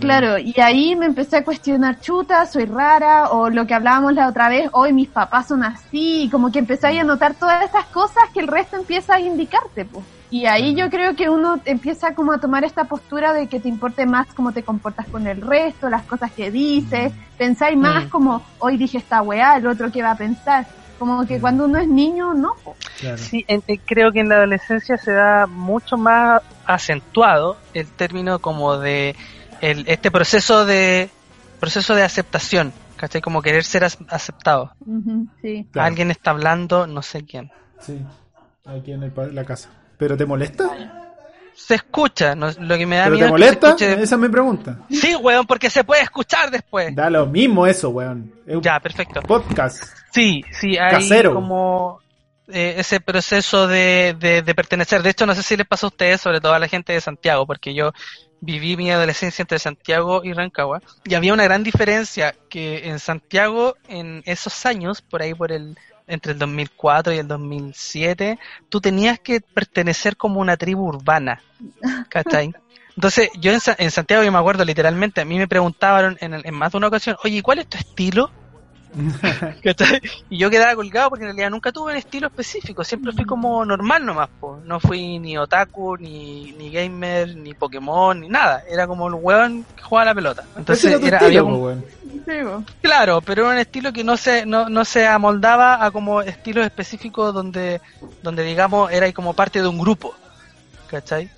Claro, 0.00 0.38
y 0.38 0.54
ahí 0.60 0.96
me 0.96 1.06
empecé 1.06 1.36
a 1.38 1.44
cuestionar, 1.44 2.00
chuta, 2.00 2.44
soy 2.46 2.64
rara, 2.66 3.30
o 3.30 3.48
lo 3.50 3.66
que 3.66 3.74
hablábamos 3.74 4.12
la 4.14 4.28
otra 4.28 4.48
vez, 4.48 4.68
hoy 4.72 4.92
mis 4.92 5.08
papás 5.08 5.48
son 5.48 5.62
así, 5.62 6.24
y 6.24 6.28
como 6.30 6.50
que 6.50 6.58
empecé 6.58 6.98
a 6.98 7.04
notar 7.04 7.34
todas 7.34 7.64
esas 7.64 7.84
cosas 7.86 8.24
que 8.32 8.40
el 8.40 8.48
resto 8.48 8.76
empieza 8.76 9.14
a 9.14 9.20
indicarte, 9.20 9.84
pues. 9.84 10.04
Y 10.30 10.46
ahí 10.46 10.74
yo 10.74 10.90
creo 10.90 11.14
que 11.14 11.28
uno 11.28 11.60
empieza 11.64 12.14
como 12.14 12.32
a 12.32 12.38
tomar 12.38 12.64
esta 12.64 12.84
postura 12.84 13.32
de 13.32 13.46
que 13.46 13.60
te 13.60 13.68
importe 13.68 14.04
más 14.04 14.26
cómo 14.34 14.50
te 14.50 14.64
comportas 14.64 15.06
con 15.06 15.28
el 15.28 15.40
resto, 15.40 15.88
las 15.88 16.02
cosas 16.04 16.32
que 16.32 16.50
dices, 16.50 17.12
pensáis 17.38 17.76
más 17.76 18.06
Mm. 18.06 18.08
como, 18.08 18.42
hoy 18.58 18.76
dije 18.76 18.98
esta 18.98 19.22
weá, 19.22 19.56
el 19.56 19.66
otro 19.68 19.92
que 19.92 20.02
va 20.02 20.10
a 20.12 20.16
pensar. 20.16 20.66
Como 20.98 21.26
que 21.26 21.40
cuando 21.40 21.64
uno 21.66 21.78
es 21.78 21.86
niño, 21.88 22.34
no. 22.34 22.54
Claro. 22.98 23.18
Sí, 23.18 23.44
en- 23.48 23.62
en- 23.66 23.80
creo 23.84 24.10
que 24.12 24.20
en 24.20 24.28
la 24.28 24.36
adolescencia 24.36 24.96
se 24.96 25.12
da 25.12 25.46
mucho 25.46 25.96
más 25.96 26.40
acentuado 26.66 27.56
el 27.74 27.86
término 27.88 28.38
como 28.38 28.76
de 28.78 29.14
el, 29.70 29.84
este 29.88 30.10
proceso 30.10 30.64
de 30.66 31.10
proceso 31.60 31.94
de 31.94 32.02
aceptación, 32.02 32.72
¿cachai? 32.96 33.20
Como 33.20 33.40
querer 33.42 33.64
ser 33.64 33.84
aceptado. 33.84 34.72
Sí. 35.42 35.66
Claro. 35.72 35.86
Alguien 35.86 36.10
está 36.10 36.30
hablando, 36.32 36.86
no 36.86 37.02
sé 37.02 37.24
quién. 37.24 37.50
Sí, 37.80 38.00
aquí 38.66 38.92
en 38.92 39.02
el 39.02 39.12
la 39.34 39.44
casa. 39.44 39.70
¿Pero 39.96 40.16
te 40.16 40.26
molesta? 40.26 40.68
Se 41.54 41.76
escucha, 41.76 42.34
no- 42.34 42.50
lo 42.50 42.76
que 42.76 42.84
me 42.84 42.96
da 42.96 43.04
¿Pero 43.04 43.16
miedo 43.16 43.28
te 43.28 43.44
es 43.44 43.50
que 43.50 43.54
se 43.54 43.56
molesta? 43.60 43.68
escuche- 43.70 44.02
Esa 44.02 44.14
es 44.16 44.20
mi 44.20 44.28
pregunta. 44.28 44.78
Sí, 44.90 45.14
weón, 45.14 45.46
porque 45.46 45.70
se 45.70 45.84
puede 45.84 46.02
escuchar 46.02 46.50
después. 46.50 46.94
Da 46.94 47.08
lo 47.08 47.26
mismo 47.26 47.66
eso, 47.66 47.90
weón. 47.90 48.32
Es 48.46 48.58
Ya, 48.60 48.80
perfecto. 48.80 49.22
podcast. 49.22 49.82
Sí, 50.12 50.42
sí, 50.52 50.76
hay 50.76 50.90
Casero. 50.90 51.32
como 51.32 52.00
eh, 52.48 52.74
ese 52.78 53.00
proceso 53.00 53.66
de, 53.68 54.14
de, 54.18 54.42
de 54.42 54.54
pertenecer. 54.54 55.02
De 55.02 55.10
hecho, 55.10 55.24
no 55.26 55.34
sé 55.34 55.42
si 55.42 55.56
les 55.56 55.66
pasó 55.66 55.86
a 55.86 55.90
ustedes, 55.90 56.20
sobre 56.20 56.40
todo 56.40 56.52
a 56.54 56.58
la 56.58 56.68
gente 56.68 56.92
de 56.92 57.00
Santiago, 57.00 57.46
porque 57.46 57.72
yo 57.72 57.92
viví 58.44 58.76
mi 58.76 58.90
adolescencia 58.90 59.42
entre 59.42 59.58
Santiago 59.58 60.22
y 60.24 60.32
Rancagua, 60.32 60.80
y 61.04 61.14
había 61.14 61.32
una 61.34 61.44
gran 61.44 61.62
diferencia 61.62 62.34
que 62.48 62.88
en 62.88 62.98
Santiago, 62.98 63.76
en 63.88 64.22
esos 64.26 64.66
años, 64.66 65.02
por 65.02 65.22
ahí 65.22 65.34
por 65.34 65.52
el 65.52 65.76
entre 66.06 66.32
el 66.32 66.38
2004 66.38 67.14
y 67.14 67.18
el 67.18 67.26
2007, 67.28 68.38
tú 68.68 68.80
tenías 68.80 69.18
que 69.20 69.40
pertenecer 69.40 70.16
como 70.16 70.40
una 70.40 70.56
tribu 70.56 70.86
urbana, 70.88 71.42
¿cachai? 72.08 72.54
Entonces, 72.96 73.30
yo 73.40 73.52
en, 73.52 73.60
Sa- 73.60 73.76
en 73.78 73.90
Santiago, 73.90 74.22
yo 74.24 74.32
me 74.32 74.38
acuerdo 74.38 74.64
literalmente, 74.64 75.20
a 75.22 75.24
mí 75.24 75.38
me 75.38 75.48
preguntaban 75.48 76.16
en, 76.20 76.34
en 76.44 76.54
más 76.54 76.72
de 76.72 76.78
una 76.78 76.88
ocasión, 76.88 77.16
oye, 77.24 77.38
¿y 77.38 77.42
¿cuál 77.42 77.58
es 77.60 77.68
tu 77.68 77.78
estilo? 77.78 78.30
¿Cachai? 79.62 80.00
Y 80.30 80.38
yo 80.38 80.50
quedaba 80.50 80.74
colgado 80.74 81.10
porque 81.10 81.24
en 81.24 81.30
realidad 81.30 81.50
nunca 81.50 81.72
tuve 81.72 81.92
un 81.92 81.98
estilo 81.98 82.28
específico, 82.28 82.84
siempre 82.84 83.12
fui 83.12 83.24
como 83.24 83.64
normal 83.64 84.04
nomás, 84.04 84.28
po. 84.40 84.60
no 84.64 84.78
fui 84.80 85.18
ni 85.18 85.36
otaku, 85.36 85.96
ni, 85.96 86.52
ni 86.52 86.70
gamer, 86.70 87.36
ni 87.36 87.54
Pokémon, 87.54 88.20
ni 88.20 88.28
nada, 88.28 88.62
era 88.68 88.86
como 88.86 89.08
el 89.08 89.14
weón 89.14 89.64
que 89.76 89.82
jugaba 89.82 90.06
la 90.06 90.14
pelota. 90.14 90.44
Entonces 90.56 91.00
tu 91.00 91.06
era, 91.06 91.18
estilo, 91.18 91.48
había. 91.48 91.82
Sí, 92.24 92.44
po. 92.44 92.64
claro, 92.80 93.20
pero 93.20 93.42
era 93.42 93.54
un 93.54 93.58
estilo 93.58 93.92
que 93.92 94.04
no 94.04 94.16
se, 94.16 94.46
no, 94.46 94.68
no 94.68 94.84
se 94.84 95.06
amoldaba 95.06 95.84
a 95.84 95.90
como 95.90 96.20
estilos 96.22 96.64
específicos 96.64 97.34
donde, 97.34 97.80
donde 98.22 98.44
digamos 98.44 98.92
era 98.92 99.10
como 99.12 99.34
parte 99.34 99.60
de 99.60 99.68
un 99.68 99.78
grupo, 99.78 100.14
¿cachai? 100.88 101.28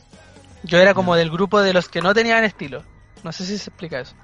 Yo 0.62 0.79
era 0.79 0.95
como 0.95 1.16
del 1.16 1.31
grupo 1.31 1.61
de 1.61 1.73
los 1.73 1.88
que 1.88 2.03
no 2.03 2.12
tenían 2.12 2.45
estilo, 2.45 2.83
no 3.23 3.33
sé 3.33 3.45
si 3.47 3.57
se 3.57 3.71
explica 3.71 4.01
eso. 4.01 4.14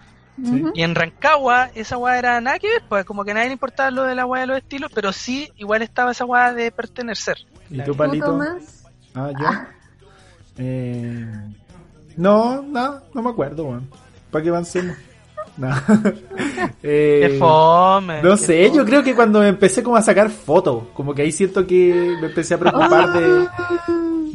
Sí. 0.43 0.65
Y 0.75 0.83
en 0.83 0.95
Rancagua, 0.95 1.71
esa 1.75 1.99
weá 1.99 2.19
era 2.19 2.41
nada 2.41 2.59
que 2.59 2.69
ver, 2.69 2.83
pues 2.89 3.05
como 3.05 3.25
que 3.25 3.33
a 3.33 3.35
nadie 3.35 3.49
le 3.49 3.53
importaba 3.55 3.91
lo 3.91 4.05
de 4.05 4.15
la 4.15 4.25
weá 4.27 4.43
de 4.43 4.47
los 4.47 4.57
estilos, 4.59 4.91
pero 4.95 5.13
sí, 5.13 5.51
igual 5.57 5.83
estaba 5.83 6.13
esa 6.13 6.25
weá 6.25 6.53
de 6.55 6.71
pertenecer. 6.71 7.37
¿Y 7.71 7.79
tu 7.79 7.93
¿Tú, 7.93 7.97
palito? 7.97 8.27
Tomás? 8.27 8.85
Ah, 9.15 9.31
yo. 9.39 9.47
Eh, 10.59 11.27
no, 12.17 12.63
no, 12.63 13.01
no 13.15 13.23
me 13.23 13.31
acuerdo, 13.31 13.65
weón. 13.65 13.89
¿Para 14.31 14.43
qué 14.43 14.49
avancemos? 14.51 14.97
No. 15.57 15.69
Eh, 16.83 17.29
Qué 17.33 17.39
fome. 17.39 18.23
no 18.23 18.31
qué 18.31 18.37
sé, 18.39 18.67
fome. 18.69 18.77
yo 18.79 18.85
creo 18.87 19.03
que 19.03 19.15
cuando 19.15 19.41
me 19.41 19.49
empecé 19.49 19.83
como 19.83 19.97
a 19.97 20.03
sacar 20.03 20.31
fotos, 20.31 20.85
como 20.95 21.15
que 21.15 21.23
ahí 21.23 21.33
siento 21.33 21.67
que 21.67 22.17
me 22.21 22.29
empecé 22.29 22.55
a 22.55 22.59
preocupar 22.59 23.13
de... 23.13 23.49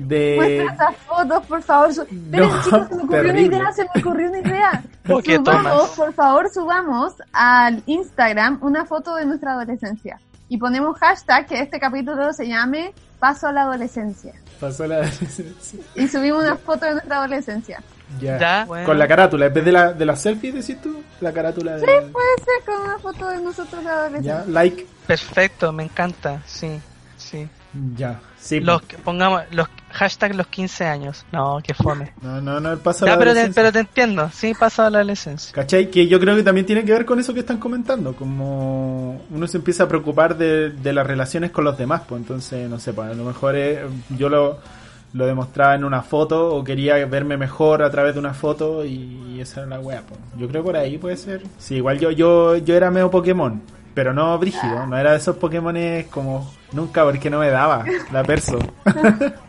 de 0.07 0.35
Muestra 0.37 0.73
esas 0.73 0.95
fotos, 1.05 1.45
por 1.45 1.61
favor. 1.63 1.89
Esperen, 1.89 2.29
no, 2.31 2.63
chicos, 2.63 2.87
se 2.87 2.95
me 2.95 3.03
ocurrió 3.03 3.23
terrible. 3.23 3.47
una 3.47 3.57
idea, 3.57 3.71
se 3.73 3.83
me 3.83 4.01
ocurrió 4.01 4.29
una 4.29 4.39
idea. 4.39 4.83
¿Por 5.05 5.23
qué, 5.23 5.35
subamos, 5.37 5.89
por 5.89 6.13
favor, 6.13 6.49
subamos 6.53 7.13
al 7.33 7.83
Instagram 7.85 8.59
una 8.61 8.85
foto 8.85 9.15
de 9.15 9.25
nuestra 9.25 9.53
adolescencia. 9.53 10.19
Y 10.49 10.57
ponemos 10.57 10.97
hashtag 10.99 11.45
que 11.45 11.59
este 11.59 11.79
capítulo 11.79 12.31
se 12.33 12.47
llame 12.47 12.93
Paso 13.19 13.47
a 13.47 13.51
la 13.51 13.63
adolescencia. 13.63 14.33
pasó 14.59 14.85
la... 14.85 15.01
Y 15.95 16.07
subimos 16.07 16.43
una 16.43 16.55
foto 16.55 16.85
de 16.85 16.91
nuestra 16.93 17.17
adolescencia. 17.17 17.81
ya. 18.21 18.37
Ya, 18.37 18.65
bueno. 18.65 18.85
Con 18.85 18.99
la 18.99 19.07
carátula, 19.07 19.47
en 19.47 19.53
vez 19.55 19.65
de 19.65 19.71
la, 19.71 19.91
de 19.93 20.05
la 20.05 20.15
selfie, 20.15 20.51
decís 20.51 20.79
tú, 20.81 21.01
la 21.19 21.33
carátula 21.33 21.77
de... 21.77 21.81
Puede 21.85 22.05
ser 22.11 22.63
con 22.65 22.81
una 22.83 22.99
foto 22.99 23.27
de 23.29 23.41
nosotros 23.41 23.79
de 23.83 23.89
ya, 23.89 23.93
adolescencia. 23.97 24.43
like, 24.47 24.85
Perfecto, 25.07 25.71
me 25.73 25.83
encanta, 25.83 26.41
sí, 26.45 26.79
sí. 27.17 27.49
ya. 27.95 28.19
Sí, 28.39 28.59
Los 28.59 28.83
que- 28.83 28.97
pongamos 28.99 29.41
los 29.51 29.67
hashtag 29.97 30.35
los 30.35 30.47
15 30.47 30.85
años. 30.85 31.25
No, 31.31 31.59
qué 31.63 31.73
fome. 31.73 32.13
no, 32.21 32.39
no, 32.41 32.59
no, 32.59 32.71
el 32.71 32.77
paso 32.79 33.05
a 33.05 33.07
Ya, 33.07 33.13
la 33.13 33.19
pero 33.19 33.33
te, 33.33 33.39
adolescencia. 33.39 33.61
pero 33.63 33.71
te 33.73 33.79
entiendo, 33.79 34.29
sí, 34.33 34.53
paso 34.53 34.83
a 34.83 34.89
la 34.89 34.99
adolescencia. 34.99 35.53
¿Cachai? 35.53 35.89
Que 35.89 36.07
yo 36.07 36.19
creo 36.19 36.35
que 36.35 36.43
también 36.43 36.65
tiene 36.65 36.85
que 36.85 36.91
ver 36.93 37.05
con 37.05 37.19
eso 37.19 37.33
que 37.33 37.39
están 37.41 37.57
comentando, 37.57 38.13
como 38.15 39.21
uno 39.29 39.47
se 39.47 39.57
empieza 39.57 39.83
a 39.83 39.87
preocupar 39.87 40.37
de, 40.37 40.69
de 40.69 40.93
las 40.93 41.05
relaciones 41.05 41.51
con 41.51 41.63
los 41.63 41.77
demás, 41.77 42.01
pues 42.07 42.21
entonces, 42.21 42.69
no 42.69 42.79
sé, 42.79 42.93
pues 42.93 43.11
a 43.11 43.13
lo 43.13 43.23
mejor 43.23 43.55
eh, 43.55 43.81
yo 44.17 44.29
lo, 44.29 44.59
lo 45.13 45.25
demostraba 45.25 45.75
en 45.75 45.83
una 45.83 46.01
foto 46.03 46.55
o 46.55 46.63
quería 46.63 47.03
verme 47.05 47.37
mejor 47.37 47.81
a 47.83 47.89
través 47.89 48.13
de 48.13 48.19
una 48.19 48.33
foto 48.33 48.85
y 48.85 49.39
esa 49.41 49.61
era 49.61 49.69
la 49.69 49.79
wea, 49.79 50.01
pues. 50.07 50.19
Yo 50.37 50.47
creo 50.47 50.63
por 50.63 50.75
ahí 50.77 50.97
puede 50.97 51.17
ser. 51.17 51.41
Sí, 51.57 51.75
igual 51.75 51.99
yo, 51.99 52.11
yo, 52.11 52.57
yo 52.57 52.75
era 52.75 52.91
medio 52.91 53.09
Pokémon, 53.09 53.61
pero 53.93 54.13
no 54.13 54.37
brígido, 54.37 54.85
no 54.85 54.97
era 54.97 55.11
de 55.11 55.17
esos 55.17 55.37
Pokémones 55.37 56.07
como 56.07 56.53
nunca 56.71 57.03
porque 57.03 57.29
no 57.29 57.39
me 57.39 57.49
daba 57.49 57.83
la 58.11 58.23
perso. 58.23 58.59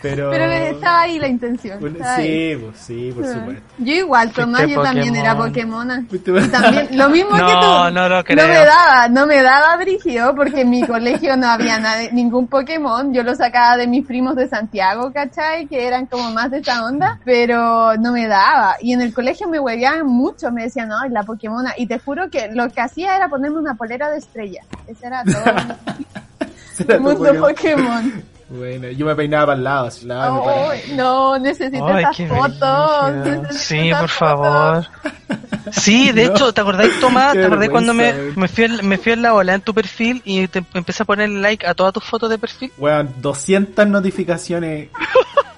pero... 0.00 0.30
Pero 0.30 0.44
estaba 0.52 1.00
ahí 1.02 1.18
la 1.18 1.26
intención. 1.26 1.80
Bueno, 1.80 1.96
estaba 1.96 2.14
ahí. 2.16 2.54
sí, 2.54 2.60
pues 2.64 2.78
sí, 2.78 3.12
por 3.12 3.26
supuesto. 3.26 3.62
Yo 3.78 3.92
igual, 3.94 4.30
Tomás, 4.30 4.66
yo 4.68 4.80
también 4.80 5.16
era 5.16 5.36
Pokémon. 5.36 6.06
Pokémona. 6.08 6.44
Y 6.46 6.50
también, 6.50 6.88
lo 6.96 7.08
mismo 7.08 7.30
que 7.32 7.42
tú. 7.42 7.46
No, 7.48 7.90
no 7.90 8.08
lo 8.08 8.22
creo. 8.24 8.36
No 8.46 8.48
me 8.52 8.58
daba, 8.64 9.08
no 9.08 9.26
me 9.26 9.42
daba 9.42 9.76
brígido 9.76 10.34
porque 10.36 10.60
en 10.60 10.70
mi 10.70 10.86
colegio 10.86 11.36
no 11.36 11.48
había 11.48 11.80
nada- 11.80 12.10
ningún 12.12 12.46
Pokémon. 12.46 13.12
Yo 13.12 13.24
lo 13.24 13.34
sacaba 13.34 13.76
de 13.76 13.88
mis 13.88 14.06
primos 14.06 14.36
de 14.36 14.48
Santiago, 14.48 15.12
¿cachai? 15.12 15.66
Que 15.66 15.86
eran 15.88 16.06
como 16.06 16.30
más 16.30 16.52
de 16.52 16.58
esa 16.58 16.84
onda, 16.84 17.18
pero 17.24 17.96
no 17.96 18.12
me 18.12 18.28
daba. 18.28 18.76
Y 18.80 18.92
en 18.92 19.00
el 19.00 19.12
colegio 19.12 19.48
me 19.48 19.58
hueveaban 19.58 20.06
mucho, 20.06 20.52
me 20.52 20.62
decían, 20.62 20.88
no, 20.90 21.04
la 21.08 21.24
Pokémona. 21.24 21.74
Y 21.76 21.88
te 21.88 21.98
juro 21.98 22.30
que 22.30 22.48
lo 22.52 22.68
que 22.70 22.80
hacía 22.80 23.16
era 23.16 23.28
ponerme 23.28 23.58
una 23.58 23.74
polera 23.74 24.10
de 24.10 24.18
estrella. 24.18 24.62
Ese 24.86 25.08
era 25.08 25.24
todo 25.24 25.42
el 26.94 27.00
mundo 27.00 27.18
Pokémon. 27.18 27.40
Pokémon. 27.40 28.37
Bueno, 28.50 28.88
yo 28.88 29.04
me 29.04 29.14
peinaba 29.14 29.46
para 29.46 29.58
el 29.58 29.64
lado, 29.64 29.86
así, 29.88 30.06
lavaba 30.06 30.32
mi 30.38 30.46
para- 30.46 30.70
Ay, 30.70 30.80
no, 30.96 31.38
necesito 31.38 31.86
Ay, 31.86 32.02
esas 32.02 32.16
qué 32.16 32.26
fotos. 32.28 33.12
necesito 33.12 33.52
Sí, 33.58 33.88
esas 33.90 34.00
por 34.00 34.08
fotos. 34.08 34.38
favor. 34.38 34.86
Sí, 35.72 36.12
de 36.12 36.24
No. 36.28 36.32
hecho, 36.32 36.54
¿te 36.54 36.60
acordás, 36.62 36.88
Tomás? 36.98 37.34
Qué 37.34 37.40
¿Te 37.40 37.44
acordás 37.46 37.68
cuando 37.68 37.92
me, 37.92 38.04
vergüenza, 38.12 38.40
me, 38.40 38.48
fui 38.48 38.64
al- 38.64 38.82
me 38.84 38.96
fui 38.98 39.12
en 39.12 39.20
la 39.22 39.34
ola 39.34 39.52
en 39.54 39.60
tu 39.60 39.74
perfil 39.74 40.22
y 40.24 40.48
te 40.48 40.64
empecé 40.72 41.02
a 41.02 41.06
poner 41.06 41.28
like 41.28 41.66
a 41.66 41.74
todas 41.74 41.92
tus 41.92 42.04
fotos 42.04 42.30
de 42.30 42.38
perfil? 42.38 42.72
Weón, 42.78 43.12
200 43.20 43.86
notificaciones 43.86 44.88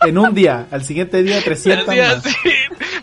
en 0.02 0.18
un 0.18 0.34
día. 0.34 0.66
Al 0.72 0.82
siguiente 0.82 1.22
día, 1.22 1.40
300 1.44 1.88
Hacía 1.88 2.08
más. 2.16 2.26
así, 2.26 2.34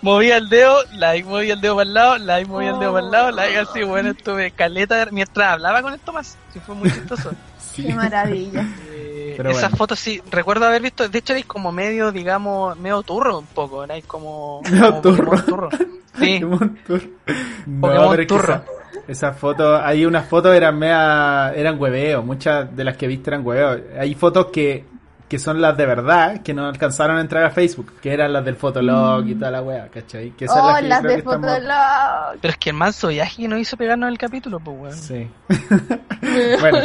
movía 0.01 0.35
el 0.35 0.49
dedo, 0.49 0.79
like, 0.95 1.23
movía 1.29 1.53
el 1.53 1.61
dedo 1.61 1.75
para 1.77 1.87
el 1.87 1.93
lado, 1.93 2.17
like, 2.17 2.49
movía 2.49 2.71
el 2.71 2.79
dedo 2.79 2.91
para 2.91 3.05
el 3.05 3.11
lado, 3.11 3.31
like, 3.31 3.57
así, 3.57 3.83
bueno, 3.83 4.09
estuve 4.09 4.51
caleta 4.51 5.07
mientras 5.11 5.53
hablaba 5.53 5.81
con 5.81 5.93
el 5.93 5.99
Tomás. 6.01 6.37
Sí, 6.53 6.59
fue 6.59 6.75
muy 6.75 6.91
chistoso. 6.91 7.31
Qué 7.77 7.93
maravilla. 7.93 8.65
Pero 9.37 9.49
esas 9.51 9.61
bueno. 9.63 9.77
fotos 9.77 9.99
sí, 9.99 10.21
recuerdo 10.31 10.65
haber 10.65 10.81
visto, 10.81 11.07
de 11.07 11.19
hecho 11.19 11.33
erais 11.33 11.45
como 11.45 11.71
medio, 11.71 12.11
digamos, 12.11 12.77
medio 12.79 13.01
turro 13.03 13.39
un 13.39 13.45
poco, 13.45 13.83
erais 13.83 14.05
como... 14.05 14.61
Medio 14.69 14.89
como 14.89 15.01
turro. 15.01 15.25
Pokémon 15.31 15.45
turro. 15.45 15.69
Sí, 16.19 16.39
Pokémon 16.41 16.79
Tour. 16.87 17.01
No, 17.67 17.81
Pokémon 17.81 18.09
pero 18.09 18.13
es 18.13 18.17
que 18.19 18.25
Turro. 18.25 18.53
esa- 18.53 18.63
esas 19.07 19.37
fotos, 19.37 19.79
hay 19.83 20.05
unas 20.05 20.27
fotos 20.27 20.53
eran 20.53 20.77
mea, 20.77 21.53
eran 21.55 21.79
hueveos, 21.79 22.25
muchas 22.25 22.75
de 22.75 22.83
las 22.83 22.97
que 22.97 23.07
viste 23.07 23.29
eran 23.29 23.45
hueveos. 23.45 23.79
Hay 23.97 24.15
fotos 24.15 24.47
que, 24.47 24.83
que 25.29 25.39
son 25.39 25.61
las 25.61 25.77
de 25.77 25.85
verdad, 25.85 26.41
que 26.41 26.53
no 26.53 26.65
alcanzaron 26.67 27.17
a 27.17 27.21
entrar 27.21 27.45
a 27.45 27.49
Facebook, 27.51 27.93
que 28.01 28.11
eran 28.11 28.33
las 28.33 28.43
del 28.43 28.55
Fotolog 28.57 29.25
y 29.27 29.35
toda 29.35 29.51
la 29.51 29.61
wea, 29.61 29.87
¿cachai? 29.87 30.31
Que 30.31 30.45
esas 30.45 30.57
Oh, 30.61 30.67
las 30.71 30.81
que 30.81 30.87
las 30.89 31.03
de 31.03 31.07
que 31.09 31.15
estamos- 31.19 31.49
Fotolog. 31.51 32.37
pero 32.41 32.51
es 32.51 32.57
que 32.57 32.69
el 32.71 32.75
manso 32.75 33.07
viaje 33.09 33.47
nos 33.47 33.59
hizo 33.59 33.77
pegarnos 33.77 34.09
el 34.09 34.17
capítulo, 34.17 34.59
pues, 34.59 34.77
weón. 34.77 34.93
Sí. 34.97 35.27
bueno. 36.59 36.79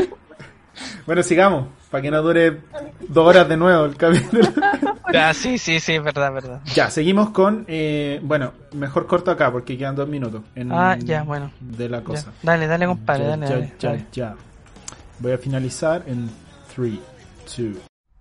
Bueno, 1.06 1.22
sigamos, 1.22 1.66
para 1.92 2.02
que 2.02 2.10
no 2.10 2.20
dure 2.22 2.58
dos 3.08 3.24
horas 3.28 3.48
de 3.48 3.56
nuevo 3.56 3.84
el 3.84 3.94
capítulo. 3.96 4.42
Ah, 5.14 5.34
sí, 5.34 5.58
sí, 5.58 5.78
sí, 5.78 5.98
verdad, 5.98 6.32
verdad. 6.32 6.62
Ya, 6.74 6.88
seguimos 6.88 7.30
con, 7.30 7.66
eh, 7.68 8.18
bueno, 8.22 8.52
mejor 8.72 9.06
corto 9.06 9.30
acá 9.30 9.52
porque 9.52 9.76
quedan 9.76 9.94
dos 9.94 10.08
minutos. 10.08 10.40
en- 10.54 10.72
Ah, 10.72 10.96
ya, 10.98 11.22
bueno. 11.22 11.50
De 11.60 11.86
la 11.90 12.02
cosa. 12.02 12.30
Ya, 12.42 12.52
Dale, 12.52 12.66
dale, 12.66 12.86
compadre, 12.86 13.24
Ya, 13.24 13.28
dale, 13.28 13.46
ya, 13.46 13.52
dale, 13.54 13.72
ya, 13.78 13.88
dale. 13.90 14.06
ya. 14.10 14.34
Voy 15.18 15.32
a 15.32 15.38
finalizar 15.38 16.02
en 16.06 16.30
3, 16.74 16.98
2. 17.58 17.76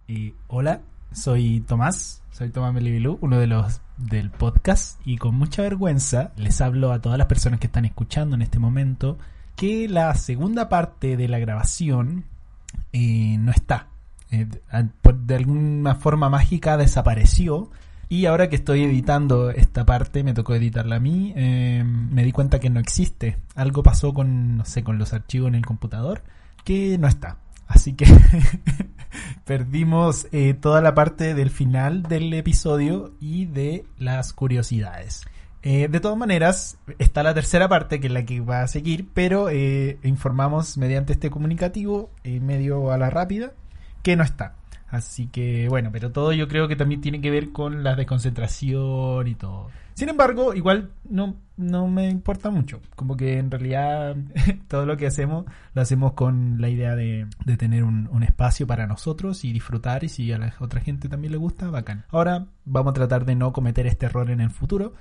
Y 0.07 0.33
hola, 0.49 0.81
Soy 1.13 1.61
Tomás, 1.61 2.21
soy 2.31 2.49
Tomás 2.49 2.73
Melibilú, 2.73 3.17
uno 3.21 3.39
de 3.39 3.47
los 3.47 3.79
del 3.95 4.29
podcast 4.29 4.99
y 5.05 5.17
con 5.17 5.35
mucha 5.35 5.61
vergüenza 5.61 6.33
les 6.35 6.59
hablo 6.59 6.91
a 6.91 6.99
todas 6.99 7.17
las 7.17 7.27
personas 7.27 7.61
que 7.61 7.67
están 7.67 7.85
escuchando 7.85 8.35
en 8.35 8.41
este 8.41 8.59
momento 8.59 9.17
que 9.55 9.87
la 9.87 10.13
segunda 10.15 10.67
parte 10.67 11.15
de 11.15 11.29
la 11.29 11.39
grabación 11.39 12.25
eh, 12.93 13.37
no 13.39 13.51
está. 13.51 13.87
Eh, 14.31 14.45
de- 14.45 15.35
alguna 15.35 15.95
forma 15.95 16.29
mágica 16.29 16.77
desapareció 16.77 17.69
y 18.09 18.25
ahora 18.25 18.49
que 18.49 18.57
estoy 18.57 18.83
editando 18.83 19.51
esta 19.51 19.85
parte, 19.85 20.23
me 20.23 20.33
tocó 20.33 20.53
editarla 20.55 20.97
a 20.97 20.99
mí, 20.99 21.33
eh, 21.35 21.83
me 21.85 22.23
di 22.25 22.31
cuenta 22.33 22.59
que 22.59 22.69
no 22.69 22.79
existe. 22.79 23.37
Algo 23.55 23.83
pasó 23.83 24.13
con, 24.13 24.57
no 24.57 24.65
sé, 24.65 24.83
con 24.83 24.97
los 24.97 25.13
archivos 25.13 25.47
en 25.47 25.55
el 25.55 25.65
computador 25.65 26.23
que 26.65 26.97
no 26.97 27.07
está. 27.07 27.37
Así 27.67 27.93
que 27.93 28.05
perdimos 29.45 30.27
eh, 30.31 30.53
toda 30.53 30.81
la 30.81 30.93
parte 30.93 31.33
del 31.33 31.49
final 31.49 32.03
del 32.03 32.33
episodio 32.33 33.13
y 33.19 33.45
de 33.45 33.85
las 33.97 34.33
curiosidades. 34.33 35.23
Eh, 35.63 35.87
de 35.89 35.99
todas 35.99 36.17
maneras, 36.17 36.79
está 36.97 37.21
la 37.21 37.33
tercera 37.33 37.69
parte 37.69 37.99
que 37.99 38.07
es 38.07 38.13
la 38.13 38.25
que 38.25 38.39
va 38.39 38.63
a 38.63 38.67
seguir, 38.67 39.07
pero 39.13 39.49
eh, 39.49 39.99
informamos 40.03 40.77
mediante 40.77 41.13
este 41.13 41.29
comunicativo, 41.29 42.09
eh, 42.23 42.39
medio 42.39 42.91
a 42.91 42.97
la 42.97 43.11
rápida, 43.11 43.51
que 44.01 44.15
no 44.15 44.23
está. 44.23 44.55
Así 44.89 45.27
que 45.27 45.69
bueno, 45.69 45.89
pero 45.91 46.11
todo 46.11 46.33
yo 46.33 46.47
creo 46.47 46.67
que 46.67 46.75
también 46.75 46.99
tiene 46.99 47.21
que 47.21 47.31
ver 47.31 47.51
con 47.51 47.83
la 47.83 47.95
desconcentración 47.95 49.27
y 49.27 49.35
todo. 49.35 49.69
Sin 49.93 50.09
embargo, 50.09 50.53
igual 50.55 50.91
no, 51.07 51.35
no 51.57 51.87
me 51.87 52.09
importa 52.09 52.49
mucho. 52.49 52.81
Como 52.95 53.15
que 53.15 53.37
en 53.37 53.51
realidad 53.51 54.15
todo 54.67 54.85
lo 54.85 54.97
que 54.97 55.05
hacemos 55.05 55.45
lo 55.73 55.81
hacemos 55.81 56.13
con 56.13 56.59
la 56.59 56.69
idea 56.69 56.95
de, 56.95 57.27
de 57.45 57.57
tener 57.57 57.83
un, 57.83 58.09
un 58.11 58.23
espacio 58.23 58.65
para 58.65 58.87
nosotros 58.87 59.45
y 59.45 59.53
disfrutar 59.53 60.03
y 60.03 60.09
si 60.09 60.31
a 60.31 60.39
la 60.39 60.53
otra 60.59 60.81
gente 60.81 61.07
también 61.07 61.31
le 61.31 61.37
gusta, 61.37 61.69
bacán. 61.69 62.03
Ahora 62.09 62.47
vamos 62.65 62.91
a 62.91 62.95
tratar 62.95 63.25
de 63.25 63.35
no 63.35 63.53
cometer 63.53 63.85
este 63.85 64.07
error 64.07 64.31
en 64.31 64.41
el 64.41 64.49
futuro 64.49 64.93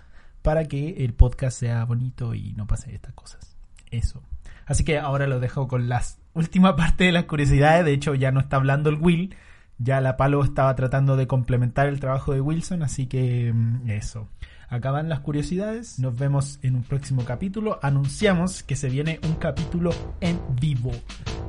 para 0.43 0.65
que 0.65 1.05
el 1.05 1.15
podcast 1.15 1.59
sea 1.59 1.85
bonito 1.85 2.35
y 2.35 2.53
no 2.55 2.67
pase 2.67 2.95
estas 2.95 3.15
cosas. 3.15 3.57
Eso. 3.91 4.23
Así 4.67 4.85
que 4.85 4.99
ahora 4.99 5.27
lo 5.27 5.41
dejo 5.41 5.67
con 5.67 5.89
las 5.89 6.21
última 6.35 6.77
parte 6.77 7.05
de 7.05 7.13
las 7.13 7.25
curiosidades. 7.25 7.85
De 7.85 7.93
hecho, 7.93 8.15
ya 8.15 8.33
no 8.33 8.41
está 8.41 8.57
hablando 8.57 8.91
el 8.91 8.97
Will. 8.97 9.35
Ya 9.79 10.01
la 10.01 10.17
Palo 10.17 10.45
estaba 10.45 10.75
tratando 10.77 11.17
de 11.17 11.27
complementar 11.27 11.87
el 11.89 12.01
trabajo 12.01 12.35
de 12.35 12.41
Wilson, 12.41 12.83
así 12.83 13.07
que 13.07 13.53
mm, 13.53 13.89
eso. 13.91 14.29
Acaban 14.69 15.09
las 15.09 15.21
curiosidades. 15.21 15.99
Nos 15.99 16.17
vemos 16.17 16.61
en 16.63 16.77
un 16.77 16.83
próximo 16.83 17.25
capítulo. 17.25 17.81
Anunciamos 17.83 18.63
que 18.63 18.77
se 18.77 18.89
viene 18.89 19.19
un 19.25 19.35
capítulo 19.35 19.91
en 20.21 20.39
vivo. 20.61 20.93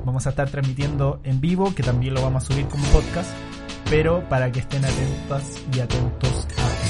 Vamos 0.04 0.26
a 0.26 0.30
estar 0.30 0.48
transmitiendo 0.50 1.20
en 1.22 1.40
vivo, 1.40 1.74
que 1.74 1.82
también 1.82 2.14
lo 2.14 2.22
vamos 2.22 2.44
a 2.44 2.52
subir 2.52 2.66
como 2.66 2.84
podcast. 2.86 3.30
Pero 3.88 4.28
para 4.28 4.50
que 4.50 4.60
estén 4.60 4.84
atentas 4.84 5.62
y 5.72 5.80
atentos 5.80 6.48
a. 6.58 6.81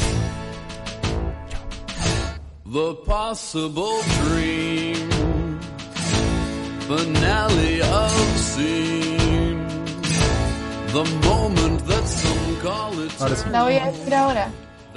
The 2.73 2.95
possible 3.05 4.01
dream. 4.25 5.11
Finale 6.89 7.83
of 7.83 8.13
scene. 8.39 9.61
The 10.89 11.05
moment 11.23 11.87
that 11.87 12.07
some 12.09 12.57
call 12.63 12.99
it. 13.05 13.13
Ahora 13.21 13.37
sí. 13.37 13.51
La 13.51 13.65
voy 13.65 13.75
a 13.75 13.93
decir 13.93 14.15
ahora, 14.15 14.49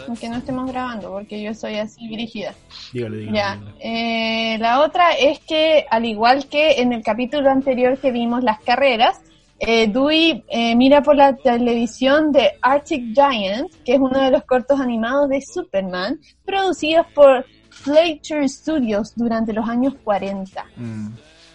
aunque 0.07 0.29
no 0.29 0.37
estemos 0.37 0.71
grabando, 0.71 1.11
porque 1.11 1.41
yo 1.41 1.53
soy 1.53 1.75
así 1.75 2.07
dirigida. 2.07 2.53
Ya, 2.93 3.59
eh, 3.81 4.57
la 4.57 4.79
otra 4.79 5.11
es 5.11 5.39
que, 5.39 5.85
al 5.91 6.05
igual 6.05 6.47
que 6.47 6.79
en 6.79 6.93
el 6.93 7.03
capítulo 7.03 7.49
anterior 7.49 7.97
que 7.97 8.11
vimos 8.11 8.41
las 8.41 8.61
carreras, 8.61 9.19
eh, 9.59 9.87
Dewey 9.87 10.45
eh, 10.47 10.75
mira 10.75 11.01
por 11.03 11.17
la 11.17 11.35
televisión 11.35 12.31
de 12.31 12.51
Arctic 12.61 13.13
Giant, 13.13 13.69
que 13.83 13.95
es 13.95 13.99
uno 13.99 14.21
de 14.21 14.31
los 14.31 14.45
cortos 14.45 14.79
animados 14.79 15.27
de 15.27 15.41
Superman, 15.41 16.21
producidos 16.45 17.05
por 17.13 17.45
Fletcher 17.85 18.49
Studios 18.49 19.13
durante 19.15 19.53
los 19.53 19.67
años 19.69 19.93
40. 20.03 20.65
Mm, 20.75 21.07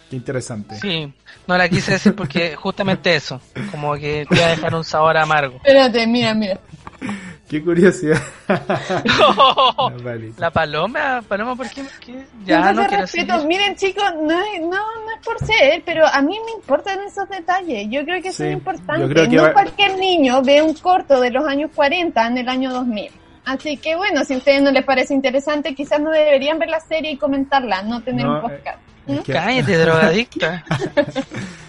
qué 0.09 0.15
interesante. 0.15 0.75
Sí, 0.79 1.13
no 1.45 1.57
la 1.57 1.69
quise 1.69 1.91
decir 1.93 2.15
porque 2.15 2.55
justamente 2.55 3.13
eso, 3.15 3.39
como 3.69 3.93
que 3.95 4.25
te 4.27 4.35
iba 4.35 4.45
a 4.45 4.49
dejar 4.49 4.73
un 4.75 4.83
sabor 4.83 5.17
amargo. 5.17 5.57
Espérate, 5.57 6.07
mira, 6.07 6.33
mira. 6.33 6.59
Qué 7.49 7.61
curiosidad. 7.61 8.21
La 10.37 10.51
paloma, 10.51 11.21
paloma, 11.27 11.55
¿por 11.55 11.69
qué? 11.69 11.83
qué? 11.99 12.25
Ya, 12.45 12.71
no 12.71 12.85
quiero 12.87 13.01
respeto. 13.01 13.45
Miren, 13.45 13.75
chicos, 13.75 14.05
no 14.21 14.31
es, 14.39 14.61
no, 14.61 14.69
no 14.69 15.11
es 15.19 15.25
por 15.25 15.37
ser, 15.45 15.83
pero 15.85 16.05
a 16.07 16.21
mí 16.21 16.37
me 16.45 16.51
importan 16.53 16.99
esos 17.01 17.27
detalles. 17.27 17.87
Yo 17.89 18.05
creo 18.05 18.21
que 18.21 18.31
son 18.31 18.47
Sí, 18.47 18.53
importantes. 18.53 18.99
yo 19.01 19.09
creo 19.09 19.29
que 19.29 19.35
no 19.35 19.43
va- 19.43 19.53
cualquier 19.53 19.97
niño 19.97 20.41
ve 20.41 20.61
un 20.61 20.73
corto 20.75 21.19
de 21.19 21.29
los 21.31 21.45
años 21.45 21.71
40 21.75 22.25
en 22.27 22.37
el 22.37 22.47
año 22.47 22.71
2000. 22.71 23.11
Así 23.45 23.77
que 23.77 23.95
bueno, 23.95 24.23
si 24.23 24.33
a 24.35 24.37
ustedes 24.37 24.61
no 24.61 24.71
les 24.71 24.83
parece 24.85 25.13
interesante, 25.13 25.73
quizás 25.73 25.99
no 25.99 26.11
deberían 26.11 26.59
ver 26.59 26.69
la 26.69 26.79
serie 26.79 27.11
y 27.11 27.17
comentarla, 27.17 27.81
no 27.83 28.01
tener 28.01 28.25
No, 28.25 28.35
un 28.35 28.41
podcast. 28.41 28.79
Es 29.07 29.19
que- 29.21 29.33
Cállate, 29.33 29.77
drogadicta. 29.77 30.63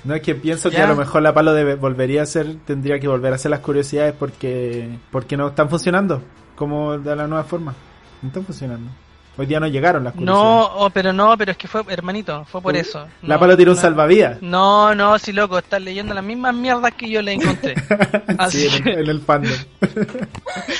No, 0.05 0.15
es 0.17 0.23
que 0.23 0.35
pienso 0.35 0.69
que 0.69 0.79
a 0.79 0.87
lo 0.89 0.97
mejor 0.97 1.23
la 1.23 1.33
palo 1.33 1.55
debe, 1.55 1.77
volvería 1.77 2.21
a 2.21 2.23
hacer, 2.25 2.57
tendría 2.67 2.99
que 2.99 3.07
volver 3.07 3.33
a 3.33 3.37
hacer 3.37 3.53
las 3.53 3.61
curiosidades 3.61 4.13
porque, 4.19 4.89
porque 5.13 5.37
no 5.37 5.49
están 5.49 5.71
funcionando 5.71 6.21
como 6.57 6.99
de 6.99 7.15
la 7.15 7.29
nueva 7.29 7.45
forma. 7.45 7.73
No 8.21 8.29
están 8.29 8.45
funcionando. 8.45 8.91
Hoy 9.37 9.47
día 9.47 9.59
no 9.61 9.67
llegaron 9.67 10.05
las 10.05 10.13
curiosidades. 10.13 10.45
No, 10.45 10.65
oh, 10.77 10.91
pero 10.91 11.13
no, 11.13 11.37
pero 11.39 11.53
es 11.53 11.57
que 11.57 11.67
fue, 11.67 11.83
hermanito, 11.89 12.45
fue 12.51 12.61
por 12.61 12.77
eso. 12.77 13.07
La 13.23 13.35
No, 13.37 13.41
palo 13.41 13.57
tiró 13.57 13.73
un 13.73 13.77
no. 13.77 13.81
salvavidas. 13.83 14.43
No, 14.43 14.95
no, 14.95 15.19
sí, 15.19 15.33
loco, 15.33 15.57
estás 15.59 15.81
leyendo 15.81 16.13
las 16.13 16.23
mismas 16.23 16.55
mierdas 16.55 16.93
que 16.95 17.09
yo 17.09 17.23
le 17.23 17.33
encontré. 17.33 17.75
Así 18.39 18.69
sí, 18.69 18.77
en, 18.77 18.89
el- 18.89 18.99
en 19.05 19.09
el 19.11 19.21
fandom. 19.23 19.53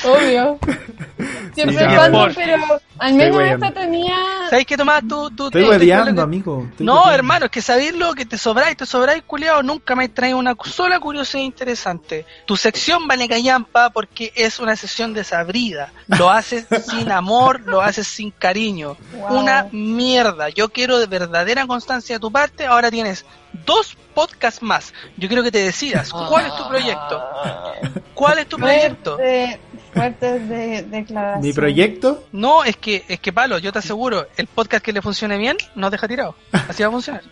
Obvio. 0.05 0.59
Siempre 1.55 1.79
Sí, 1.79 1.95
cuando, 1.97 2.19
por- 2.21 2.35
pero 2.35 2.57
al 2.99 3.15
menos 3.15 3.41
esta 3.43 3.71
tenía... 3.73 4.17
¿Sabes 4.51 4.67
qué, 4.67 4.77
Tomás? 4.77 5.03
Tú, 5.09 5.31
tú, 5.31 5.47
Estoy 5.47 5.65
hueveando, 5.65 6.23
amigo. 6.23 6.67
Estoy 6.71 6.87
No, 6.87 6.95
hueveando. 6.95 7.15
hermano, 7.15 7.45
es 7.47 7.51
que 7.51 7.63
sabéis 7.63 7.95
lo 7.97 8.15
que 8.15 8.25
te 8.27 8.39
sobráis, 8.39 8.77
te 8.77 8.87
sobráis, 8.87 9.23
culiao, 9.27 9.63
nunca 9.63 9.95
me 9.95 10.09
traes 10.09 10.35
una 10.35 10.55
sola 10.65 10.99
curiosidad 11.01 11.43
interesante. 11.43 12.27
Tu 12.47 12.57
sección 12.57 13.07
vale 13.07 13.29
callampa 13.29 13.91
porque 13.91 14.33
es 14.35 14.61
una 14.61 14.77
sección 14.77 15.13
desabrida. 15.15 15.93
Lo 16.19 16.31
haces 16.31 16.67
sin 16.91 17.11
amor, 17.11 17.61
lo 17.65 17.81
haces 17.81 18.07
sin 18.07 18.31
cariño. 18.31 18.97
Wow. 19.15 19.41
Una 19.41 19.69
mierda. 19.73 20.49
Yo 20.51 20.69
quiero 20.69 20.99
de 20.99 21.07
verdadera 21.07 21.67
constancia 21.67 22.17
de 22.17 22.21
tu 22.21 22.31
parte. 22.31 22.67
Ahora 22.67 22.91
tienes 22.91 23.25
dos 23.67 23.97
podcasts 24.15 24.63
más. 24.63 24.93
Yo 25.17 25.29
quiero 25.29 25.43
que 25.43 25.51
te 25.51 25.59
decidas. 25.63 26.11
¿Cuál 26.13 26.47
es 26.47 26.57
tu 26.57 26.69
proyecto? 26.69 27.23
¿Cuál 28.15 28.39
es 28.41 28.47
tu 28.49 28.57
proyecto? 28.57 29.17
Fuerte- 29.17 29.61
Fuertes 29.93 30.49
de, 30.49 30.83
declaraciones. 30.85 31.43
Mi 31.47 31.53
proyecto, 31.53 32.25
No, 32.33 32.65
es 32.65 32.79
que, 32.79 33.05
es 33.09 33.21
que 33.21 33.31
palo, 33.31 33.59
yo 33.59 33.73
te 33.75 33.81
aseguro, 33.81 34.27
el 34.39 34.47
podcast 34.47 34.83
que 34.83 34.91
le 34.91 35.03
funcione 35.03 35.37
bien, 35.37 35.59
no 35.75 35.91
deja 35.91 36.09
tirado. 36.09 36.35
Así 36.51 36.83
va 36.83 36.89
a 36.89 36.93
funcionar. 36.93 37.23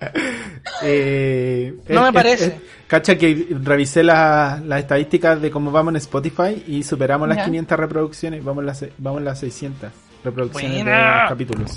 eh, 0.82 1.74
No 1.88 2.02
me 2.02 2.12
parece. 2.12 2.60
cacha 2.86 3.16
que 3.16 3.48
revisé 3.62 4.02
la- 4.02 4.60
las 4.64 4.80
estadísticas 4.80 5.40
de 5.40 5.50
cómo 5.50 5.70
vamos 5.70 5.92
en 5.92 5.96
Spotify 5.96 6.62
y 6.66 6.82
superamos 6.82 7.28
las 7.28 7.38
Ya. 7.38 7.44
500 7.46 7.78
reproducciones. 7.78 8.44
Vamos 8.44 8.62
en 8.62 8.66
las, 8.66 8.84
vamos 8.98 9.22
las 9.22 9.38
600 9.40 9.90
reproducciones 10.24 10.84
de 10.84 10.90
los 10.90 11.28
capítulos. 11.28 11.76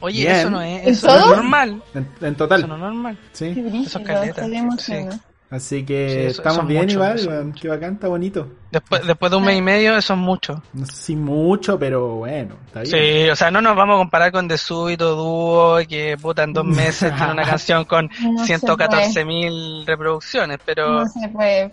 Oye, 0.00 0.20
Bien. 0.24 0.36
eso 0.36 0.50
no 0.50 0.60
es, 0.62 0.82
¿En 0.82 0.88
eso 0.90 1.06
no 1.06 1.14
es 1.18 1.26
normal. 1.36 1.82
En, 1.94 2.08
en 2.20 2.34
total. 2.34 2.58
Eso 2.60 2.68
no 2.68 2.74
es 2.76 2.80
normal. 2.82 3.18
Sí. 3.32 3.52
Qué 3.54 3.62
brígido, 3.62 3.82
Eso 3.86 3.98
es 3.98 4.06
caleta, 4.06 4.40
estoy 4.42 4.56
emocionada. 4.56 5.20
Así 5.48 5.84
que 5.84 6.08
Sí, 6.10 6.18
eso- 6.26 6.40
estamos 6.42 6.58
eso 6.58 6.62
es 6.62 6.68
bien 6.68 6.82
mucho, 6.86 6.94
igual, 6.94 7.20
weón. 7.28 7.52
qué 7.52 7.68
bacán, 7.68 7.94
está 7.94 8.08
bonito. 8.08 8.48
Después, 8.72 9.06
después 9.06 9.30
de 9.30 9.36
un 9.36 9.44
mes 9.44 9.58
y 9.58 9.62
medio, 9.62 9.96
eso 9.96 10.14
es 10.14 10.18
mucho. 10.18 10.60
No 10.72 10.84
sé 10.86 10.92
si 10.92 11.16
mucho, 11.16 11.78
pero 11.78 12.16
bueno, 12.16 12.56
está 12.66 12.80
bien. 12.80 12.90
Sí, 13.24 13.30
o 13.30 13.36
sea, 13.36 13.50
no 13.52 13.60
nos 13.60 13.76
vamos 13.76 13.94
a 13.94 13.98
comparar 13.98 14.32
con 14.32 14.48
The 14.48 14.58
Súbito 14.58 15.14
Dúo, 15.14 15.78
que 15.88 16.16
puta 16.20 16.42
en 16.42 16.52
dos 16.52 16.64
meses 16.64 17.14
tiene 17.14 17.32
una 17.32 17.44
canción 17.58 17.84
con 17.84 18.10
No 18.22 18.40
se 18.40 18.46
114 18.58 19.24
mil 19.24 19.86
reproducciones, 19.86 20.58
pero, 20.64 21.00
No 21.04 21.06
se 21.08 21.28
puede. 21.28 21.70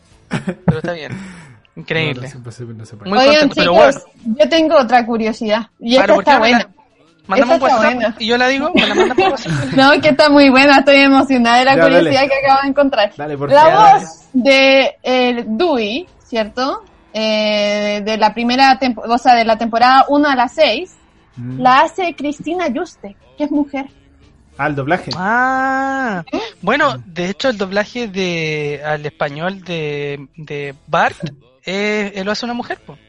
pero 0.65 0.77
está 0.77 0.93
bien. 0.93 1.11
Increíble. 1.75 2.29
No, 2.35 2.39
no 2.45 2.51
se 2.51 2.63
puede, 2.65 2.77
no 2.77 2.85
se 2.85 2.95
puede. 2.95 3.09
Muy 3.09 3.19
Oigan, 3.19 3.49
contento, 3.49 3.55
pero 3.73 3.89
chicos, 3.91 4.05
yo 4.39 4.49
tengo 4.49 4.77
otra 4.77 5.03
curiosidad. 5.05 5.67
Y 5.79 5.97
Palo, 5.97 6.19
esta 6.19 6.37
¿por 6.37 6.45
qué 6.45 6.51
está 6.51 6.67
la- 6.67 6.82
Mándame 7.27 7.55
un 7.55 7.61
WhatsApp 7.61 7.83
buena. 7.93 8.15
y 8.19 8.27
yo 8.27 8.37
la 8.37 8.47
digo, 8.47 8.71
me 8.75 8.85
la 8.87 8.95
mandas 8.95 9.17
por 9.17 9.27
WhatsApp. 9.31 9.73
No, 9.73 10.01
que 10.01 10.09
está 10.09 10.29
muy 10.29 10.49
buena, 10.49 10.79
estoy 10.79 10.95
emocionada 10.97 11.57
de 11.59 11.65
la 11.65 11.75
Ya, 11.75 11.81
curiosidad 11.83 12.13
dale. 12.13 12.27
que 12.29 12.45
acabo 12.45 12.61
de 12.63 12.67
encontrar. 12.69 13.13
Dale, 13.15 13.37
por 13.37 13.51
la 13.51 13.69
voz 13.93 14.03
de 14.33 14.95
eh, 15.03 15.43
Dewey, 15.47 16.07
¿cierto? 16.25 16.83
Eh, 17.13 18.01
de 18.03 18.17
la 18.17 18.33
primera 18.33 18.77
temporada, 18.79 19.13
o 19.13 19.17
sea, 19.17 19.35
de 19.35 19.45
la 19.45 19.57
temporada 19.57 20.05
1 20.09 20.29
a 20.29 20.35
la 20.35 20.47
6, 20.47 20.95
Mm. 21.35 21.61
la 21.61 21.79
hace 21.81 22.13
Cristina 22.15 22.67
Yuste, 22.67 23.15
que 23.35 23.45
es 23.45 23.49
mujer. 23.51 23.87
Ah, 24.55 24.67
el 24.67 24.75
doblaje. 24.75 25.09
Ah, 25.17 26.23
bueno, 26.61 26.95
de 27.07 27.29
hecho 27.31 27.49
el 27.49 27.57
doblaje 27.57 28.07
de 28.07 28.79
al 28.85 29.03
español 29.03 29.63
de, 29.63 30.27
de 30.37 30.75
Bart 30.85 31.17
eh, 31.65 32.11
él 32.13 32.25
lo 32.25 32.31
hace 32.33 32.45
una 32.45 32.53
mujer, 32.53 32.77
po. 32.85 32.99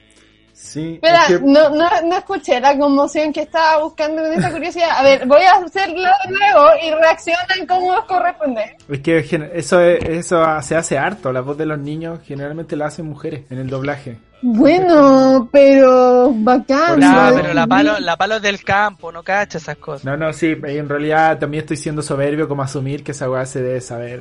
Sí. 0.65 0.95
Espera, 0.95 1.23
es 1.27 1.39
que- 1.39 1.41
no, 1.45 1.69
no, 1.71 1.89
no 2.05 2.17
escuché 2.17 2.59
la 2.59 2.77
conmoción 2.79 3.33
que 3.33 3.43
estaba 3.43 3.83
buscando 3.83 4.23
con 4.23 4.33
esa 4.33 4.51
curiosidad. 4.51 4.89
A 4.97 5.03
ver, 5.03 5.27
voy 5.27 5.43
a 5.43 5.53
hacerlo 5.57 6.01
de 6.03 6.31
nuevo 6.33 6.67
y 6.83 6.91
reaccionan 6.91 7.67
como 7.69 7.93
os 7.93 8.05
corresponde. 8.07 8.77
Es 8.89 9.01
que 9.01 9.19
eso, 9.55 9.81
es- 9.81 10.05
eso 10.05 10.63
se 10.63 10.75
hace 10.75 10.99
harto. 10.99 11.33
La 11.33 11.43
voz 11.43 11.59
de 11.59 11.67
los 11.67 11.79
niños 11.79 12.21
generalmente 12.27 12.77
la 12.77 12.87
hacen 12.87 13.07
mujeres 13.07 13.43
en 13.51 13.59
el 13.59 13.69
doblaje. 13.69 14.17
Bueno, 14.43 15.49
pero 15.53 16.33
bacán. 16.35 16.99
¿no? 17.01 17.31
pero 17.35 17.55
la 17.55 17.67
palo, 17.67 17.99
la 18.01 18.17
palo 18.17 18.37
es 18.37 18.43
del 18.43 18.63
campo, 18.65 19.13
no 19.13 19.23
cacha 19.23 19.59
esas 19.59 19.77
cosas. 19.77 20.05
No, 20.05 20.17
no, 20.17 20.33
sí, 20.33 20.57
en 20.65 20.89
realidad 20.89 21.39
también 21.39 21.63
estoy 21.63 21.77
siendo 21.77 22.03
soberbio 22.03 22.49
como 22.49 22.63
asumir 22.63 23.05
que 23.05 23.13
esa 23.13 23.31
weá 23.31 23.45
se 23.47 23.63
debe 23.63 23.81
saber. 23.81 24.21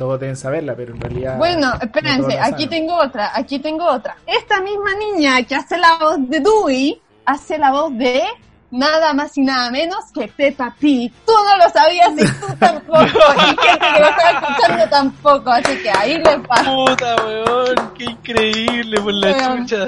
Todos 0.00 0.18
deben 0.18 0.34
saberla, 0.34 0.74
pero 0.74 0.94
en 0.94 1.00
realidad. 1.02 1.36
Bueno, 1.36 1.74
espérense, 1.78 2.38
aquí 2.40 2.66
tengo 2.66 2.94
otra, 2.96 3.32
aquí 3.34 3.58
tengo 3.58 3.84
otra. 3.84 4.16
Esta 4.26 4.62
misma 4.62 4.94
niña 4.94 5.42
que 5.42 5.54
hace 5.54 5.76
la 5.76 5.98
voz 6.00 6.16
de 6.26 6.40
Dewey, 6.40 6.98
hace 7.26 7.58
la 7.58 7.70
voz 7.70 7.94
de 7.98 8.22
nada 8.70 9.12
más 9.12 9.36
y 9.36 9.42
nada 9.42 9.70
menos 9.70 10.06
que 10.14 10.26
Peppa 10.26 10.74
Pig. 10.80 11.12
Tú 11.26 11.32
no 11.32 11.62
lo 11.62 11.68
sabías 11.70 12.12
y 12.16 12.24
tú 12.40 12.46
tampoco, 12.58 13.04
y 13.04 13.08
gente 13.66 13.78
que 13.78 14.00
lo 14.00 14.08
estaba 14.08 14.30
escuchando 14.30 14.88
tampoco, 14.88 15.50
así 15.50 15.76
que 15.82 15.90
ahí 15.90 16.16
le 16.16 16.38
pasa. 16.48 16.72
Puta, 16.72 17.16
weón, 17.26 17.92
qué 17.98 18.04
increíble 18.04 19.00
por 19.02 19.12
la 19.12 19.32
Weón. 19.32 19.66
chucha. 19.66 19.86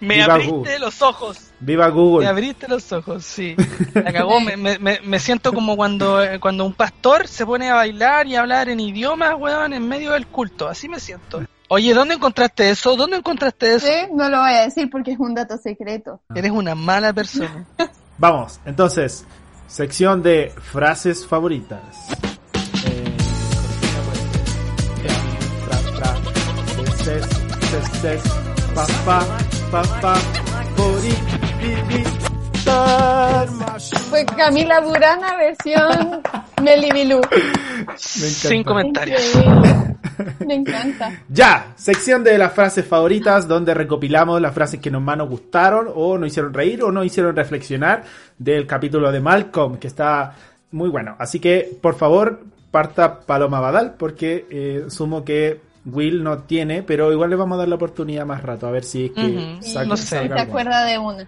Me 0.00 0.16
Viva 0.16 0.34
abriste 0.34 0.52
Google. 0.52 0.78
los 0.78 1.02
ojos. 1.02 1.38
Viva 1.60 1.86
Me 1.86 1.92
Google. 1.92 2.28
abriste 2.28 2.68
los 2.68 2.92
ojos, 2.92 3.24
sí. 3.24 3.56
La 3.94 4.12
cagó, 4.12 4.40
me, 4.40 4.56
me, 4.56 4.78
me- 4.78 5.00
me 5.02 5.18
siento 5.18 5.52
como 5.52 5.76
cuando, 5.76 6.22
eh, 6.22 6.38
cuando 6.38 6.64
un 6.66 6.74
pastor 6.74 7.26
se 7.28 7.46
pone 7.46 7.70
a 7.70 7.74
bailar 7.74 8.26
y 8.26 8.36
a 8.36 8.40
hablar 8.40 8.68
en 8.68 8.80
idiomas, 8.80 9.34
weón, 9.38 9.72
en 9.72 9.86
medio 9.88 10.12
del 10.12 10.26
culto. 10.26 10.68
Así 10.68 10.88
me 10.88 11.00
siento. 11.00 11.42
Oye, 11.68 11.94
¿dónde 11.94 12.14
encontraste 12.14 12.70
eso? 12.70 12.94
¿Dónde 12.94 13.16
encontraste 13.16 13.74
eso? 13.74 13.86
Sí, 13.86 13.92
no 14.14 14.28
lo 14.28 14.38
voy 14.40 14.52
a 14.52 14.60
decir 14.62 14.88
porque 14.90 15.12
es 15.12 15.18
un 15.18 15.34
dato 15.34 15.56
secreto. 15.58 16.20
Eres 16.34 16.52
una 16.52 16.74
mala 16.74 17.12
persona. 17.12 17.66
Vamos, 18.18 18.60
entonces, 18.64 19.26
sección 19.66 20.22
de 20.22 20.52
frases 20.62 21.26
favoritas. 21.26 21.80
Eh, 22.86 23.16
fra, 25.66 25.76
fra, 25.76 26.16
ses, 26.96 27.26
ses, 27.70 28.00
ses, 28.00 28.22
pa, 28.74 28.86
pa, 29.04 29.26
pa, 29.70 29.82
pa, 30.00 30.14
favoritar. 32.64 33.48
Fue 34.08 34.24
Camila 34.24 34.80
Burana 34.80 35.36
versión 35.36 36.22
Melibilú. 36.62 37.20
Sin 37.96 38.64
comentarios. 38.64 39.20
Me 40.46 40.54
encanta. 40.54 41.12
Ya, 41.28 41.74
sección 41.76 42.24
de 42.24 42.38
las 42.38 42.52
frases 42.52 42.86
favoritas 42.86 43.46
donde 43.46 43.74
recopilamos 43.74 44.40
las 44.40 44.54
frases 44.54 44.80
que 44.80 44.90
nos 44.90 45.02
más 45.02 45.18
nos 45.18 45.28
gustaron 45.28 45.90
o 45.94 46.16
nos 46.16 46.28
hicieron 46.28 46.54
reír 46.54 46.82
o 46.82 46.90
nos 46.90 47.04
hicieron 47.04 47.36
reflexionar 47.36 48.04
del 48.38 48.66
capítulo 48.66 49.12
de 49.12 49.20
Malcolm 49.20 49.76
que 49.76 49.88
está 49.88 50.34
muy 50.70 50.88
bueno. 50.88 51.16
Así 51.18 51.38
que, 51.38 51.78
por 51.80 51.94
favor, 51.96 52.40
parta 52.70 53.20
Paloma 53.20 53.60
Badal 53.60 53.94
porque 53.98 54.46
eh, 54.50 54.84
sumo 54.88 55.24
que 55.24 55.60
Will 55.86 56.22
no 56.24 56.38
tiene, 56.38 56.82
pero 56.82 57.12
igual 57.12 57.30
le 57.30 57.36
vamos 57.36 57.56
a 57.56 57.58
dar 57.60 57.68
la 57.68 57.76
oportunidad 57.76 58.26
más 58.26 58.42
rato 58.42 58.66
a 58.66 58.70
ver 58.72 58.84
si 58.84 59.06
es 59.06 59.10
que 59.12 59.26
Ujú, 59.26 59.62
saca- 59.62 59.86
no 59.86 59.96
sé. 59.96 60.28
Se 60.28 60.40
acuerda 60.40 60.84
de 60.84 60.98
una. 60.98 61.26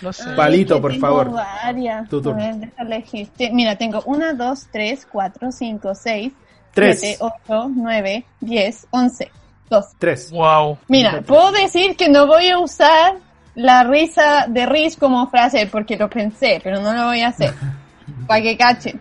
No 0.00 0.12
sé. 0.12 0.22
Ay, 0.30 0.36
Palito, 0.36 0.76
que 0.76 0.80
por 0.80 0.90
tengo 0.92 1.06
favor. 1.06 1.30
varias. 1.32 2.08
Tu 2.08 2.22
turno. 2.22 2.42
A 2.42 2.84
ver, 2.84 3.04
Mira, 3.52 3.76
tengo 3.76 4.02
1, 4.06 4.34
2, 4.34 4.68
3, 4.70 5.06
4, 5.10 5.52
5, 5.52 5.94
6, 5.94 6.32
Tres. 6.72 7.00
7, 7.00 7.18
8, 7.20 7.70
9, 7.74 8.24
10, 8.40 8.86
11, 8.90 9.30
12. 9.68 9.88
Tres. 9.98 10.30
Wow. 10.30 10.78
Mira, 10.88 11.20
puedo 11.22 11.50
decir 11.52 11.96
que 11.96 12.08
no 12.08 12.26
voy 12.26 12.48
a 12.48 12.58
usar 12.58 13.16
la 13.56 13.82
risa 13.82 14.46
de 14.48 14.66
Riz 14.66 14.96
como 14.96 15.28
frase 15.28 15.66
porque 15.66 15.96
lo 15.96 16.08
pensé, 16.08 16.60
pero 16.62 16.80
no 16.80 16.92
lo 16.92 17.06
voy 17.06 17.22
a 17.22 17.28
hacer. 17.28 17.52
Para 18.28 18.42
que 18.42 18.56
cachen. 18.56 19.00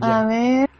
Ya. 0.00 0.20
A 0.20 0.24
ver. 0.26 0.70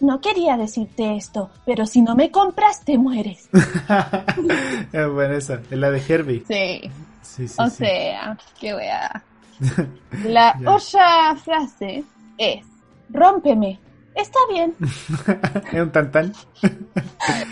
No 0.00 0.20
quería 0.20 0.56
decirte 0.56 1.16
esto, 1.16 1.50
pero 1.64 1.86
si 1.86 2.02
no 2.02 2.14
me 2.14 2.30
compras 2.30 2.84
te 2.84 2.98
mueres. 2.98 3.48
es 4.92 5.08
buena 5.10 5.36
esa, 5.36 5.54
es 5.70 5.78
la 5.78 5.90
de 5.90 6.02
Herbie. 6.06 6.44
Sí, 6.46 6.90
Sí, 7.22 7.48
sí, 7.48 7.54
o 7.58 7.68
sí. 7.68 7.76
sea, 7.76 8.36
qué 8.58 8.74
wea. 8.74 9.22
La 10.24 10.54
otra 10.66 11.34
frase 11.36 12.04
es, 12.38 12.64
rómpeme. 13.10 13.78
Está 14.14 14.38
bien. 14.50 14.74
es 15.72 15.80
un 15.82 15.90
tantán. 15.92 16.32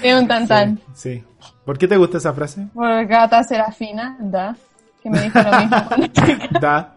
Es 0.03 0.15
un 0.21 0.27
tantán. 0.27 0.81
Sí, 0.95 1.15
sí. 1.17 1.25
¿Por 1.65 1.77
qué 1.77 1.87
te 1.89 1.97
gusta 1.99 2.19
esa 2.19 2.33
frase? 2.33 2.67
Por 2.73 3.07
gata 3.07 3.43
serafina, 3.43 4.17
da. 4.21 4.57
Que 5.03 5.11
me 5.11 5.21
dijo 5.21 5.39
lo 5.43 5.59
mismo. 5.61 5.77
Da. 6.61 6.95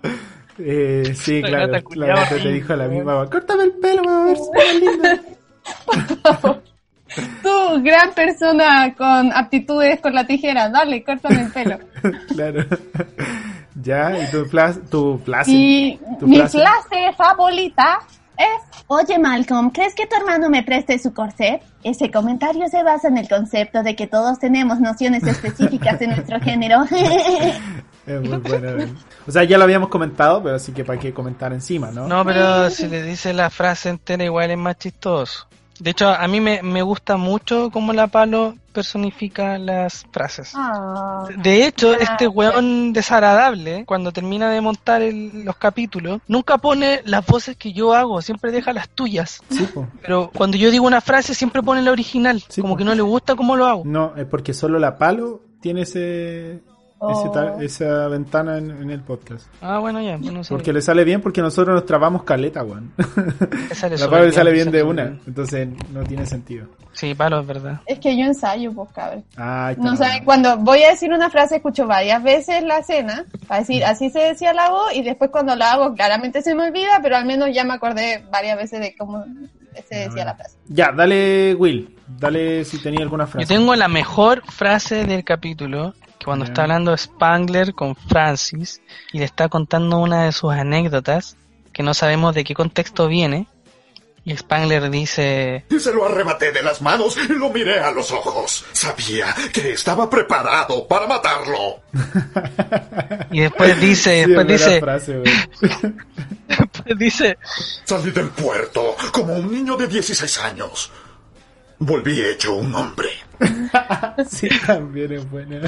Eh, 0.59 1.13
sí, 1.15 1.41
La 1.41 1.49
claro. 1.49 1.83
La 1.95 2.07
gata 2.07 2.35
te 2.37 2.51
dijo 2.51 2.75
la 2.75 2.87
misma. 2.87 3.29
Córtame 3.29 3.63
el 3.63 3.71
pelo, 3.73 4.09
a 4.09 4.23
ver 4.25 4.37
si 4.37 4.49
más 4.51 4.75
linda. 4.75 5.21
Tú, 7.41 7.81
gran 7.83 8.13
persona 8.13 8.93
con 8.95 9.31
aptitudes 9.33 9.99
con 10.01 10.13
la 10.13 10.27
tijera, 10.27 10.69
dale, 10.69 11.03
córtame 11.03 11.41
el 11.41 11.51
pelo. 11.51 11.79
claro. 12.27 12.65
Ya, 13.81 14.19
y 14.19 14.29
tu 14.31 14.45
flash, 14.45 14.75
tu 14.89 15.17
flash. 15.23 15.47
Y 15.47 15.99
tu 16.19 16.27
mi 16.27 16.37
frase. 16.37 16.59
frase 16.59 17.13
favorita 17.15 17.99
es, 18.37 18.83
oye 18.87 19.17
Malcolm, 19.17 19.71
¿crees 19.71 19.95
que 19.95 20.05
tu 20.05 20.15
hermano 20.15 20.49
me 20.49 20.63
preste 20.63 20.99
su 20.99 21.13
corset? 21.13 21.61
Ese 21.83 22.11
comentario 22.11 22.67
se 22.69 22.83
basa 22.83 23.07
en 23.07 23.17
el 23.17 23.27
concepto 23.27 23.83
de 23.83 23.95
que 23.95 24.07
todos 24.07 24.39
tenemos 24.39 24.79
nociones 24.79 25.23
específicas 25.23 25.99
de 25.99 26.07
nuestro 26.07 26.39
género. 26.39 26.85
Es 28.07 28.21
muy 28.21 28.37
buena. 28.37 28.87
O 29.27 29.31
sea, 29.33 29.43
ya 29.43 29.57
lo 29.57 29.65
habíamos 29.65 29.89
comentado, 29.89 30.41
pero 30.41 30.55
así 30.55 30.71
que 30.71 30.85
para 30.85 30.97
qué 30.97 31.13
comentar 31.13 31.51
encima, 31.51 31.91
¿no? 31.91 32.07
No, 32.07 32.23
pero 32.23 32.69
si 32.69 32.87
le 32.87 33.03
dice 33.03 33.33
la 33.33 33.49
frase 33.49 33.89
entera 33.89 34.23
igual 34.23 34.49
es 34.49 34.57
más 34.57 34.77
chistoso. 34.77 35.45
De 35.79 35.91
hecho, 35.91 36.09
a 36.09 36.27
mí 36.27 36.39
me, 36.41 36.61
me 36.63 36.81
gusta 36.81 37.17
mucho 37.17 37.69
cómo 37.71 37.93
la 37.93 38.07
palo 38.07 38.55
personifica 38.73 39.57
las 39.57 40.05
frases. 40.11 40.53
Ah, 40.55 41.25
De 41.37 41.65
hecho, 41.65 41.93
este 41.93 42.27
weón 42.27 42.93
desagradable, 42.93 43.85
cuando 43.85 44.11
termina 44.11 44.49
de 44.49 44.61
montar 44.61 45.01
el- 45.01 45.43
los 45.43 45.55
capítulos, 45.57 46.21
nunca 46.27 46.57
pone 46.57 47.01
las 47.05 47.25
voces 47.25 47.55
que 47.57 47.73
yo 47.73 47.93
hago, 47.93 48.21
siempre 48.21 48.51
deja 48.51 48.73
las 48.73 48.89
tuyas. 48.89 49.41
Sí. 49.49 49.67
Pero 50.01 50.31
cuando 50.35 50.57
yo 50.57 50.71
digo 50.71 50.85
una 50.85 51.01
frase, 51.01 51.33
siempre 51.35 51.61
pone 51.63 51.81
la 51.81 51.91
original, 51.91 52.43
Sí, 52.49 52.61
como 52.61 52.73
po. 52.73 52.77
que 52.77 52.83
no 52.85 52.95
le 52.95 53.01
gusta 53.01 53.35
cómo 53.35 53.55
lo 53.55 53.65
hago. 53.65 53.83
No, 53.85 54.13
es 54.15 54.25
porque 54.25 54.53
solo 54.53 54.79
la 54.79 54.97
palo 54.97 55.41
tiene 55.59 55.81
ese, 55.81 56.61
ese 56.99 57.29
ta- 57.29 57.53
Oh. 57.57 57.61
esa 57.61 58.07
ventana 58.07 58.57
en, 58.57 58.71
en 58.71 58.89
el 58.89 59.01
podcast. 59.01 59.47
Ah, 59.61 59.79
bueno, 59.79 60.01
ya, 60.01 60.17
no 60.17 60.43
sé. 60.43 60.53
Porque 60.53 60.73
le 60.73 60.81
sale 60.81 61.03
bien 61.03 61.21
porque 61.21 61.41
nosotros 61.41 61.75
nos 61.75 61.85
trabamos 61.85 62.23
caleta, 62.23 62.63
weón. 62.63 62.91
La 63.99 64.09
palo 64.09 64.25
le 64.25 64.31
sale 64.31 64.51
bien 64.51 64.71
de 64.71 64.83
una, 64.83 65.03
bien. 65.05 65.21
entonces 65.27 65.67
no 65.93 66.03
tiene 66.03 66.25
sentido. 66.25 66.67
Sí, 66.93 67.13
palo, 67.13 67.39
es 67.41 67.45
verdad. 67.47 67.81
es 67.85 67.99
que 67.99 68.17
yo 68.17 68.25
ensayo, 68.25 68.71
pues 68.73 68.89
cabrón. 68.91 69.23
Ay, 69.35 69.75
No 69.77 69.95
saben, 69.95 70.25
cuando 70.25 70.57
voy 70.57 70.81
a 70.83 70.89
decir 70.89 71.11
una 71.13 71.29
frase, 71.29 71.57
escucho 71.57 71.85
varias 71.85 72.23
veces 72.23 72.63
la 72.63 72.79
escena, 72.79 73.23
para 73.47 73.59
decir, 73.59 73.85
así 73.85 74.09
se 74.09 74.19
decía 74.19 74.51
la 74.53 74.69
voz, 74.71 74.95
y 74.95 75.03
después 75.03 75.29
cuando 75.29 75.55
la 75.55 75.73
hago, 75.73 75.93
claramente 75.93 76.41
se 76.41 76.55
me 76.55 76.63
olvida, 76.67 76.99
pero 77.03 77.15
al 77.17 77.25
menos 77.25 77.49
ya 77.53 77.63
me 77.63 77.73
acordé 77.75 78.23
varias 78.31 78.57
veces 78.57 78.79
de 78.79 78.95
cómo 78.97 79.23
se 79.87 79.95
decía 79.95 80.25
la 80.25 80.33
frase. 80.35 80.57
Ya, 80.69 80.91
dale, 80.91 81.53
Will. 81.53 81.95
Dale 82.07 82.65
si 82.65 82.81
tenía 82.81 83.01
alguna 83.03 83.27
frase. 83.27 83.45
Yo 83.45 83.55
tengo 83.59 83.75
la 83.75 83.87
mejor 83.87 84.41
frase 84.49 85.05
del 85.05 85.23
capítulo, 85.23 85.93
que 86.19 86.25
cuando 86.25 86.45
está 86.45 86.63
hablando 86.63 86.95
Spangler 86.97 87.73
con 87.73 87.95
Francis 87.95 88.81
y 89.11 89.19
le 89.19 89.25
está 89.25 89.49
contando 89.49 89.99
una 89.99 90.25
de 90.25 90.31
sus 90.31 90.51
anécdotas, 90.51 91.37
que 91.73 91.83
no 91.83 91.93
sabemos 91.93 92.33
de 92.33 92.43
qué 92.43 92.53
contexto 92.53 93.07
viene, 93.07 93.47
y 94.27 94.35
Spangler 94.35 94.89
dice, 94.89 95.63
Y 95.69 95.79
se 95.79 95.93
lo 95.93 96.05
arrebaté 96.05 96.51
de 96.51 96.61
las 96.61 96.81
manos 96.81 97.15
y 97.17 97.31
lo 97.31 97.49
miré 97.49 97.79
a 97.79 97.91
los 97.91 98.11
ojos. 98.11 98.65
Sabía 98.73 99.33
que 99.53 99.71
estaba 99.71 100.09
preparado 100.09 100.85
para 100.85 101.07
matarlo. 101.07 101.79
y 103.31 103.39
después 103.39 103.79
dice, 103.79 104.25
Sí, 104.25 104.29
después 104.29 104.47
dice, 104.47 104.79
frase, 104.81 105.13
después 106.49 106.97
dice, 106.97 107.37
Salí 107.85 108.11
del 108.11 108.27
puerto 108.31 108.97
como 109.13 109.33
un 109.33 109.49
niño 109.49 109.77
de 109.77 109.87
16 109.87 110.39
años. 110.39 110.91
Volví 111.79 112.21
hecho 112.21 112.55
un 112.55 112.73
hombre. 112.73 113.09
sí, 114.27 114.49
también 114.65 115.11
es 115.13 115.29
buena. 115.29 115.61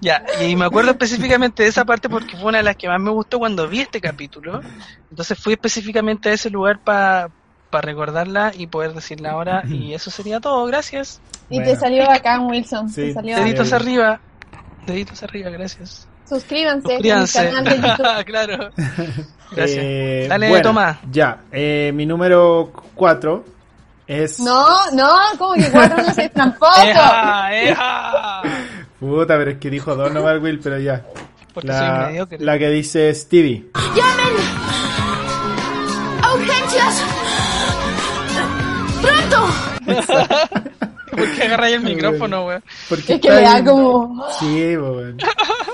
ya, 0.00 0.24
y 0.40 0.54
me 0.54 0.64
acuerdo 0.64 0.92
específicamente 0.92 1.64
de 1.64 1.68
esa 1.70 1.84
parte 1.84 2.08
porque 2.08 2.36
fue 2.36 2.46
una 2.50 2.58
de 2.58 2.64
las 2.64 2.76
que 2.76 2.88
más 2.88 3.00
me 3.00 3.10
gustó 3.10 3.38
cuando 3.40 3.66
vi 3.68 3.80
este 3.80 4.00
capítulo, 4.00 4.60
entonces 5.10 5.36
fui 5.38 5.54
específicamente 5.54 6.28
a 6.28 6.32
ese 6.34 6.50
lugar 6.50 6.78
para 6.84 7.30
recordarla 7.72 8.52
y 8.56 8.68
poder 8.68 8.94
decirla 8.94 9.32
ahora, 9.32 9.62
y 9.68 9.92
eso 9.92 10.10
sería 10.10 10.40
todo, 10.40 10.64
gracias. 10.66 11.20
Y 11.50 11.56
Bueno. 11.56 11.72
te 11.72 11.76
salió 11.78 12.06
bacán, 12.06 12.46
Wilson. 12.46 12.88
Sí. 12.88 13.02
Te 13.02 13.12
salió 13.12 13.36
Deditos 13.36 13.66
Bien. 13.70 13.74
arriba, 13.82 14.20
deditos 14.86 15.22
arriba, 15.22 15.50
gracias. 15.50 16.08
Suscríbanse, 16.28 16.88
Suscríbanse. 16.88 17.38
a 17.38 17.42
mi 17.42 17.50
canal 17.50 17.64
de 17.82 17.88
YouTube. 17.88 18.24
claro. 18.26 18.70
Gracias. 19.52 19.78
Eh, 19.84 20.26
Dale, 20.28 20.48
bueno, 20.48 20.62
Tomás. 20.62 20.98
Ya, 21.10 21.40
eh, 21.52 21.92
mi 21.94 22.06
número 22.06 22.72
4 22.94 23.44
es... 24.06 24.40
No, 24.40 24.90
no, 24.92 25.10
como 25.38 25.54
que 25.54 25.70
cuatro 25.70 26.02
no 26.02 26.12
seis 26.14 26.30
tramposo. 26.34 26.82
¡Eja! 26.82 27.54
¡Eja! 27.62 28.42
Puta, 29.00 29.36
pero 29.36 29.50
es 29.52 29.58
que 29.58 29.70
dijo 29.70 29.94
dos 29.94 30.12
nomás 30.12 30.40
Will, 30.40 30.60
pero 30.60 30.78
ya. 30.78 31.04
Porque 31.52 31.68
La, 31.68 32.26
la 32.38 32.58
que 32.58 32.70
dice 32.70 33.14
Stevie. 33.14 33.70
¡Llamen! 33.94 34.36
¡A 36.22 36.34
urgencias! 36.34 37.04
¡Pronto! 39.02 39.46
¿Por 41.16 41.34
qué 41.34 41.42
agarra 41.44 41.66
ahí 41.66 41.72
el 41.74 41.80
micrófono, 41.82 42.46
weón? 42.46 42.62
Porque 42.88 43.14
Es 43.14 43.20
que 43.20 43.30
me 43.30 43.40
da 43.40 43.64
como... 43.64 44.26
Sí, 44.38 44.76
bueno. 44.76 45.16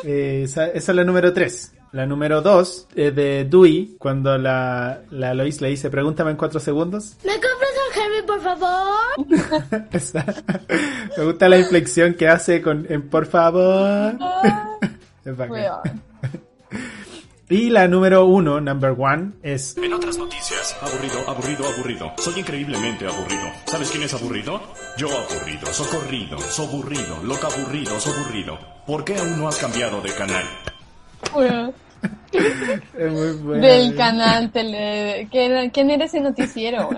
Eh, 0.05 0.43
esa, 0.45 0.67
esa 0.67 0.93
es 0.93 0.97
la 0.97 1.05
número 1.05 1.33
3. 1.33 1.73
La 1.93 2.07
número 2.07 2.41
2 2.41 2.89
es 2.95 3.15
de 3.15 3.45
Dewey, 3.45 3.97
cuando 3.99 4.39
la, 4.39 5.01
la 5.11 5.35
Lois 5.35 5.61
le 5.61 5.69
dice, 5.69 5.91
pregúntame 5.91 6.31
en 6.31 6.37
4 6.37 6.61
segundos. 6.61 7.17
¿Me 7.25 7.33
compras 7.33 7.72
por 8.27 8.41
favor? 8.41 9.27
Me 11.17 11.25
gusta 11.25 11.49
la 11.49 11.59
inflexión 11.59 12.15
que 12.15 12.29
hace 12.29 12.63
con 12.63 12.87
en 12.89 13.09
por 13.09 13.27
favor. 13.27 14.17
Es 15.25 15.37
bacán. 15.37 16.03
Y 17.49 17.69
la 17.69 17.87
número 17.87 18.25
1, 18.25 18.63
number 18.63 18.93
1, 18.93 19.33
es... 19.43 19.77
En 19.77 19.93
otras 19.93 20.17
noticias, 20.17 20.75
aburrido, 20.81 21.19
aburrido, 21.29 21.69
aburrido. 21.69 22.13
Soy 22.17 22.41
increíblemente 22.41 23.07
aburrido. 23.07 23.43
¿Sabes 23.67 23.91
quién 23.91 24.05
es 24.05 24.15
aburrido? 24.15 24.59
Yo 24.97 25.09
aburrido, 25.09 25.67
socorrido, 25.67 26.39
soburrido, 26.39 27.23
loca 27.23 27.49
aburrido, 27.49 28.01
soburrido. 28.01 28.59
¿Por 28.87 29.05
qué 29.05 29.19
aún 29.19 29.39
no 29.39 29.49
has 29.49 29.59
cambiado 29.59 30.01
de 30.01 30.15
canal? 30.15 30.45
Weón. 31.35 31.75
Es 32.33 33.13
muy 33.13 33.33
buena. 33.43 33.67
Del 33.67 33.95
canal 33.97 34.51
tele... 34.51 35.29
¿Quién, 35.31 35.91
era 35.91 36.05
ese 36.05 36.21
noticiero? 36.21 36.89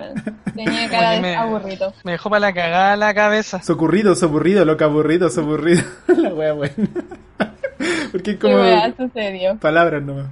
Tenía 0.55 0.89
cara 0.89 1.09
Oye, 1.09 1.15
de 1.17 1.21
me- 1.21 1.35
aburrido. 1.35 1.93
Me 2.03 2.13
dejó 2.13 2.29
para 2.29 2.39
la 2.41 2.53
cagada 2.53 2.95
la 2.95 3.13
cabeza. 3.13 3.61
Socorrido, 3.61 4.15
soburrido, 4.15 4.63
loca 4.65 4.85
aburrido, 4.85 5.29
soburrido. 5.29 5.83
la 6.07 6.33
wea 6.33 6.53
buena. 6.53 6.73
Porque 8.11 8.31
es 8.31 8.37
¿Qué 8.37 8.39
como 8.39 9.07
sucedió? 9.09 9.57
palabras 9.57 10.01
nomás. 10.03 10.27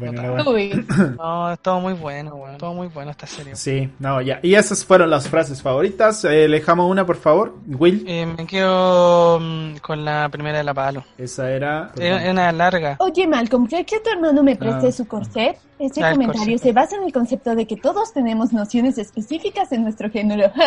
La. 0.00 0.42
Uy. 0.48 0.86
No, 1.18 1.52
es 1.52 1.58
todo 1.60 1.80
muy 1.80 1.94
bueno, 1.94 2.34
weón. 2.34 2.58
Todo 2.58 2.74
muy 2.74 2.88
bueno 2.88 3.10
esta 3.10 3.26
serie. 3.26 3.56
Sí, 3.56 3.90
no, 3.98 4.20
ya. 4.20 4.38
Y 4.42 4.54
esas 4.54 4.84
fueron 4.84 5.10
las 5.10 5.28
frases 5.28 5.60
favoritas. 5.62 6.24
Eh, 6.24 6.44
Elejamos 6.44 6.90
una, 6.90 7.04
por 7.06 7.16
favor. 7.16 7.54
Will. 7.66 8.04
Eh, 8.06 8.26
me 8.26 8.46
quedo 8.46 9.38
mm, 9.40 9.76
con 9.78 10.04
la 10.04 10.28
primera 10.30 10.58
de 10.58 10.64
la 10.64 10.74
palo. 10.74 11.04
Esa 11.18 11.50
era. 11.50 11.90
Es 11.96 12.22
es 12.22 12.30
una 12.30 12.52
larga. 12.52 12.96
Oye, 12.98 13.26
Malcolm, 13.26 13.66
¿crees 13.66 13.86
que 13.86 14.00
tu 14.00 14.10
hermano 14.10 14.42
me 14.42 14.56
preste 14.56 14.88
Ah. 14.88 14.92
su 14.92 15.06
corset? 15.06 15.56
Este 15.80 16.04
Ah, 16.04 16.12
comentario 16.12 16.58
se 16.58 16.72
basa 16.72 16.96
en 16.96 17.04
el 17.04 17.12
concepto 17.12 17.54
de 17.54 17.66
que 17.66 17.76
todos 17.76 18.12
tenemos 18.12 18.52
nociones 18.52 18.98
específicas 18.98 19.72
en 19.72 19.82
nuestro 19.82 20.10
género. 20.10 20.52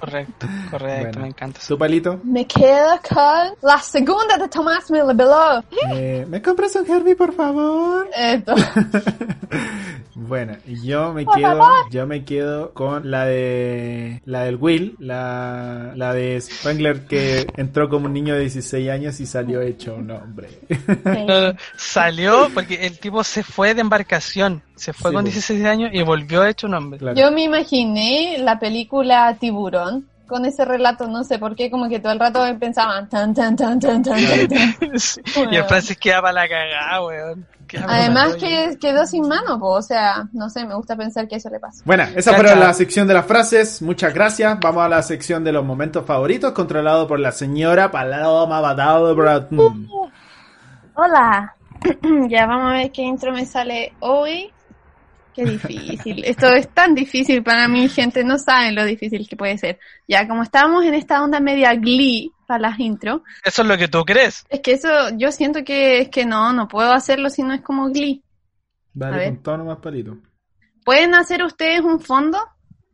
Correcto, 0.00 0.46
correcto, 0.70 1.02
Bueno. 1.08 1.20
me 1.22 1.28
encanta. 1.28 1.60
Su 1.60 1.76
palito. 1.76 2.20
me 2.22 2.46
quedo 2.46 3.00
con 3.08 3.56
la 3.62 3.78
segunda 3.80 4.38
de 4.38 4.48
Tomás 4.48 4.90
Millebello. 4.92 5.64
Eh, 5.92 6.24
¿Me 6.28 6.40
compras 6.40 6.76
un 6.76 6.88
Herbie, 6.88 7.16
por 7.16 7.34
favor? 7.34 8.08
Esto. 8.16 8.54
bueno, 10.14 10.56
yo 10.84 11.12
me 11.12 11.24
Por 11.24 11.34
quedo, 11.36 11.58
favor. 11.58 11.90
yo 11.90 12.06
me 12.06 12.24
quedo 12.24 12.72
con 12.74 13.10
la 13.10 13.24
de 13.24 14.22
la 14.24 14.42
del 14.44 14.56
Will, 14.56 14.94
la, 15.00 15.92
la 15.96 16.12
de 16.14 16.40
Spangler 16.40 17.06
que 17.06 17.46
entró 17.56 17.88
como 17.88 18.06
un 18.06 18.12
niño 18.12 18.34
de 18.34 18.40
16 18.42 18.88
años 18.90 19.18
y 19.20 19.26
salió 19.26 19.60
hecho 19.62 19.96
un 19.96 20.10
hombre. 20.12 20.48
No, 21.04 21.58
Salió 21.76 22.48
porque 22.54 22.86
el 22.86 22.98
tipo 22.98 23.24
se 23.24 23.42
fue 23.42 23.63
de 23.72 23.80
embarcación. 23.80 24.62
Se 24.76 24.92
fue 24.92 25.10
Sí, 25.10 25.14
con 25.14 25.24
po. 25.24 25.30
16 25.30 25.64
años 25.64 25.90
y 25.94 26.02
volvió 26.02 26.44
hecho 26.44 26.66
un 26.66 26.74
hombre. 26.74 26.98
Claro. 26.98 27.16
Yo 27.16 27.30
me 27.32 27.44
imaginé 27.44 28.36
la 28.40 28.58
película 28.58 29.34
Tiburón 29.40 30.06
con 30.26 30.44
ese 30.44 30.64
relato, 30.64 31.06
no 31.06 31.22
sé 31.24 31.38
por 31.38 31.54
qué, 31.54 31.70
como 31.70 31.88
que 31.88 32.00
todo 32.00 32.12
el 32.12 32.18
rato 32.18 32.44
pensaban 32.58 33.08
tan 33.08 33.32
tan 33.32 33.56
tan 33.56 33.78
tan 33.78 34.02
tan 34.02 34.18
tan. 34.18 34.48
tan. 34.48 34.98
Sí. 34.98 35.20
Y 35.50 35.56
el 35.56 35.64
Francis 35.64 35.96
queda 35.96 36.20
para 36.20 36.32
la 36.32 36.48
cagada, 36.48 37.04
weón. 37.04 37.46
Además 37.88 38.36
que 38.36 38.76
quedó 38.80 39.06
sin 39.06 39.26
mano, 39.26 39.58
po, 39.58 39.70
o 39.70 39.82
sea, 39.82 40.28
no 40.32 40.48
sé, 40.50 40.64
me 40.66 40.74
gusta 40.74 40.96
pensar 40.96 41.26
que 41.28 41.36
eso 41.36 41.50
le 41.50 41.58
pasa. 41.58 41.82
Bueno, 41.84 42.04
esa 42.14 42.34
fueron 42.34 42.60
la 42.60 42.72
sección 42.74 43.06
de 43.08 43.14
las 43.14 43.26
frases. 43.26 43.82
Muchas 43.82 44.14
gracias. 44.14 44.58
Vamos 44.60 44.84
a 44.84 44.88
la 44.88 45.02
sección 45.02 45.44
de 45.44 45.52
los 45.52 45.64
momentos 45.64 46.04
favoritos, 46.06 46.52
controlado 46.52 47.06
por 47.06 47.18
la 47.20 47.32
señora 47.32 47.90
Paloma 47.90 48.60
Badao 48.60 49.14
Bratton. 49.14 49.88
Hola. 50.94 51.54
ya 52.28 52.46
vamos 52.46 52.70
a 52.70 52.76
ver 52.76 52.92
qué 52.92 53.02
intro 53.02 53.32
me 53.32 53.44
sale 53.46 53.92
hoy. 54.00 54.50
Qué 55.34 55.44
difícil. 55.44 56.24
Esto 56.24 56.46
es 56.46 56.68
tan 56.68 56.94
difícil 56.94 57.42
para 57.42 57.66
mí, 57.66 57.88
gente. 57.88 58.22
No 58.22 58.38
saben 58.38 58.74
lo 58.74 58.84
difícil 58.84 59.28
que 59.28 59.36
puede 59.36 59.58
ser. 59.58 59.80
Ya, 60.06 60.28
como 60.28 60.44
estábamos 60.44 60.84
en 60.84 60.94
esta 60.94 61.22
onda 61.22 61.40
media 61.40 61.74
glee 61.74 62.30
para 62.46 62.60
las 62.60 62.78
intro, 62.78 63.24
Eso 63.44 63.62
es 63.62 63.68
lo 63.68 63.76
que 63.76 63.88
tú 63.88 64.04
crees. 64.04 64.44
es 64.48 64.60
que 64.60 64.72
eso 64.72 64.88
yo 65.16 65.32
siento 65.32 65.64
que 65.64 65.98
es 65.98 66.08
que 66.08 66.24
no, 66.24 66.52
no 66.52 66.68
puedo 66.68 66.92
hacerlo 66.92 67.30
si 67.30 67.42
no 67.42 67.52
es 67.52 67.62
como 67.62 67.88
glee. 67.88 68.22
Dale 68.92 69.26
con 69.26 69.42
tono 69.42 69.64
más 69.64 69.78
palito. 69.78 70.18
¿Pueden 70.84 71.14
hacer 71.14 71.42
ustedes 71.42 71.80
un 71.80 71.98
fondo? 71.98 72.38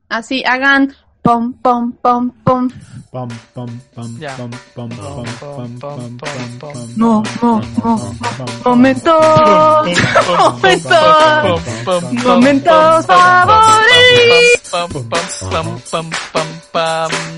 Así, 0.08 0.42
hagan 0.46 0.94
pom, 1.30 1.52
pom, 1.62 1.92
pom, 2.02 2.30
pom. 2.44 2.68
Pom, 3.12 3.28
pom, 3.54 3.68
pom, 3.94 4.10
pom, 4.34 4.50
pom, 4.74 4.90
pom, 4.98 5.30
pom, 5.38 5.70
pom, 5.78 6.18
pom, 6.18 6.58
pom. 6.58 6.88
No, 6.96 7.22
no, 7.40 7.62
no, 7.78 8.00
Momentos, 8.64 9.86
momentos, 10.38 11.06
momentos 12.26 13.06
favoritos. 13.06 14.46
Pam, 14.70 14.88
pam, 14.90 15.26
pam, 15.50 15.80
pam, 15.90 16.10
pam, 16.32 16.48
pam. 16.72 17.29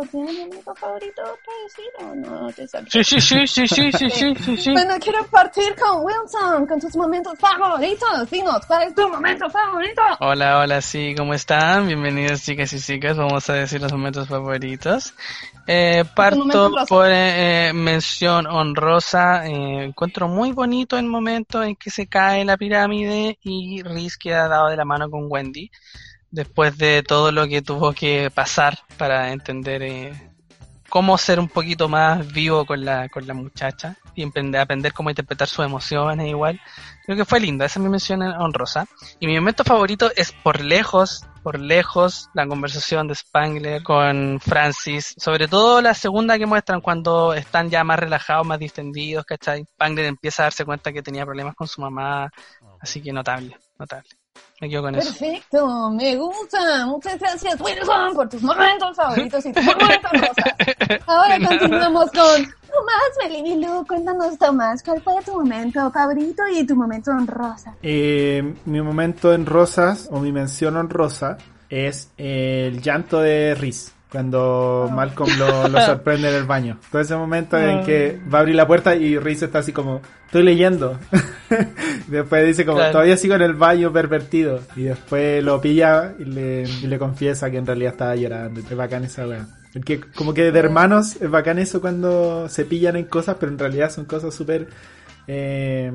Con... 0.00 0.08
¿Wilson 0.08 0.08
tiene 0.08 0.30
un 0.30 0.48
momento 0.48 0.74
favorito 0.74 1.22
para 1.22 1.62
decir 1.64 1.84
o 1.98 2.14
no 2.14 2.52
te? 2.52 2.68
Sí, 2.68 3.04
sí, 3.04 3.20
sí, 3.20 3.46
sí, 3.46 3.68
sí, 3.68 3.92
sí, 3.92 4.10
sí, 4.10 4.34
sí, 4.34 4.56
sí. 4.56 4.72
Bueno, 4.72 4.94
quiero 5.00 5.24
partir 5.26 5.74
con 5.76 6.04
Wilson, 6.04 6.66
con 6.66 6.80
tus 6.80 6.96
momentos 6.96 7.38
favoritos. 7.38 8.30
Dinos, 8.30 8.66
¿cuál 8.66 8.82
es 8.84 8.94
tu 8.94 9.08
momento 9.08 9.48
favorito? 9.50 10.02
Hola, 10.20 10.58
hola, 10.58 10.80
sí, 10.80 11.14
¿cómo 11.16 11.34
están? 11.34 11.86
Bienvenidos 11.86 12.42
chicas 12.42 12.72
y 12.72 12.80
chicas, 12.80 13.16
vamos 13.16 13.48
a 13.50 13.54
decir 13.54 13.80
los 13.80 13.92
momentos 13.92 14.28
favoritos. 14.28 15.14
Eh, 15.66 16.04
parto 16.14 16.72
por 16.88 17.06
eh, 17.06 17.68
eh, 17.68 17.72
mención 17.72 18.46
honrosa, 18.46 19.46
eh, 19.46 19.84
encuentro 19.84 20.26
muy 20.26 20.52
bonito 20.52 20.98
el 20.98 21.06
momento 21.06 21.62
en 21.62 21.76
que 21.76 21.90
se 21.90 22.08
cae 22.08 22.44
la 22.44 22.56
pirámide 22.56 23.38
y 23.42 23.82
Riz 23.82 24.16
queda 24.16 24.48
dado 24.48 24.68
de 24.68 24.76
la 24.76 24.84
mano 24.84 25.08
con 25.10 25.26
Wendy, 25.28 25.70
después 26.30 26.76
de 26.78 27.02
todo 27.02 27.32
lo 27.32 27.46
que 27.48 27.62
tuvo 27.62 27.92
que 27.92 28.30
pasar 28.34 28.78
para 28.96 29.32
entender 29.32 29.82
eh, 29.82 30.30
cómo 30.90 31.16
ser 31.16 31.40
un 31.40 31.48
poquito 31.48 31.88
más 31.88 32.30
vivo 32.32 32.66
con 32.66 32.84
la, 32.84 33.08
con 33.08 33.26
la 33.26 33.32
muchacha 33.32 33.96
y 34.14 34.24
aprender, 34.24 34.60
aprender 34.60 34.92
cómo 34.92 35.08
interpretar 35.08 35.48
sus 35.48 35.64
emociones 35.64 36.28
igual. 36.28 36.60
Creo 37.06 37.16
que 37.16 37.24
fue 37.24 37.40
linda, 37.40 37.64
esa 37.64 37.78
es 37.78 37.84
mi 37.84 37.88
mención 37.88 38.22
honrosa. 38.22 38.86
Y 39.18 39.26
mi 39.26 39.34
momento 39.36 39.64
favorito 39.64 40.10
es 40.14 40.32
por 40.32 40.60
lejos, 40.60 41.26
por 41.42 41.58
lejos, 41.58 42.28
la 42.34 42.46
conversación 42.46 43.08
de 43.08 43.14
Spangler 43.14 43.82
con 43.82 44.40
Francis. 44.40 45.14
Sobre 45.16 45.48
todo 45.48 45.80
la 45.80 45.94
segunda 45.94 46.38
que 46.38 46.46
muestran 46.46 46.80
cuando 46.80 47.34
están 47.34 47.70
ya 47.70 47.82
más 47.84 47.98
relajados, 47.98 48.46
más 48.46 48.58
distendidos, 48.58 49.24
¿cachai? 49.24 49.64
Spangler 49.64 50.06
empieza 50.06 50.42
a 50.42 50.46
darse 50.46 50.64
cuenta 50.64 50.92
que 50.92 51.02
tenía 51.02 51.24
problemas 51.24 51.54
con 51.54 51.66
su 51.68 51.80
mamá. 51.80 52.30
Así 52.80 53.00
que 53.00 53.12
notable, 53.12 53.56
notable. 53.78 54.19
Me 54.60 54.68
quedo 54.68 54.82
con 54.82 54.94
eso. 54.94 55.08
Perfecto, 55.08 55.90
me 55.90 56.16
gusta. 56.16 56.84
Muchas 56.84 57.18
gracias, 57.18 57.58
Wilson, 57.58 58.14
por 58.14 58.28
tus 58.28 58.42
momentos 58.42 58.94
favoritos 58.94 59.46
y 59.46 59.52
tus 59.52 59.64
momentos 59.64 60.12
rosas. 60.12 61.00
Ahora 61.06 61.38
continuamos 61.48 62.10
con 62.10 62.44
Tomás 62.44 63.10
Melibilu. 63.22 63.86
Cuéntanos, 63.86 64.38
Tomás, 64.38 64.82
¿cuál 64.82 65.00
fue 65.00 65.14
tu 65.24 65.32
momento 65.32 65.90
favorito 65.90 66.42
y 66.52 66.66
tu 66.66 66.76
momento 66.76 67.10
rosa? 67.26 67.74
Eh, 67.82 68.54
mi 68.66 68.82
momento 68.82 69.32
en 69.32 69.46
rosas, 69.46 70.08
o 70.12 70.20
mi 70.20 70.30
mención 70.30 70.76
honrosa, 70.76 71.38
es 71.70 72.10
el 72.18 72.82
llanto 72.82 73.20
de 73.20 73.54
Riz. 73.54 73.94
Cuando 74.10 74.90
Malcolm 74.92 75.30
lo, 75.38 75.68
lo 75.68 75.80
sorprende 75.86 76.28
en 76.30 76.34
el 76.36 76.44
baño. 76.44 76.78
Todo 76.90 77.00
ese 77.00 77.14
momento 77.16 77.56
en 77.56 77.84
que 77.84 78.18
va 78.32 78.38
a 78.38 78.40
abrir 78.40 78.56
la 78.56 78.66
puerta 78.66 78.96
y 78.96 79.18
Riz 79.18 79.42
está 79.42 79.60
así 79.60 79.72
como, 79.72 80.00
estoy 80.26 80.42
leyendo. 80.42 80.98
después 82.08 82.46
dice 82.46 82.64
como, 82.64 82.78
Claro. 82.78 82.92
todavía 82.92 83.16
sigo 83.16 83.34
en 83.36 83.42
el 83.42 83.54
baño 83.54 83.92
pervertido. 83.92 84.60
Y 84.76 84.82
después 84.84 85.42
lo 85.44 85.60
pilla 85.60 86.14
y 86.18 86.24
le, 86.24 86.62
y 86.62 86.86
le 86.86 86.98
confiesa 86.98 87.50
que 87.50 87.58
en 87.58 87.66
realidad 87.66 87.92
estaba 87.92 88.16
llorando. 88.16 88.60
Es 88.60 88.76
bacán 88.76 89.04
esa 89.04 89.26
weá. 89.28 89.46
Porque 89.72 90.00
como 90.00 90.34
que 90.34 90.50
de 90.50 90.58
hermanos 90.58 91.16
es 91.20 91.30
bacán 91.30 91.60
eso 91.60 91.80
cuando 91.80 92.48
se 92.48 92.64
pillan 92.64 92.96
en 92.96 93.04
cosas, 93.04 93.36
pero 93.38 93.52
en 93.52 93.58
realidad 93.58 93.90
son 93.92 94.04
cosas 94.04 94.34
súper 94.34 94.66
eh, 95.28 95.92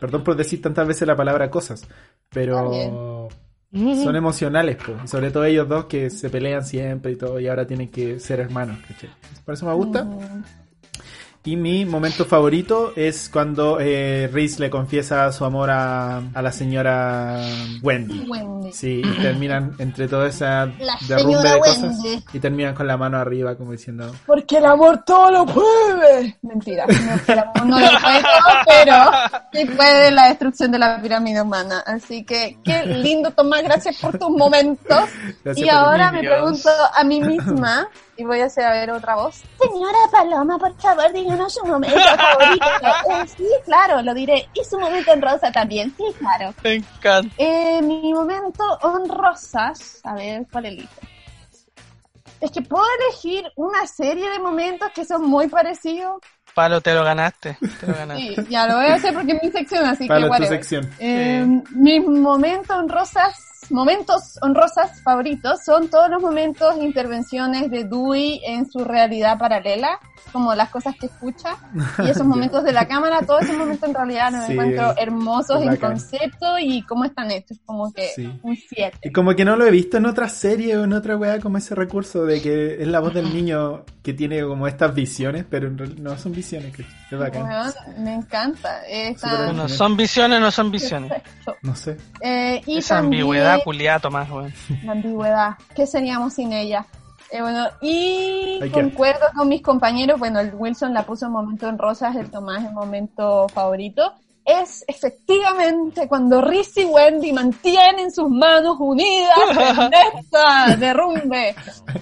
perdón 0.00 0.24
por 0.24 0.34
decir 0.34 0.60
tantas 0.60 0.88
veces 0.88 1.06
la 1.06 1.14
palabra 1.14 1.48
cosas, 1.50 1.86
pero 2.30 3.28
son 3.72 4.16
emocionales. 4.16 4.76
Y 5.04 5.08
sobre 5.08 5.30
todo 5.30 5.44
ellos 5.44 5.68
dos 5.68 5.86
que 5.86 6.10
se 6.10 6.30
pelean 6.30 6.64
siempre 6.64 7.12
y 7.12 7.16
todo, 7.16 7.40
y 7.40 7.48
ahora 7.48 7.66
tienen 7.66 7.88
que 7.88 8.20
ser 8.20 8.40
hermanos, 8.40 8.78
¿cachai? 8.86 9.10
Por 9.44 9.54
eso 9.54 9.66
me 9.66 9.74
gusta. 9.74 10.06
Y 11.44 11.56
mi 11.56 11.84
momento 11.84 12.24
favorito 12.24 12.92
es 12.94 13.28
cuando 13.28 13.78
eh, 13.80 14.30
Reese 14.32 14.60
le 14.60 14.70
confiesa 14.70 15.32
su 15.32 15.44
amor 15.44 15.70
a, 15.70 16.18
a 16.34 16.40
la 16.40 16.52
señora 16.52 17.44
Wendy. 17.82 18.24
Wendy. 18.28 18.72
Sí, 18.72 19.02
y 19.04 19.22
terminan 19.22 19.74
entre 19.80 20.06
toda 20.06 20.28
esa 20.28 20.66
La 20.78 20.96
derrumbe 21.08 21.48
de 21.48 21.58
cosas 21.58 21.98
Wendy. 22.00 22.24
y 22.32 22.38
terminan 22.38 22.76
con 22.76 22.86
la 22.86 22.96
mano 22.96 23.18
arriba 23.18 23.56
como 23.56 23.72
diciendo 23.72 24.14
Porque 24.24 24.58
el 24.58 24.66
amor 24.66 25.02
todo 25.04 25.32
lo 25.32 25.46
puede. 25.46 26.38
Mentira, 26.42 26.86
no, 26.86 27.32
el 27.32 27.38
amor 27.40 27.66
no 27.66 27.80
lo 27.80 27.86
puede 28.00 28.22
todo, 28.22 28.54
pero 28.84 28.94
sí 29.52 29.64
puede 29.64 30.10
la 30.12 30.28
destrucción 30.28 30.70
de 30.70 30.78
la 30.78 31.02
pirámide 31.02 31.42
humana. 31.42 31.82
Así 31.84 32.22
que 32.24 32.56
qué 32.64 32.86
lindo, 32.86 33.32
Tomás, 33.32 33.64
gracias 33.64 33.96
por 33.96 34.16
tus 34.16 34.30
momentos. 34.30 35.08
Gracias 35.44 35.66
y 35.66 35.68
por 35.68 35.74
ahora 35.76 36.12
mí, 36.12 36.18
me 36.18 36.22
Dios. 36.22 36.34
pregunto 36.34 36.68
a 36.96 37.02
mí 37.02 37.20
misma, 37.20 37.88
y 38.22 38.24
voy 38.24 38.40
a 38.40 38.46
hacer 38.46 38.64
a 38.64 38.70
ver 38.70 38.90
otra 38.92 39.16
voz. 39.16 39.42
Señora 39.60 39.98
Paloma, 40.10 40.58
por 40.58 40.74
favor, 40.80 41.12
díganos 41.12 41.52
su 41.52 41.66
momento 41.66 41.98
favorito. 42.16 42.66
Eh, 43.10 43.26
sí, 43.36 43.46
claro, 43.64 44.00
lo 44.02 44.14
diré. 44.14 44.48
Y 44.54 44.64
su 44.64 44.78
momento 44.78 45.12
en 45.12 45.22
rosa 45.22 45.50
también, 45.50 45.92
sí, 45.96 46.04
claro. 46.18 46.54
Me 46.62 46.74
encanta. 46.74 47.34
Eh, 47.36 47.82
mi 47.82 48.12
momento 48.14 48.62
honrosas. 48.82 50.00
A 50.04 50.14
ver, 50.14 50.46
¿cuál 50.50 50.66
elijo? 50.66 50.88
Es 52.40 52.50
que 52.50 52.62
puedo 52.62 52.84
elegir 53.08 53.44
una 53.56 53.86
serie 53.86 54.28
de 54.30 54.38
momentos 54.38 54.90
que 54.94 55.04
son 55.04 55.24
muy 55.28 55.48
parecidos. 55.48 56.20
Palo, 56.54 56.80
te 56.80 56.92
lo 56.94 57.02
ganaste. 57.04 57.56
Te 57.80 57.86
lo 57.86 57.94
ganaste. 57.94 58.34
Sí, 58.34 58.46
ya 58.50 58.66
lo 58.66 58.76
voy 58.76 58.86
a 58.86 58.94
hacer 58.94 59.14
porque 59.14 59.32
es 59.32 59.42
mi 59.42 59.50
sección, 59.50 59.84
así 59.84 60.06
Palo, 60.06 60.30
que 60.30 60.38
tu 60.38 60.44
sección. 60.46 60.90
Eh, 60.98 61.44
Mis 61.70 62.04
momentos 62.06 62.76
honrosas, 62.76 63.34
momentos 63.72 64.38
honrosas 64.42 65.00
favoritos 65.02 65.64
son 65.64 65.88
todos 65.88 66.08
los 66.10 66.22
momentos, 66.22 66.76
intervenciones 66.76 67.70
de 67.70 67.84
Dewey 67.84 68.40
en 68.44 68.70
su 68.70 68.84
realidad 68.84 69.38
paralela, 69.38 69.98
como 70.32 70.54
las 70.54 70.70
cosas 70.70 70.94
que 71.00 71.06
escucha, 71.06 71.56
y 72.04 72.08
esos 72.10 72.26
momentos 72.26 72.62
de 72.64 72.72
la 72.72 72.86
cámara, 72.86 73.20
todos 73.26 73.42
esos 73.42 73.56
momentos 73.56 73.88
en 73.88 73.94
realidad 73.94 74.30
los 74.32 74.44
Sí, 74.46 74.52
encuentro 74.52 74.94
hermosos 74.96 75.62
en 75.62 75.76
concepto 75.76 76.58
y 76.60 76.82
cómo 76.82 77.04
están 77.04 77.30
hechos, 77.30 77.58
como 77.64 77.92
que 77.92 78.08
Sí. 78.14 78.38
un 78.42 78.56
7. 78.56 78.98
Y 79.02 79.10
como 79.12 79.34
que 79.34 79.44
no 79.44 79.56
lo 79.56 79.66
he 79.66 79.70
visto 79.70 79.96
en 79.96 80.06
otra 80.06 80.28
serie 80.28 80.76
o 80.76 80.84
en 80.84 80.92
otra 80.92 81.16
weá 81.16 81.40
como 81.40 81.58
ese 81.58 81.74
recurso 81.74 82.24
de 82.24 82.40
que 82.40 82.80
es 82.82 82.86
la 82.88 83.00
voz 83.00 83.14
del 83.14 83.24
niño 83.34 83.84
que 84.02 84.12
tiene 84.12 84.42
como 84.42 84.66
estas 84.66 84.94
visiones, 84.94 85.44
pero 85.48 85.66
en 85.68 85.78
realidad 85.78 86.00
no 86.02 86.18
son 86.18 86.32
visiones, 86.32 86.74
que 86.76 86.82
es 86.82 87.18
bacán. 87.18 87.44
Weón, 87.44 87.72
me 87.98 88.14
encanta. 88.14 88.80
Bueno, 89.46 89.68
¿son 89.68 89.96
visiones 89.96 90.40
no 90.40 90.50
son 90.50 90.70
visiones? 90.70 91.10
perfecto. 91.12 91.56
No 91.62 91.74
sé. 91.76 91.96
Eh, 92.20 92.60
y 92.66 92.78
Esa 92.78 92.96
también- 92.96 93.22
ambigüedad 93.22 93.60
culiada, 93.64 94.00
Tomás, 94.00 94.30
weón. 94.30 94.52
La 94.84 94.92
ambigüedad. 94.92 95.54
¿Qué 95.74 95.86
seríamos 95.86 96.34
sin 96.34 96.52
ella? 96.52 96.86
Eh, 97.30 97.40
bueno, 97.40 97.66
y 97.80 98.60
concuerdo 98.70 99.26
con 99.34 99.48
mis 99.48 99.62
compañeros. 99.62 100.18
Bueno, 100.18 100.40
el 100.40 100.54
Wilson 100.54 100.92
la 100.92 101.06
puso 101.06 101.26
en 101.26 101.32
momento 101.32 101.66
en 101.66 101.78
rosas, 101.78 102.14
el 102.16 102.30
Tomás 102.30 102.62
en 102.62 102.74
momento 102.74 103.48
favorito. 103.48 104.12
Es 104.44 104.84
efectivamente 104.86 106.08
cuando 106.08 106.42
Riz 106.42 106.76
y 106.76 106.84
Wendy 106.84 107.32
mantienen 107.32 108.10
sus 108.12 108.28
manos 108.28 108.76
unidas 108.78 109.38
en 109.56 109.92
esta 110.18 110.76
derrumbe. 110.76 111.54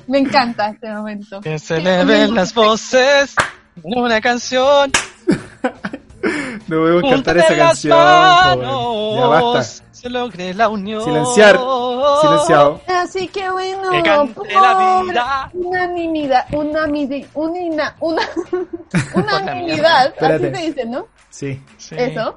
Me 0.09 0.19
encanta 0.19 0.71
este 0.71 0.91
momento. 0.91 1.41
Que 1.41 1.59
se 1.59 1.81
le 1.81 2.05
ven 2.05 2.35
las 2.35 2.53
voces 2.53 3.37
en 3.85 3.99
una 3.99 4.21
canción. 4.21 4.91
No 6.71 6.81
voy 6.81 6.99
a 7.07 7.11
cantar 7.11 7.37
esa 7.39 7.57
canción. 7.57 7.97
Ya 7.99 9.27
basta. 9.27 9.45
manos 9.51 9.83
se 9.93 10.09
logre 10.09 10.55
la 10.55 10.69
unión. 10.69 11.03
Silenciar. 11.05 11.59
Silenciado. 12.23 12.81
Así 12.87 13.29
que 13.29 13.51
bueno, 13.51 13.91
Que 13.91 14.03
cante 14.03 14.41
la 14.55 15.03
vida. 15.03 15.51
unanimidad, 15.53 16.47
unina- 16.53 17.97
una, 18.01 18.23
unanimidad, 19.15 19.99
así 20.07 20.09
Espérate. 20.15 20.55
se 20.57 20.63
dice, 20.67 20.85
¿no? 20.87 21.07
Sí. 21.29 21.63
Sí. 21.77 21.95
Eso. 21.99 22.37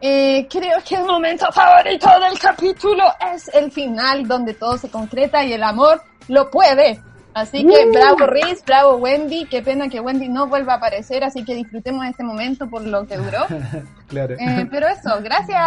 Eh, 0.00 0.46
creo 0.50 0.78
que 0.86 0.96
el 0.96 1.04
momento 1.04 1.46
favorito 1.52 2.08
del 2.20 2.38
capítulo 2.38 3.04
es 3.32 3.48
el 3.54 3.70
final 3.72 4.26
donde 4.26 4.54
todo 4.54 4.76
se 4.76 4.90
concreta 4.90 5.42
y 5.44 5.52
el 5.54 5.62
amor 5.62 6.02
lo 6.28 6.50
puede. 6.50 7.00
Así 7.34 7.66
que 7.66 7.90
bravo 7.90 8.26
Riz, 8.26 8.62
bravo 8.64 8.96
Wendy, 8.96 9.46
qué 9.46 9.60
pena 9.60 9.88
que 9.88 9.98
Wendy 10.00 10.28
no 10.28 10.46
vuelva 10.46 10.74
a 10.74 10.76
aparecer, 10.76 11.24
así 11.24 11.44
que 11.44 11.54
disfrutemos 11.54 12.06
este 12.06 12.22
momento 12.22 12.68
por 12.68 12.82
lo 12.86 13.06
que 13.06 13.16
duró. 13.16 13.44
Claro. 14.06 14.34
Eh, 14.38 14.68
pero 14.70 14.86
eso, 14.86 15.10
gracias. 15.24 15.60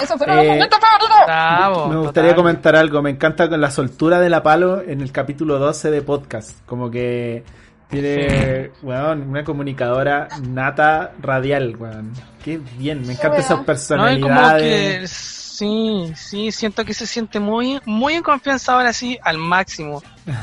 Eso 0.00 0.16
fueron 0.18 0.36
los 0.38 0.44
Eh, 0.46 0.48
momentos 0.48 0.78
favoritos. 0.80 1.16
Bravo. 1.26 1.86
Me 1.88 1.96
gustaría 1.98 2.30
total. 2.30 2.42
comentar 2.42 2.76
algo. 2.76 3.02
Me 3.02 3.10
encanta 3.10 3.48
con 3.48 3.60
la 3.60 3.70
soltura 3.70 4.18
de 4.18 4.30
la 4.30 4.42
palo 4.42 4.80
en 4.82 5.00
el 5.00 5.12
capítulo 5.12 5.58
12 5.60 5.90
de 5.92 6.02
podcast. 6.02 6.58
Como 6.66 6.90
que 6.90 7.44
tiene, 7.88 8.70
weón, 8.82 9.28
una 9.28 9.44
comunicadora 9.44 10.28
nata 10.48 11.12
radial, 11.20 11.76
weón. 11.76 12.12
Qué 12.42 12.58
bien, 12.78 13.06
me 13.06 13.12
encantan 13.12 13.38
esas. 13.40 13.50
No, 13.50 13.56
como 13.58 13.66
personalidades. 13.66 15.10
que 15.10 15.41
sí, 15.62 16.12
sí, 16.16 16.52
siento 16.52 16.84
que 16.84 16.92
se 16.94 17.06
siente 17.06 17.38
muy, 17.38 17.80
muy 17.84 18.14
en 18.14 18.22
confianza 18.22 18.72
ahora 18.74 18.92
sí, 18.92 19.18
al 19.22 19.38
máximo. 19.38 20.02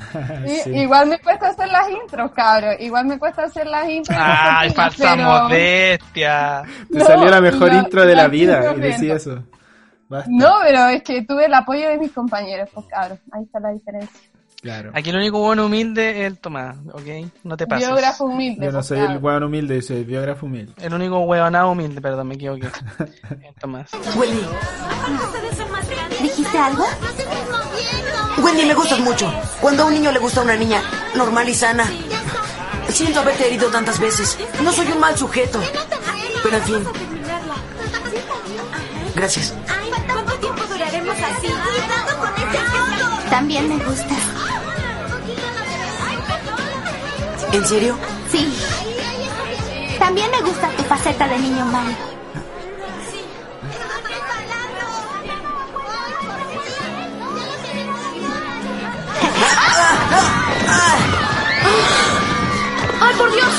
Sí. 0.64 0.72
Igual 0.72 1.08
me 1.08 1.20
cuesta 1.20 1.50
hacer 1.50 1.68
las 1.70 1.90
intros, 1.90 2.32
cabros. 2.32 2.76
Igual 2.80 3.06
me 3.06 3.18
cuesta 3.20 3.44
hacer 3.44 3.66
las 3.68 3.88
intros. 3.90 4.18
Ay, 4.20 4.70
falsa 4.72 5.12
pero- 5.16 5.28
modestia. 5.44 6.64
Te 6.92 7.00
No, 7.00 7.06
salió 7.06 7.30
la 7.30 7.42
mejor 7.42 7.72
no, 7.72 7.80
intro 7.80 8.06
de 8.06 8.16
la 8.16 8.28
vida 8.28 8.62
no, 8.62 8.78
y 8.78 8.82
decía 8.82 9.16
eso. 9.16 9.44
Basta. 10.10 10.30
No, 10.34 10.56
pero 10.64 10.88
es 10.88 11.04
que 11.04 11.22
tuve 11.24 11.46
el 11.46 11.54
apoyo 11.54 11.88
de 11.90 11.98
mis 11.98 12.12
compañeros, 12.12 12.70
pues 12.74 12.88
cabros. 12.88 13.20
Ahí 13.32 13.44
está 13.44 13.60
la 13.60 13.70
diferencia. 13.70 14.20
Claro. 14.62 14.92
Aquí 14.94 15.10
el 15.10 15.16
único 15.16 15.40
bueno 15.40 15.66
humilde 15.68 16.22
es 16.22 16.28
el 16.28 16.38
Tomás, 16.38 16.76
¿ok? 16.92 17.32
No 17.44 17.56
te 17.56 17.66
pases. 17.66 17.88
Biógrafo 17.88 18.26
humilde. 18.26 18.66
Yo 18.66 18.72
no 18.74 18.84
soy 18.84 19.00
el 19.00 19.18
weón 19.18 19.44
humilde, 19.44 19.82
soy 19.82 19.98
el 19.98 20.06
biógrafo 20.06 20.46
humilde. 20.48 20.74
El 20.82 20.94
único 20.94 21.20
huevonado 21.20 21.72
humilde, 21.72 22.02
perdón, 22.02 22.28
me 22.28 22.36
equivoqué. 22.36 22.68
El 23.30 23.54
Tomás. 23.60 23.90
Wendy, 24.18 24.42
¿Dijiste 26.22 26.58
algo? 26.58 26.86
Wendy, 28.44 28.66
me 28.66 28.74
gustas 28.74 29.00
mucho. 29.00 29.32
Cuando 29.62 29.84
a 29.84 29.86
un 29.86 29.94
niño 29.94 30.12
le 30.12 30.20
gusta 30.20 30.42
a 30.42 30.44
una 30.44 30.56
niña 30.58 30.82
normal 31.16 31.48
y 31.48 31.54
sana. 31.54 31.86
Siento 32.90 33.22
haberte 33.22 33.48
herido 33.48 33.70
tantas 33.70 34.00
veces. 34.00 34.38
No 34.62 34.74
soy 34.74 34.88
un 34.92 35.00
mal 35.00 35.18
sujeto. 35.18 35.60
Pero 36.44 36.58
en 36.58 36.64
fin, 36.64 36.88
gracias. 39.16 39.54
¿Cuánto 40.08 40.34
tiempo 40.40 40.64
duraremos 40.66 41.16
así? 41.16 41.48
Cuidado 41.48 42.18
con 42.20 43.30
También 43.30 43.70
me 43.70 43.86
gustas. 43.86 44.29
¿En 47.52 47.66
serio? 47.66 47.98
Sí. 48.32 48.54
También 49.98 50.30
me 50.32 50.42
gusta 50.42 50.70
tu 50.78 50.84
faceta 50.84 51.28
de 51.28 51.40
niño 51.40 51.66
malo. 51.66 51.90
¡Ay, 63.02 63.16
por 63.18 63.32
Dios! 63.32 63.54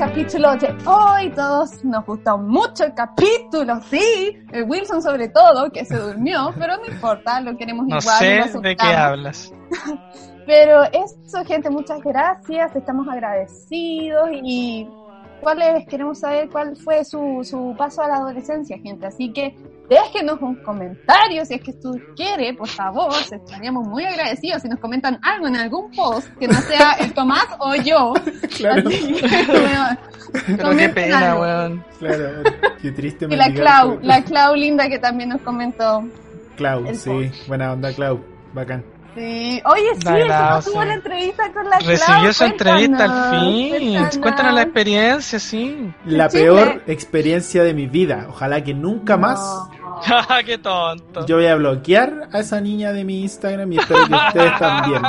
Capítulo 0.00 0.56
de 0.56 0.74
hoy. 0.86 1.30
Todos 1.32 1.84
nos 1.84 2.06
gustó 2.06 2.38
mucho 2.38 2.84
el 2.84 2.94
capítulo, 2.94 3.82
sí. 3.90 4.38
El 4.50 4.64
Wilson 4.64 5.02
sobre 5.02 5.28
todo, 5.28 5.70
que 5.70 5.84
se 5.84 5.94
durmió, 5.94 6.54
pero 6.58 6.78
no 6.78 6.86
importa, 6.86 7.38
lo 7.42 7.54
queremos 7.58 7.86
No 7.86 7.98
igual. 7.98 8.18
sé 8.18 8.50
lo 8.54 8.60
de 8.62 8.76
qué 8.76 8.86
hablas. 8.86 9.52
Pero 10.46 10.82
eso, 10.84 11.44
gente, 11.44 11.70
muchas 11.70 12.00
gracias. 12.02 12.74
Estamos 12.74 13.06
agradecidos 13.08 14.30
y 14.32 14.88
cuáles 15.40 15.86
queremos 15.86 16.20
saber 16.20 16.48
cuál 16.50 16.76
fue 16.76 17.04
su, 17.04 17.40
su 17.42 17.74
paso 17.76 18.02
a 18.02 18.08
la 18.08 18.16
adolescencia, 18.16 18.78
gente. 18.78 19.06
Así 19.06 19.32
que 19.32 19.54
déjenos 19.88 20.40
un 20.40 20.56
comentario 20.62 21.44
si 21.44 21.54
es 21.54 21.62
que 21.62 21.72
tú 21.72 22.00
quieres, 22.14 22.56
por 22.56 22.68
favor. 22.68 23.12
Estaríamos 23.30 23.86
muy 23.86 24.04
agradecidos 24.04 24.62
si 24.62 24.68
nos 24.68 24.78
comentan 24.78 25.18
algo 25.22 25.46
en 25.48 25.56
algún 25.56 25.90
post 25.90 26.28
que 26.38 26.46
no 26.46 26.54
sea 26.54 26.92
el 27.00 27.12
Tomás 27.12 27.46
o 27.58 27.74
yo. 27.76 28.14
Claro. 28.56 28.88
Así 28.88 29.14
que, 29.14 29.28
Pero 30.56 30.76
qué 30.76 30.88
pena, 30.90 31.32
algo. 31.32 31.42
weón. 31.42 31.84
Claro, 31.98 32.42
qué 32.82 32.92
triste 32.92 33.26
Y 33.30 33.36
la 33.36 33.50
Clau, 33.52 33.98
la 34.02 34.22
Clau 34.22 34.54
linda 34.54 34.88
que 34.88 34.98
también 34.98 35.30
nos 35.30 35.40
comentó. 35.40 36.04
Clau, 36.56 36.94
sí, 36.94 37.30
buena 37.48 37.72
onda 37.72 37.92
Clau, 37.92 38.20
bacán. 38.52 38.84
Sí. 39.14 39.60
Oye, 39.64 39.94
sí, 39.94 40.00
Clau, 40.00 40.28
Tomás 40.28 40.64
tuvo 40.64 40.82
sí. 40.82 40.88
la 40.88 40.94
entrevista 40.94 41.52
con 41.52 41.68
la 41.68 41.78
Clau. 41.78 41.90
Recibió 41.90 42.32
su 42.32 42.44
entrevista 42.44 43.04
al 43.04 43.40
fin. 43.40 44.20
Cuéntanos 44.20 44.54
la 44.54 44.62
experiencia, 44.62 45.38
sí. 45.38 45.92
La 46.06 46.28
peor 46.28 46.82
experiencia 46.86 47.62
de 47.64 47.74
mi 47.74 47.86
vida. 47.86 48.26
Ojalá 48.28 48.62
que 48.62 48.72
nunca 48.74 49.16
más 49.16 49.40
Qué 50.46 50.58
tonto. 50.58 51.26
Yo 51.26 51.36
voy 51.36 51.46
a 51.46 51.56
bloquear 51.56 52.28
a 52.32 52.38
esa 52.40 52.60
niña 52.60 52.92
de 52.92 53.04
mi 53.04 53.22
Instagram 53.22 53.72
y 53.72 53.78
espero 53.78 54.06
que 54.06 54.14
ustedes 54.14 54.58
también. 54.58 55.02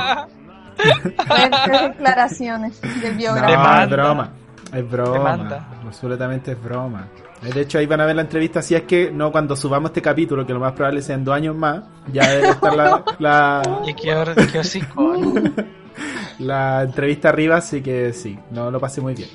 Declaraciones 1.82 2.82
de 2.82 3.12
No, 3.12 3.18
biografía. 3.18 3.84
Es 3.84 3.90
broma. 3.90 4.32
Es 4.74 4.90
broma. 4.90 5.68
Absolutamente 5.86 6.52
es 6.52 6.62
broma. 6.64 7.08
Eh, 7.44 7.52
De 7.54 7.62
hecho, 7.62 7.78
ahí 7.80 7.86
van 7.86 8.02
a 8.02 8.06
ver 8.06 8.16
la 8.16 8.22
entrevista. 8.24 8.62
Si 8.62 8.76
es 8.76 8.84
que 8.84 9.12
no, 9.12 9.32
cuando 9.32 9.56
subamos 9.56 9.90
este 9.92 10.02
capítulo, 10.02 10.46
que 10.46 10.54
lo 10.54 10.60
más 10.60 10.74
probable 10.74 11.02
sea 11.02 11.16
en 11.16 11.24
dos 11.24 11.36
años 11.36 11.56
más, 11.56 11.84
ya 12.12 12.30
debe 12.30 12.50
estar 12.50 12.76
la, 12.76 13.04
la, 13.20 13.62
Y 13.88 13.94
qué, 13.94 14.14
hor- 14.16 14.52
qué 14.52 14.60
hocico. 14.60 15.14
la 16.40 16.84
entrevista 16.84 17.30
arriba. 17.30 17.58
Así 17.58 17.82
que 17.82 18.14
sí, 18.14 18.38
no 18.52 18.70
lo 18.72 18.80
pasé 18.80 19.02
muy 19.02 19.14
bien. 19.16 19.30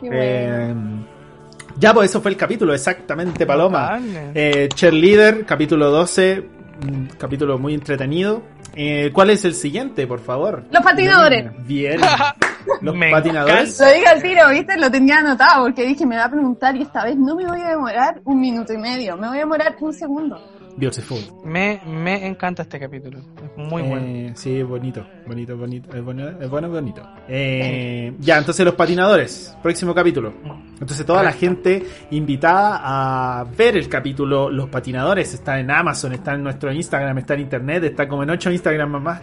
Bueno. 0.00 0.16
Eh, 0.18 0.74
ya, 1.78 1.94
pues 1.94 2.10
eso 2.10 2.20
fue 2.20 2.30
el 2.32 2.36
capítulo, 2.36 2.74
exactamente, 2.74 3.46
Paloma. 3.46 3.98
Eh, 4.34 4.68
Cheerleader, 4.74 5.44
capítulo 5.46 5.90
12, 5.90 6.44
un 6.86 7.06
capítulo 7.18 7.58
muy 7.58 7.74
entretenido. 7.74 8.42
Eh, 8.74 9.10
¿Cuál 9.12 9.30
es 9.30 9.44
el 9.44 9.54
siguiente, 9.54 10.06
por 10.06 10.20
favor? 10.20 10.64
Los 10.70 10.82
patinadores. 10.82 11.50
Bien. 11.66 12.00
Los 12.80 12.94
Me 12.94 13.10
patinadores. 13.10 13.78
Lo 13.80 13.86
dije 13.86 14.06
al 14.06 14.22
tiro, 14.22 14.48
¿viste? 14.50 14.76
Lo 14.78 14.90
tenía 14.90 15.18
anotado 15.18 15.64
porque 15.64 15.86
dije, 15.86 16.06
me 16.06 16.16
va 16.16 16.24
a 16.24 16.30
preguntar 16.30 16.76
y 16.76 16.82
esta 16.82 17.04
vez 17.04 17.16
no 17.16 17.34
me 17.36 17.46
voy 17.46 17.60
a 17.60 17.68
demorar 17.70 18.20
un 18.24 18.40
minuto 18.40 18.72
y 18.72 18.78
medio, 18.78 19.16
me 19.16 19.28
voy 19.28 19.36
a 19.36 19.40
demorar 19.40 19.76
un 19.80 19.92
segundo. 19.92 20.40
Beautiful. 20.76 21.18
Me, 21.44 21.80
me 21.84 22.26
encanta 22.26 22.62
este 22.62 22.78
capítulo. 22.78 23.18
Es 23.18 23.56
muy 23.56 23.82
Eh, 23.82 23.88
bueno. 23.88 24.32
Sí, 24.36 24.62
bonito, 24.62 25.04
bonito, 25.26 25.56
bonito. 25.56 25.94
Es 25.94 26.02
bueno, 26.02 26.28
es 26.40 26.48
bueno, 26.48 26.70
bonito. 26.70 27.02
Eh, 27.28 28.14
ya, 28.20 28.38
entonces 28.38 28.64
los 28.64 28.74
patinadores. 28.76 29.54
Próximo 29.62 29.92
capítulo. 29.94 30.32
Entonces 30.80 31.04
toda 31.04 31.22
la 31.22 31.32
gente 31.32 31.84
invitada 32.12 32.80
a 32.82 33.44
ver 33.44 33.76
el 33.76 33.88
capítulo 33.88 34.48
Los 34.48 34.68
patinadores. 34.70 35.34
Está 35.34 35.58
en 35.58 35.70
Amazon, 35.70 36.12
está 36.14 36.34
en 36.34 36.44
nuestro 36.44 36.72
Instagram, 36.72 37.18
está 37.18 37.34
en 37.34 37.40
internet, 37.40 37.84
está 37.84 38.08
como 38.08 38.22
en 38.22 38.30
ocho 38.30 38.50
Instagram 38.50 39.02
más. 39.02 39.20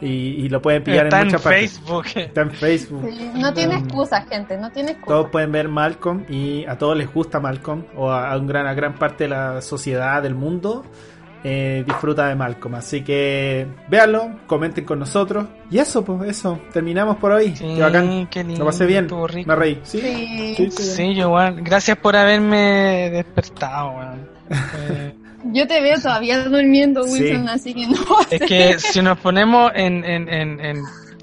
Y, 0.00 0.06
y 0.44 0.48
lo 0.48 0.60
pueden 0.60 0.84
pillar 0.84 1.06
Está 1.06 1.16
en 1.18 1.22
en 1.22 1.26
muchas 1.28 1.42
partes. 1.42 1.72
Facebook. 1.80 2.04
Está 2.14 2.40
en 2.42 2.50
Facebook. 2.50 3.08
Sí, 3.10 3.30
no 3.34 3.54
tiene 3.54 3.76
excusa, 3.76 4.22
gente, 4.26 4.56
no 4.58 4.70
tiene 4.70 4.90
excusa. 4.92 5.14
Todos 5.14 5.30
pueden 5.30 5.52
ver 5.52 5.68
Malcolm 5.68 6.24
y 6.28 6.64
a 6.66 6.76
todos 6.76 6.96
les 6.96 7.12
gusta 7.12 7.40
Malcolm 7.40 7.84
o 7.96 8.10
a, 8.10 8.30
a 8.32 8.36
un 8.38 8.46
gran, 8.46 8.66
a 8.66 8.74
gran 8.74 8.94
parte 8.94 9.24
de 9.24 9.30
la 9.30 9.62
sociedad 9.62 10.22
del 10.22 10.34
mundo 10.34 10.84
eh, 11.44 11.84
disfruta 11.86 12.26
de 12.28 12.34
Malcolm. 12.34 12.74
Así 12.74 13.02
que 13.02 13.66
véanlo, 13.88 14.30
comenten 14.46 14.84
con 14.84 14.98
nosotros. 14.98 15.46
Y 15.70 15.78
eso, 15.78 16.04
pues 16.04 16.28
eso, 16.30 16.60
terminamos 16.72 17.16
por 17.18 17.30
hoy. 17.32 17.54
Sí, 17.54 17.64
Qué 17.76 17.80
bacán. 17.82 18.26
qué 18.26 18.42
lindo, 18.42 18.58
Lo 18.60 18.66
pasé 18.66 18.84
bien, 18.84 19.06
me 19.46 19.54
reí. 19.54 19.80
¿Sí? 19.84 20.00
Sí. 20.00 20.54
Sí, 20.56 20.70
sí. 20.72 20.82
Sí, 20.82 21.14
yo 21.14 21.26
igual. 21.28 21.62
Gracias 21.62 21.96
por 21.98 22.16
haberme 22.16 23.10
despertado, 23.12 23.90
weón. 23.90 24.28
Eh, 24.50 25.14
Yo 25.52 25.66
te 25.66 25.80
veo 25.80 26.00
todavía 26.00 26.44
durmiendo, 26.44 27.02
Sí. 27.04 27.22
Wilson, 27.22 27.48
así 27.48 27.74
que 27.74 27.86
no. 27.86 27.96
es 28.30 28.40
que 28.40 28.78
si 28.78 29.02
nos 29.02 29.18
ponemos 29.18 29.70
en, 29.74 30.04
en, 30.04 30.28
en, 30.28 30.60
en, 30.64 30.82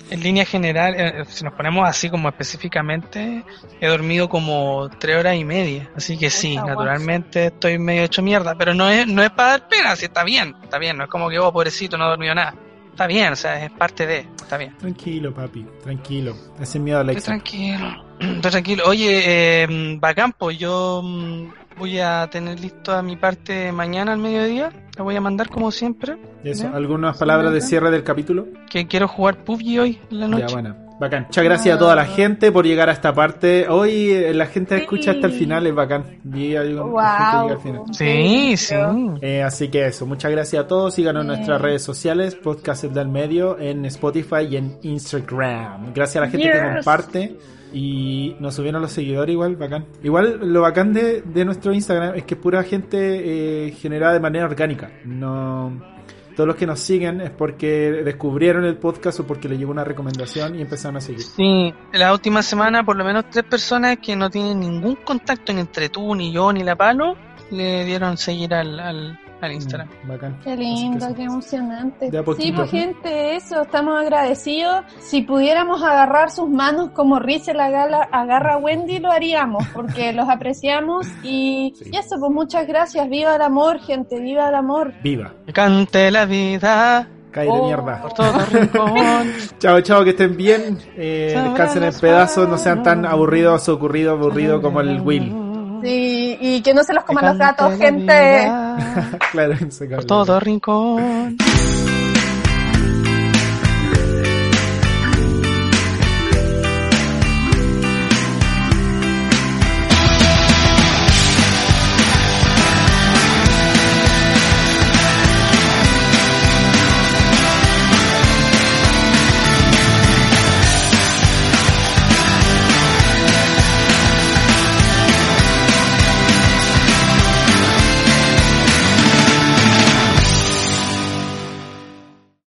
en 0.09 0.19
línea 0.21 0.45
general, 0.45 0.95
eh, 0.97 1.23
si 1.27 1.43
nos 1.43 1.53
ponemos 1.53 1.87
así 1.87 2.09
como 2.09 2.29
específicamente, 2.29 3.43
he 3.81 3.87
dormido 3.87 4.29
como 4.29 4.89
tres 4.99 5.17
horas 5.17 5.35
y 5.35 5.43
media. 5.43 5.89
Así 5.95 6.17
que 6.17 6.29
sí, 6.29 6.55
naturalmente 6.55 7.47
estoy 7.47 7.79
medio 7.79 8.03
hecho 8.03 8.21
mierda. 8.21 8.55
Pero 8.57 8.73
no 8.73 8.89
es, 8.89 9.07
no 9.07 9.23
es 9.23 9.29
para 9.31 9.49
dar 9.51 9.67
pena, 9.67 9.95
sí, 9.95 10.05
está 10.05 10.23
bien, 10.23 10.55
está 10.63 10.77
bien. 10.77 10.97
No 10.97 11.05
es 11.05 11.09
como 11.09 11.29
que, 11.29 11.39
oh, 11.39 11.51
pobrecito, 11.51 11.97
no 11.97 12.05
ha 12.05 12.09
dormido 12.09 12.35
nada. 12.35 12.53
Está 12.91 13.07
bien, 13.07 13.33
o 13.33 13.35
sea, 13.35 13.65
es 13.65 13.71
parte 13.71 14.05
de, 14.05 14.19
está 14.19 14.55
bien. 14.55 14.77
Tranquilo, 14.77 15.33
papi, 15.33 15.65
tranquilo. 15.83 16.35
Ese 16.61 16.77
miedo 16.79 16.99
a 16.99 17.01
Estoy 17.01 17.11
Alexa. 17.15 17.25
tranquilo, 17.31 18.05
estoy 18.19 18.51
tranquilo. 18.51 18.83
Oye, 18.85 19.63
eh, 19.63 19.97
bacán, 19.99 20.31
pues 20.33 20.59
yo 20.59 21.01
mm, 21.03 21.47
voy 21.77 21.99
a 21.99 22.27
tener 22.31 22.59
listo 22.59 22.91
a 22.93 23.01
mi 23.01 23.15
parte 23.15 23.71
mañana 23.71 24.13
al 24.13 24.19
mediodía. 24.19 24.71
La 24.97 25.03
voy 25.03 25.15
a 25.15 25.21
mandar 25.21 25.49
como 25.49 25.71
siempre. 25.71 26.17
Eso, 26.43 26.63
¿Ya? 26.63 26.75
¿algunas 26.75 27.17
palabras 27.17 27.51
de 27.53 27.61
cierre 27.61 27.89
del 27.91 28.03
capítulo? 28.03 28.47
Que 28.69 28.87
quiero 28.87 29.07
jugar 29.07 29.43
PUBG 29.43 29.79
hoy 29.79 29.99
en 30.11 30.19
la 30.19 30.27
noche. 30.27 30.45
Ya, 30.47 30.53
bueno. 30.53 30.75
Bacán. 30.99 31.23
Muchas 31.23 31.43
gracias 31.43 31.75
a 31.75 31.79
toda 31.79 31.95
la 31.95 32.05
gente 32.05 32.51
por 32.51 32.65
llegar 32.65 32.87
a 32.87 32.91
esta 32.91 33.11
parte. 33.13 33.67
Hoy 33.67 34.11
eh, 34.11 34.33
la 34.33 34.45
gente 34.45 34.77
escucha 34.77 35.11
hasta 35.11 35.25
el 35.25 35.33
final, 35.33 35.65
es 35.65 35.73
bacán. 35.73 36.19
Y 36.31 36.55
hay 36.55 36.73
un- 36.75 36.93
gente 36.95 37.41
llega 37.41 37.41
al 37.41 37.59
final. 37.59 37.81
Sí, 37.91 38.55
sí. 38.55 38.75
Eh, 39.21 39.41
así 39.41 39.69
que 39.69 39.87
eso, 39.87 40.05
muchas 40.05 40.31
gracias 40.31 40.63
a 40.63 40.67
todos. 40.67 40.93
Síganos 40.93 41.21
en 41.21 41.27
nuestras 41.27 41.59
redes 41.59 41.81
sociales, 41.81 42.35
Podcast 42.35 42.83
El 42.83 42.93
del 42.93 43.07
Medio, 43.09 43.57
en 43.59 43.83
Spotify 43.85 44.45
y 44.49 44.57
en 44.57 44.77
Instagram. 44.83 45.93
Gracias 45.93 46.17
a 46.17 46.25
la 46.25 46.31
gente 46.31 46.47
que 46.51 46.53
Yes. 46.57 46.73
comparte. 46.75 47.37
Y 47.73 48.35
nos 48.39 48.55
subieron 48.55 48.81
los 48.81 48.91
seguidores 48.91 49.33
igual, 49.33 49.55
bacán. 49.55 49.85
Igual 50.03 50.39
lo 50.43 50.61
bacán 50.61 50.93
de, 50.93 51.21
de 51.21 51.45
nuestro 51.45 51.73
Instagram 51.73 52.15
es 52.15 52.23
que 52.23 52.35
es 52.35 52.39
pura 52.39 52.63
gente 52.63 53.67
eh, 53.67 53.71
generada 53.71 54.13
de 54.13 54.19
manera 54.19 54.45
orgánica. 54.45 54.91
No 55.05 55.93
todos 56.35 56.47
los 56.47 56.55
que 56.55 56.65
nos 56.65 56.79
siguen 56.79 57.21
es 57.21 57.29
porque 57.29 57.91
descubrieron 58.03 58.65
el 58.65 58.77
podcast 58.77 59.19
o 59.19 59.27
porque 59.27 59.47
le 59.47 59.57
llegó 59.57 59.71
una 59.71 59.83
recomendación 59.83 60.55
y 60.55 60.61
empezaron 60.61 60.97
a 60.97 61.01
seguir. 61.01 61.21
Sí, 61.21 61.73
la 61.91 62.11
última 62.11 62.41
semana 62.41 62.83
por 62.83 62.95
lo 62.95 63.05
menos 63.05 63.25
tres 63.29 63.45
personas 63.45 63.97
que 63.99 64.15
no 64.15 64.29
tienen 64.29 64.59
ningún 64.59 64.95
contacto 64.97 65.51
entre 65.51 65.89
tú, 65.89 66.15
ni 66.15 66.31
yo, 66.31 66.51
ni 66.51 66.63
la 66.63 66.75
palo, 66.75 67.15
le 67.51 67.85
dieron 67.85 68.17
seguir 68.17 68.53
al, 68.53 68.79
al, 68.79 69.19
al 69.43 69.51
Instagram. 69.53 69.89
Bacán. 70.07 70.39
Qué 70.43 70.55
lindo, 70.55 71.13
qué 71.15 71.23
emocionante. 71.23 72.09
De 72.09 72.17
a 72.17 72.23
poquito, 72.23 72.43
Sí, 72.45 72.51
pues 72.51 72.71
gente, 72.71 73.35
eso, 73.35 73.61
estamos 73.61 73.99
agradecidos. 73.99 74.83
Si 74.99 75.21
pudiéramos 75.21 75.83
agarrar 75.83 76.31
sus 76.31 76.49
manos 76.49 76.89
como 76.91 77.19
Rizel 77.19 77.59
agarra, 77.59 78.07
agarra 78.11 78.55
a 78.55 78.57
Wendy, 78.57 78.99
lo 78.99 79.11
haríamos, 79.11 79.67
porque 79.73 80.13
los 80.13 80.29
apreciamos 80.29 81.07
y, 81.23 81.73
y 81.91 81.97
eso, 81.97 82.17
pues 82.19 82.31
muchas 82.31 82.67
gracias. 82.67 83.09
Viva 83.09 83.35
el 83.35 83.41
amor, 83.41 83.79
gente, 83.79 84.19
viva 84.19 84.49
el 84.49 84.55
amor. 84.55 84.93
Viva. 85.03 85.33
Cante 85.53 86.09
la 86.11 86.25
vida 86.25 87.07
Cae 87.33 87.47
de 87.47 87.61
mierda. 87.61 87.99
por 88.01 88.13
todo. 88.13 88.31
Chao, 89.59 89.81
chao, 89.81 90.03
que 90.03 90.11
estén 90.11 90.37
bien. 90.37 90.77
Eh, 90.95 91.33
descansen 91.43 91.83
en 91.83 91.93
pedazos, 91.93 92.47
no 92.47 92.59
sean 92.59 92.83
tan 92.83 93.05
aburridos 93.05 93.67
ocurridos, 93.69 94.19
aburridos 94.19 94.61
como 94.61 94.81
el 94.81 95.01
Will. 95.01 95.42
Sí, 95.83 96.37
y 96.39 96.61
que 96.61 96.73
no 96.73 96.83
se 96.83 96.93
los 96.93 97.03
coman 97.03 97.25
los 97.25 97.37
gatos, 97.37 97.77
gente. 97.77 98.13
claro, 99.31 99.55
por 99.95 100.05
todo 100.05 100.39
rincón. 100.39 101.37